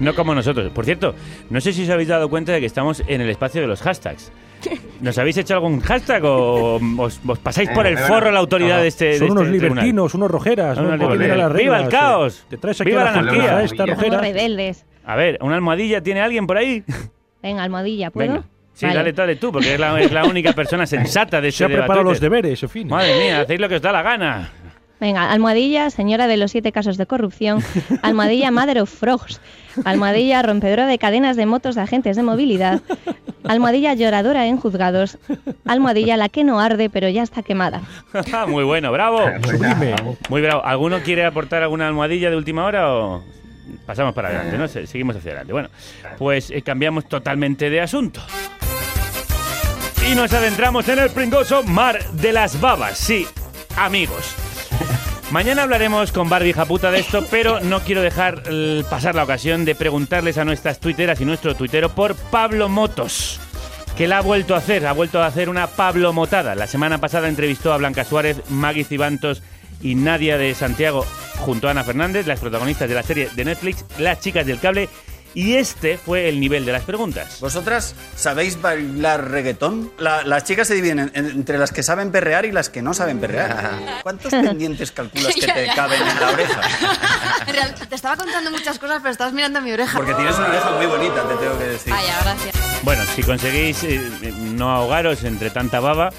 [0.00, 0.70] no como nosotros.
[0.72, 1.14] Por cierto,
[1.50, 3.80] no sé si os habéis dado cuenta de que estamos en el espacio de los
[3.82, 4.30] hashtags.
[5.00, 8.80] ¿Nos habéis hecho algún hashtag o os, os pasáis por el Eh, forro la autoridad
[8.80, 9.84] de este Son de unos este tribunal?
[9.84, 10.78] libertinos, unos rojeras.
[10.78, 11.08] Unos ¿no?
[11.54, 12.40] ¡Viva el caos!
[12.42, 12.46] eh.
[12.50, 13.62] Te traes aquí ¡Viva a la la anarquía!
[13.62, 14.20] Esta rojera.
[14.20, 14.86] rebeldes.
[15.04, 16.84] A ver, ¿una almohadilla tiene alguien por ahí?
[17.42, 18.34] Venga, almohadilla, ¿puedo?
[18.34, 18.46] Venga.
[18.74, 18.96] Sí, Vale.
[18.98, 21.78] dale, dale tú, porque es la, es la única persona sensata de Se este ha
[21.78, 22.86] preparado los deberes, Sofía.
[22.86, 24.50] Madre mía, hacéis lo que os da la gana.
[24.98, 27.60] Venga, almohadilla, señora de los siete casos de corrupción.
[28.02, 29.40] Almohadilla, mother of frogs.
[29.84, 32.80] Almohadilla, rompedora de cadenas de motos de agentes de movilidad.
[33.42, 35.18] Almohadilla, lloradora en juzgados.
[35.64, 37.82] Almohadilla, la que no arde, pero ya está quemada.
[38.46, 39.18] Muy bueno, bravo.
[39.42, 39.96] Sublime.
[40.28, 40.64] Muy bravo.
[40.64, 43.24] ¿Alguno quiere aportar alguna almohadilla de última hora o
[43.84, 44.56] pasamos para adelante?
[44.56, 45.52] No sé, seguimos hacia adelante.
[45.52, 45.68] Bueno,
[46.16, 48.22] pues eh, cambiamos totalmente de asunto.
[50.10, 52.98] Y nos adentramos en el pringoso mar de las babas.
[52.98, 53.26] Sí,
[53.76, 54.34] amigos.
[55.30, 59.64] Mañana hablaremos con Barbie Japuta de esto, pero no quiero dejar eh, pasar la ocasión
[59.64, 63.40] de preguntarles a nuestras tuiteras y nuestro tuitero por Pablo Motos,
[63.96, 66.54] que la ha vuelto a hacer, ha vuelto a hacer una Pablo Motada.
[66.54, 69.42] La semana pasada entrevistó a Blanca Suárez, Maggie Cibantos
[69.80, 71.06] y Nadia de Santiago
[71.38, 74.88] junto a Ana Fernández, las protagonistas de la serie de Netflix Las chicas del cable,
[75.34, 77.38] y este fue el nivel de las preguntas.
[77.40, 79.90] ¿Vosotras sabéis bailar reggaetón?
[79.98, 82.82] La- las chicas se dividen en- en- entre las que saben perrear y las que
[82.82, 83.78] no saben perrear.
[84.02, 86.60] ¿Cuántos pendientes calculas que te caben en la oreja?
[87.46, 89.96] En real- te estaba contando muchas cosas, pero estabas mirando mi oreja.
[89.96, 91.92] Porque tienes una oreja muy bonita, te tengo que decir.
[91.92, 92.54] Vaya, gracias.
[92.82, 96.10] Bueno, si conseguís eh, eh, no ahogaros entre tanta baba,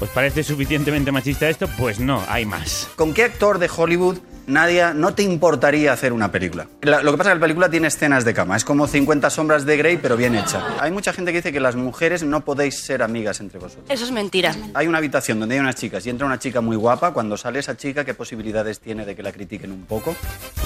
[0.00, 1.68] ¿os parece suficientemente machista esto?
[1.78, 2.88] Pues no, hay más.
[2.96, 6.68] ¿Con qué actor de Hollywood, Nadia, no te importaría hacer una película?
[6.82, 8.56] La- lo que pasa es que la película tiene escenas de cama.
[8.56, 10.62] Es como 50 sombras de Grey, pero bien hecha.
[10.80, 13.86] Hay mucha gente que dice que las mujeres no podéis ser amigas entre vosotros.
[13.88, 14.54] Eso es mentira.
[14.74, 17.12] Hay una habitación donde hay unas chicas y entra una chica muy guapa.
[17.12, 20.14] Cuando sale esa chica, ¿qué posibilidades tiene de que la critiquen un poco?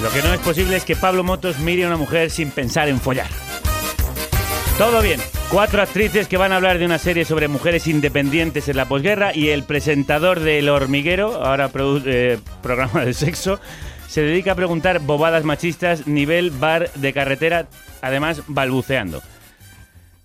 [0.01, 2.87] Lo que no es posible es que Pablo Motos mire a una mujer sin pensar
[2.87, 3.27] en follar.
[4.81, 5.19] Todo bien.
[5.51, 9.31] Cuatro actrices que van a hablar de una serie sobre mujeres independientes en la posguerra
[9.31, 13.59] y el presentador del hormiguero, ahora eh, programa de sexo,
[14.07, 17.67] se dedica a preguntar bobadas machistas nivel bar de carretera,
[18.01, 19.21] además balbuceando.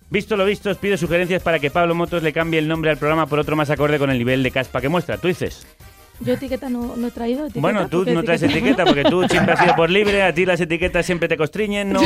[0.09, 2.97] Visto lo visto, os pido sugerencias para que Pablo Motos le cambie el nombre al
[2.97, 5.19] programa por otro más acorde con el nivel de caspa que muestra.
[5.19, 5.67] Tú dices.
[6.19, 7.43] Yo etiqueta no, no he traído.
[7.45, 10.23] Etiqueta, Bueno, tú ¿por qué no traes etiqueta porque tú siempre has sido por libre,
[10.23, 12.01] a ti las etiquetas siempre te constriñen, no,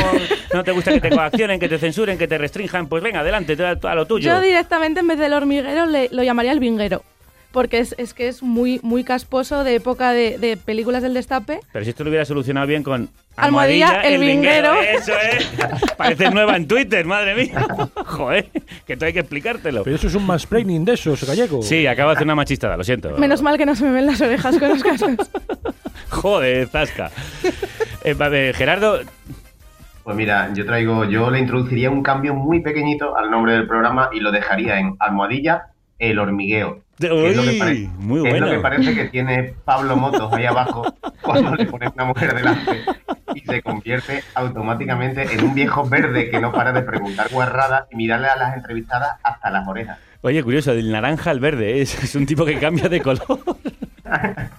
[0.52, 2.88] no te gusta que te coaccionen, que te censuren, que te restrinjan.
[2.88, 4.30] Pues venga, adelante, a lo tuyo.
[4.30, 7.02] Yo directamente en vez del hormiguero le- lo llamaría el vinguero.
[7.52, 11.60] Porque es, es que es muy, muy casposo de época de, de películas del destape.
[11.72, 14.74] Pero si esto lo hubiera solucionado bien con Almohadilla, el vinguero.
[14.80, 15.50] Eso es.
[15.96, 17.66] Parece nueva en Twitter, madre mía.
[18.06, 18.50] Joder,
[18.86, 19.84] que tú hay que explicártelo.
[19.84, 21.62] Pero eso es un mansplaining de esos, gallego.
[21.62, 23.10] Sí, acabo de hacer una machistada, lo siento.
[23.16, 25.30] Menos mal que no se me ven las orejas con los cascos.
[26.10, 27.10] Joder, zasca.
[28.04, 29.00] Eh, a ver, Gerardo,
[30.04, 34.10] Pues mira, yo traigo, yo le introduciría un cambio muy pequeñito al nombre del programa
[34.12, 35.68] y lo dejaría en almohadilla
[35.98, 36.81] el hormigueo.
[36.98, 38.50] Que es lo que Uy, pare- muy Es lo bueno.
[38.50, 40.82] que parece que tiene Pablo Motos ahí abajo
[41.22, 42.80] cuando le pones una mujer delante
[43.34, 47.96] y se convierte automáticamente en un viejo verde que no para de preguntar guarradas y
[47.96, 49.98] mirarle a las entrevistadas hasta las orejas.
[50.20, 51.82] Oye, curioso, del naranja al verde, ¿eh?
[51.82, 53.40] es, es un tipo que cambia de color.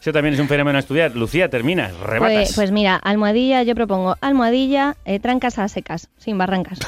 [0.00, 1.14] Eso también es un fenómeno a estudiar.
[1.16, 2.34] Lucía, terminas, rematas.
[2.36, 6.78] Pues, pues mira, almohadilla, yo propongo almohadilla, eh, trancas a secas, sin barrancas.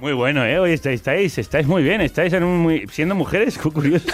[0.00, 0.58] Muy bueno, ¿eh?
[0.58, 4.06] Hoy estáis, estáis, estáis muy bien, estáis en un muy, siendo mujeres, qué curioso.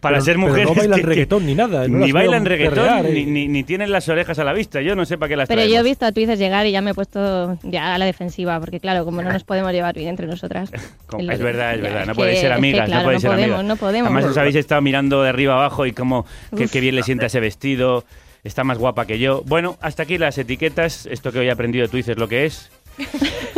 [0.00, 0.68] Para Pero- ser pero mujeres.
[0.68, 3.26] no bailan que- que- reggaetón ni nada, no ni bailan reggaetón, ni, eh.
[3.26, 4.80] ni- ni tienen las orejas a la vista.
[4.80, 6.80] Yo no sé para qué las Pero yo he visto a Twices llegar y ya
[6.82, 10.08] me he puesto ya a la defensiva, porque claro, como no nos podemos llevar bien
[10.08, 10.70] entre nosotras.
[11.18, 12.00] Es verdad, es Ya, verdad.
[12.02, 13.64] es No que- podéis ser es que, amigas, claro, no podéis ser podemos, amigas.
[13.68, 14.10] no podemos.
[14.10, 16.72] Además, os habéis estado mirando de arriba abajo y como que, Uf.
[16.72, 18.04] que bien le sienta ese vestido.
[18.44, 19.42] Está más guapa que yo.
[19.46, 21.06] Bueno, hasta aquí las etiquetas.
[21.06, 22.72] Esto que hoy he aprendido tú dices lo que es.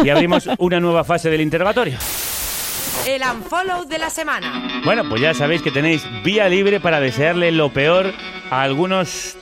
[0.03, 1.99] Y abrimos una nueva fase del interrogatorio.
[3.07, 4.81] El unfollow de la semana.
[4.85, 8.13] Bueno, pues ya sabéis que tenéis vía libre para desearle lo peor
[8.51, 9.37] a algunos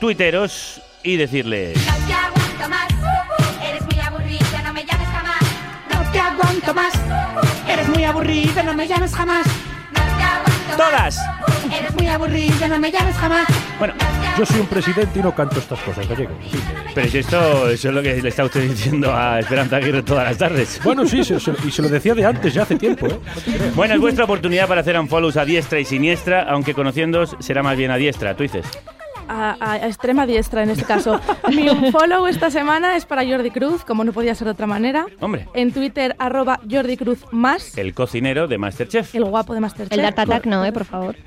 [0.00, 1.76] tuiteros y decirles...
[1.76, 2.88] No te aguanto más.
[3.62, 5.42] Eres muy aburrida, no me llames jamás.
[5.92, 6.94] No te aguanto más.
[7.68, 9.46] Eres muy aburrida, no me llames jamás.
[10.76, 11.18] ¡Todas!
[11.72, 13.46] Eres muy aburrida, no me llames jamás.
[13.78, 13.94] Bueno,
[14.38, 16.32] Yo soy un presidente y no canto estas cosas, gallego.
[16.50, 16.58] Sí.
[16.94, 20.24] pero si esto eso es lo que le está usted diciendo a Esperanza Aguirre todas
[20.28, 20.80] las tardes.
[20.84, 23.18] Bueno, sí, se- se- y se lo decía de antes, ya hace tiempo, ¿eh?
[23.74, 27.76] Bueno, es vuestra oportunidad para hacer unfollows a diestra y siniestra, aunque conociéndoos será más
[27.76, 28.34] bien a diestra.
[28.36, 28.66] Tú dices.
[29.28, 31.20] A, a- extrema diestra en este caso.
[31.54, 35.06] Mi follow esta semana es para Jordi Cruz, como no podía ser de otra manera.
[35.20, 39.14] Hombre, En Twitter, arroba Jordi Cruz más, el cocinero de Masterchef.
[39.14, 39.92] el guapo de Masterchef.
[39.92, 40.72] El Dart Attack no, ¿eh?
[40.72, 41.16] Por favor.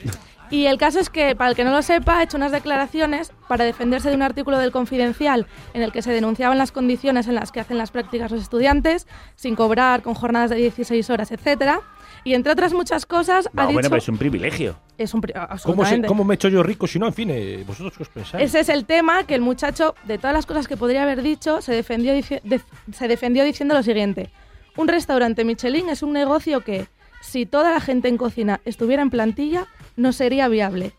[0.49, 3.33] Y el caso es que, para el que no lo sepa, ha hecho unas declaraciones
[3.49, 7.35] para defenderse de un artículo del Confidencial en el que se denunciaban las condiciones en
[7.35, 11.81] las que hacen las prácticas los estudiantes, sin cobrar, con jornadas de 16 horas, etcétera.
[12.27, 13.89] Y entre otras muchas cosas, No, ha bueno, dicho...
[13.89, 14.75] pero es un privilegio.
[14.97, 16.07] es un pri- ¿Cómo, se- absolutamente.
[16.07, 17.07] ¿Cómo me he hecho yo rico si no?
[17.07, 18.43] En fin, eh, vosotros qué os pensáis.
[18.43, 21.61] Ese es el tema que el muchacho, de todas las cosas que podría haber dicho,
[21.61, 24.29] se defendió, de- se defendió diciendo lo siguiente.
[24.75, 26.87] Un restaurante Michelin es un negocio que,
[27.21, 30.91] si toda la gente en cocina estuviera en plantilla, no sería viable.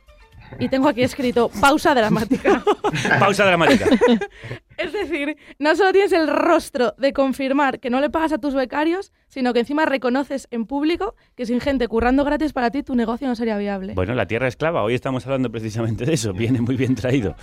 [0.58, 2.64] Y tengo aquí escrito pausa dramática.
[3.20, 3.86] Pausa dramática.
[4.78, 8.54] es decir, no solo tienes el rostro de confirmar que no le pagas a tus
[8.54, 12.94] becarios, sino que encima reconoces en público que sin gente currando gratis para ti tu
[12.94, 13.94] negocio no sería viable.
[13.94, 14.82] Bueno, la tierra esclava.
[14.82, 16.32] Hoy estamos hablando precisamente de eso.
[16.32, 17.34] Viene muy bien traído.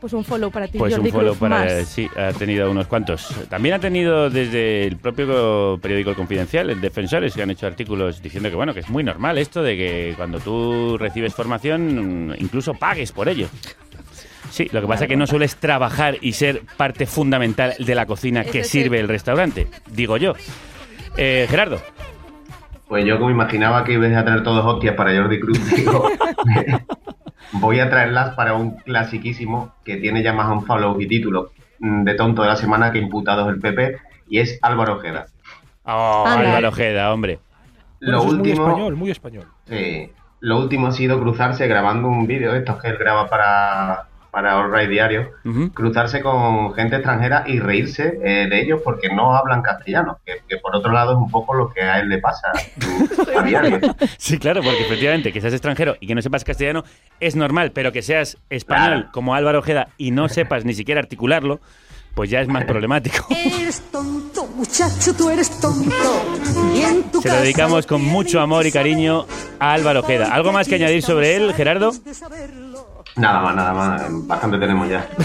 [0.00, 1.64] Pues un follow para ti, Pues Jordi un follow Cruz, para...
[1.64, 1.88] más.
[1.88, 3.32] Sí, ha tenido unos cuantos.
[3.48, 8.20] También ha tenido desde el propio periódico El Confidencial, el Defensores, que han hecho artículos
[8.20, 12.74] diciendo que, bueno, que es muy normal esto de que cuando tú recibes formación, incluso
[12.74, 13.46] pagues por ello.
[14.52, 18.04] Sí, lo que pasa es que no sueles trabajar y ser parte fundamental de la
[18.04, 20.34] cocina que sirve el restaurante, digo yo.
[21.16, 21.80] Eh, Gerardo.
[22.86, 26.06] Pues yo como imaginaba que ibas a traer todos hostias para Jordi Cruz, digo,
[27.52, 32.04] voy a traerlas para un clasiquísimo que tiene ya más un follow y título mm,
[32.04, 33.96] de tonto de la semana que imputados el PP
[34.28, 35.28] y es Álvaro Ojeda.
[35.84, 36.24] Oh.
[36.26, 37.38] Álvaro Ojeda, hombre.
[38.00, 39.46] Lo es muy último- español, muy español.
[39.66, 40.10] Sí,
[40.40, 44.58] lo último ha sido cruzarse grabando un vídeo de estos que él graba para, para
[44.58, 45.30] All Right Diario,
[45.74, 50.56] cruzarse con gente extranjera y reírse eh, de ellos porque no hablan castellano, que, que
[50.56, 52.50] por otro lado es un poco lo que a él le pasa
[53.36, 53.78] a diario.
[54.16, 56.82] Sí, claro, porque efectivamente que seas extranjero y que no sepas castellano
[57.20, 61.60] es normal, pero que seas español como Álvaro Ojeda y no sepas ni siquiera articularlo,
[62.14, 63.26] pues ya es más problemático.
[63.60, 65.94] Eres tonto, muchacho, tú eres tonto.
[66.74, 69.26] Y en tu Se lo dedicamos con mucho amor y cariño
[69.58, 70.32] a Álvaro Ojeda.
[70.32, 71.92] ¿Algo más que añadir sobre él, Gerardo?
[73.16, 75.06] Nada más, nada más, bastante tenemos ya.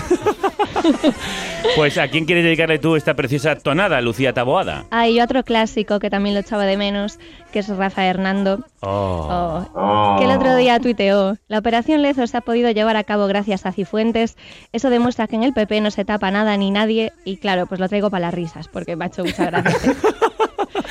[1.76, 4.85] Pues ¿a quién quieres dedicarle tú esta preciosa tonada, Lucía Taboada?
[4.89, 7.19] Ah, y otro clásico que también lo echaba de menos,
[7.51, 8.65] que es Rafa Hernando.
[8.80, 9.65] Oh.
[9.73, 13.27] Oh, que el otro día tuiteó, la operación Lezo se ha podido llevar a cabo
[13.27, 14.38] gracias a Cifuentes,
[14.72, 17.80] eso demuestra que en el PP no se tapa nada ni nadie, y claro, pues
[17.81, 19.93] lo traigo para las risas, porque me ha hecho mucha gracia.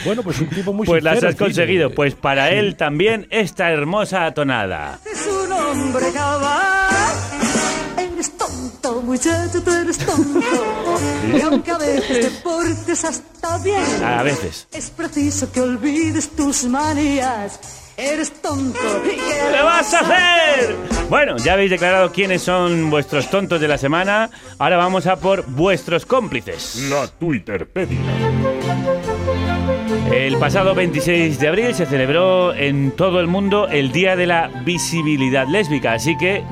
[0.05, 1.89] Bueno, pues un tipo muy Pues las has conseguido.
[1.89, 4.99] eh, Pues para él también esta hermosa tonada.
[5.11, 6.76] es un hombre cabal.
[7.99, 10.41] Eres tonto, muchacho, tú eres tonto.
[11.37, 14.69] Y aunque a veces te portes hasta bien, A veces.
[14.73, 17.83] es preciso que olvides tus manías.
[17.99, 18.79] Eres tonto.
[19.07, 20.77] ¿Y qué ¿Qué le vas a hacer?
[21.09, 24.29] Bueno, ya habéis declarado quiénes son vuestros tontos de la semana.
[24.59, 26.77] Ahora vamos a por vuestros cómplices.
[26.91, 27.99] La Twitterpedia.
[30.13, 34.49] El pasado 26 de abril se celebró en todo el mundo el Día de la
[34.65, 36.45] Visibilidad Lésbica, así que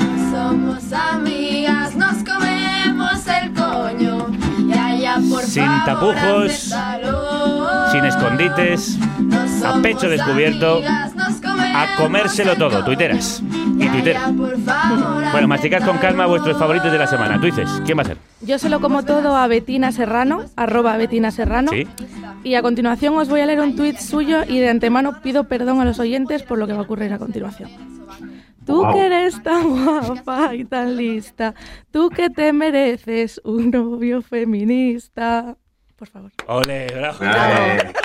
[0.44, 4.26] Somos amigas, nos comemos el coño.
[4.58, 6.74] Y allá por Sin favor, tapujos,
[7.90, 8.98] sin escondites,
[9.64, 13.42] a pecho descubierto, a comérselo todo, tuiteras
[13.78, 14.22] y tuiteros.
[15.32, 17.40] Bueno, masticad con calma vuestros favoritos de la semana.
[17.40, 18.18] Tú dices, ¿quién va a ser?
[18.42, 21.70] Yo se lo como todo a Betina Serrano, arroba Betina Serrano.
[21.72, 21.88] Sí.
[22.44, 25.80] Y a continuación os voy a leer un tuit suyo y de antemano pido perdón
[25.80, 27.70] a los oyentes por lo que va a ocurrir a continuación.
[28.66, 28.92] Tú Wow.
[28.94, 31.54] que eres tan guapa y tan lista,
[31.90, 35.56] tú que te mereces un novio feminista.
[35.96, 36.32] Por favor.
[36.48, 37.18] Ole, bravo.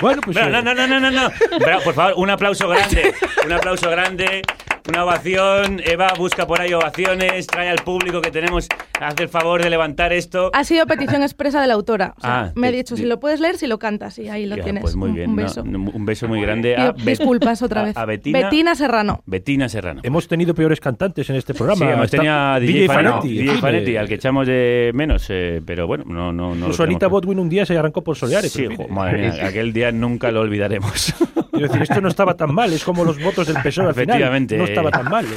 [0.00, 0.36] Bueno, pues.
[0.36, 1.28] no, no, no, no, no, no.
[1.58, 3.12] Bravo, por favor, un aplauso grande.
[3.44, 4.42] Un aplauso grande.
[4.88, 5.80] Una ovación.
[5.84, 7.46] Eva, busca por ahí ovaciones.
[7.46, 8.66] Trae al público que tenemos.
[9.00, 10.50] Haz el favor de levantar esto.
[10.52, 12.14] Ha sido petición expresa de la autora.
[12.16, 14.18] O sea, Ah, me ha di- dicho, di- si lo puedes leer, si lo cantas.
[14.18, 14.82] Y ahí lo Ya, tienes.
[14.82, 15.30] Pues muy Un- bien.
[15.30, 15.62] Un no, beso.
[15.64, 17.96] no, un beso muy grande a disculpas otra a- vez.
[17.96, 18.40] A, Betina.
[18.40, 19.22] Betina Serrano.
[19.26, 20.00] Betina Serrano.
[20.02, 21.86] Hemos tenido peores cantantes en este programa.
[21.86, 24.90] Sí, hemos tenido a DJ, DJ Fanetti, Fanetti, DJ Fanetti, eh, al que echamos de
[24.94, 26.56] menos, eh, pero bueno, no, no, no.
[26.56, 28.50] Incluso Anita Botwin un día se arrancó por Soleares.
[28.52, 31.14] Sí, jo, madre mía, aquel día nunca lo olvidaremos.
[31.60, 34.08] Quiero decir, esto no estaba tan mal, es como los votos del PSOE al final.
[34.16, 34.56] Efectivamente.
[34.56, 35.26] No estaba tan mal.
[35.26, 35.28] eh.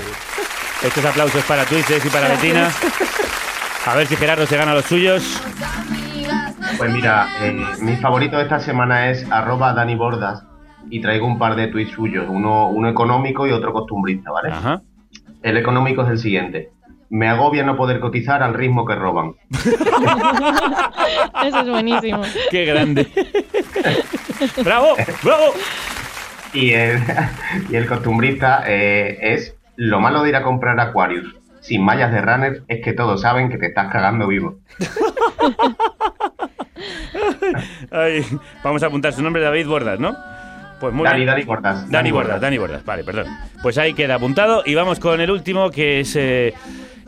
[0.82, 2.70] Estos aplausos para Twices y para Betina.
[3.86, 5.42] A ver si Gerardo se gana los suyos.
[6.78, 7.52] Pues mira, eh,
[7.82, 10.46] mi favorito de esta semana es arroba Dani Bordas
[10.90, 14.54] y traigo un par de tweets suyos, uno, uno económico y otro costumbrista, ¿vale?
[15.42, 16.70] El económico es el siguiente.
[17.10, 19.34] Me agobia no poder cotizar al ritmo que roban.
[21.46, 22.22] Eso es buenísimo.
[22.50, 23.08] Qué grande.
[24.64, 24.96] ¡Bravo!
[25.22, 25.54] ¡Bravo!
[26.54, 27.00] Y el,
[27.70, 32.22] y el costumbrista eh, es lo malo de ir a comprar Aquarius sin mallas de
[32.22, 34.60] runner es que todos saben que te estás cagando vivo.
[37.92, 38.26] Ay,
[38.64, 40.16] vamos a apuntar su nombre, David Bordas, ¿no?
[40.82, 41.28] Pues muy Dani, bien.
[41.28, 41.82] Dani Bordas.
[41.84, 42.42] Dani, Dani Bordas, Bordas.
[42.42, 43.28] Dani Bordas, vale, perdón.
[43.62, 46.54] Pues ahí queda apuntado y vamos con el último que es eh,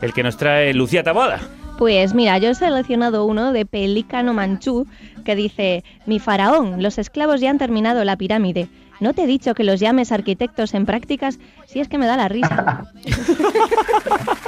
[0.00, 1.40] el que nos trae Lucía Taboada.
[1.76, 4.86] Pues mira, yo he seleccionado uno de Pelícano Manchú
[5.26, 8.68] que dice, mi faraón, los esclavos ya han terminado la pirámide.
[9.00, 12.16] No te he dicho que los llames arquitectos en prácticas, si es que me da
[12.16, 12.84] la risa.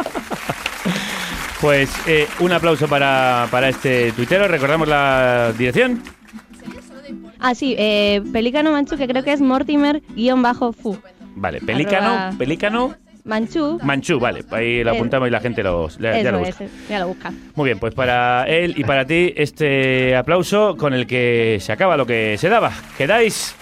[1.61, 4.47] Pues eh, un aplauso para, para este tuitero.
[4.47, 6.01] Recordamos la dirección.
[7.41, 10.99] Ah, sí, eh, Pelícano Manchú, que creo que es Mortimer-Fu.
[11.35, 12.95] Vale, pelícano, Arroba- pelícano,
[13.25, 13.79] Manchú.
[13.83, 14.45] manchú, vale.
[14.53, 16.65] Ahí lo apuntamos y la gente lo, ya Eso lo es, busca.
[16.89, 17.33] ya lo busca.
[17.57, 21.97] Muy bien, pues para él y para ti este aplauso con el que se acaba
[21.97, 22.73] lo que se daba.
[22.97, 23.55] Quedáis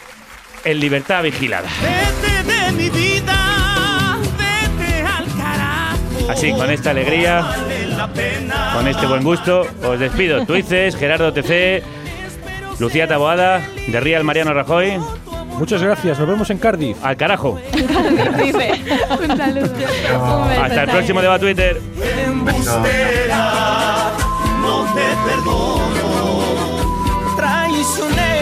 [0.67, 1.69] en libertad vigilada.
[1.81, 6.31] Vete de mi vida, vete al carajo.
[6.31, 8.73] Así, con esta alegría, Vale la pena.
[8.75, 10.45] con este buen gusto, os despido.
[10.45, 11.83] Tuices, Gerardo TC,
[12.81, 14.99] Lucía Taboada, de Real Mariano Rajoy.
[15.59, 16.99] Muchas gracias, nos vemos en Cardiff.
[17.03, 17.59] Al carajo.
[17.73, 18.73] Dice.
[19.19, 19.71] Un saludo.
[19.73, 21.81] Un beso, Hasta el próximo debate Twitter.
[22.27, 24.11] Embustera,
[24.61, 25.87] no te perdono.
[27.37, 28.36] Traicionera.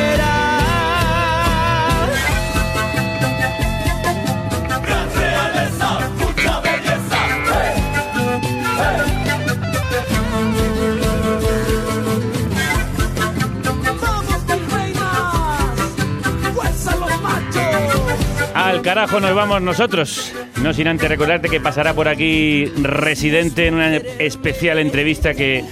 [18.54, 20.32] Al carajo nos vamos nosotros.
[20.62, 25.64] No sin antes recordarte que pasará por aquí residente en una especial entrevista que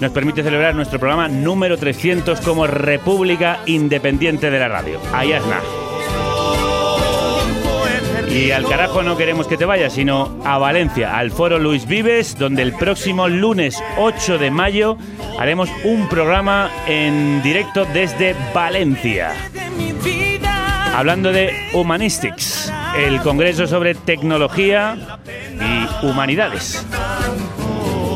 [0.00, 5.00] nos permite celebrar nuestro programa número 300 como República Independiente de la Radio.
[5.12, 5.60] Ayasna.
[8.30, 12.38] Y al carajo no queremos que te vayas, sino a Valencia, al foro Luis Vives,
[12.38, 14.96] donde el próximo lunes 8 de mayo
[15.38, 19.32] haremos un programa en directo desde Valencia.
[20.94, 25.18] Hablando de Humanistics, el congreso sobre tecnología
[25.58, 26.86] y humanidades.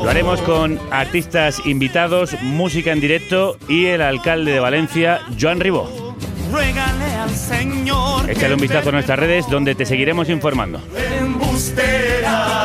[0.02, 6.14] Lo haremos con artistas invitados, música en directo y el alcalde de Valencia, Joan Ribó.
[6.52, 8.30] Regale al Señor.
[8.30, 10.80] Échale un vistazo a nuestras redes donde te seguiremos informando.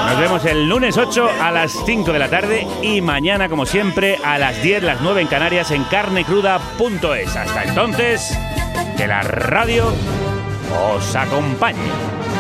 [0.08, 4.18] Nos vemos el lunes 8 a las 5 de la tarde y mañana, como siempre,
[4.24, 7.36] a las 10, las 9 en Canarias en carnecruda.es.
[7.36, 8.38] Hasta entonces,
[8.98, 9.86] que la radio
[10.96, 12.31] os acompañe.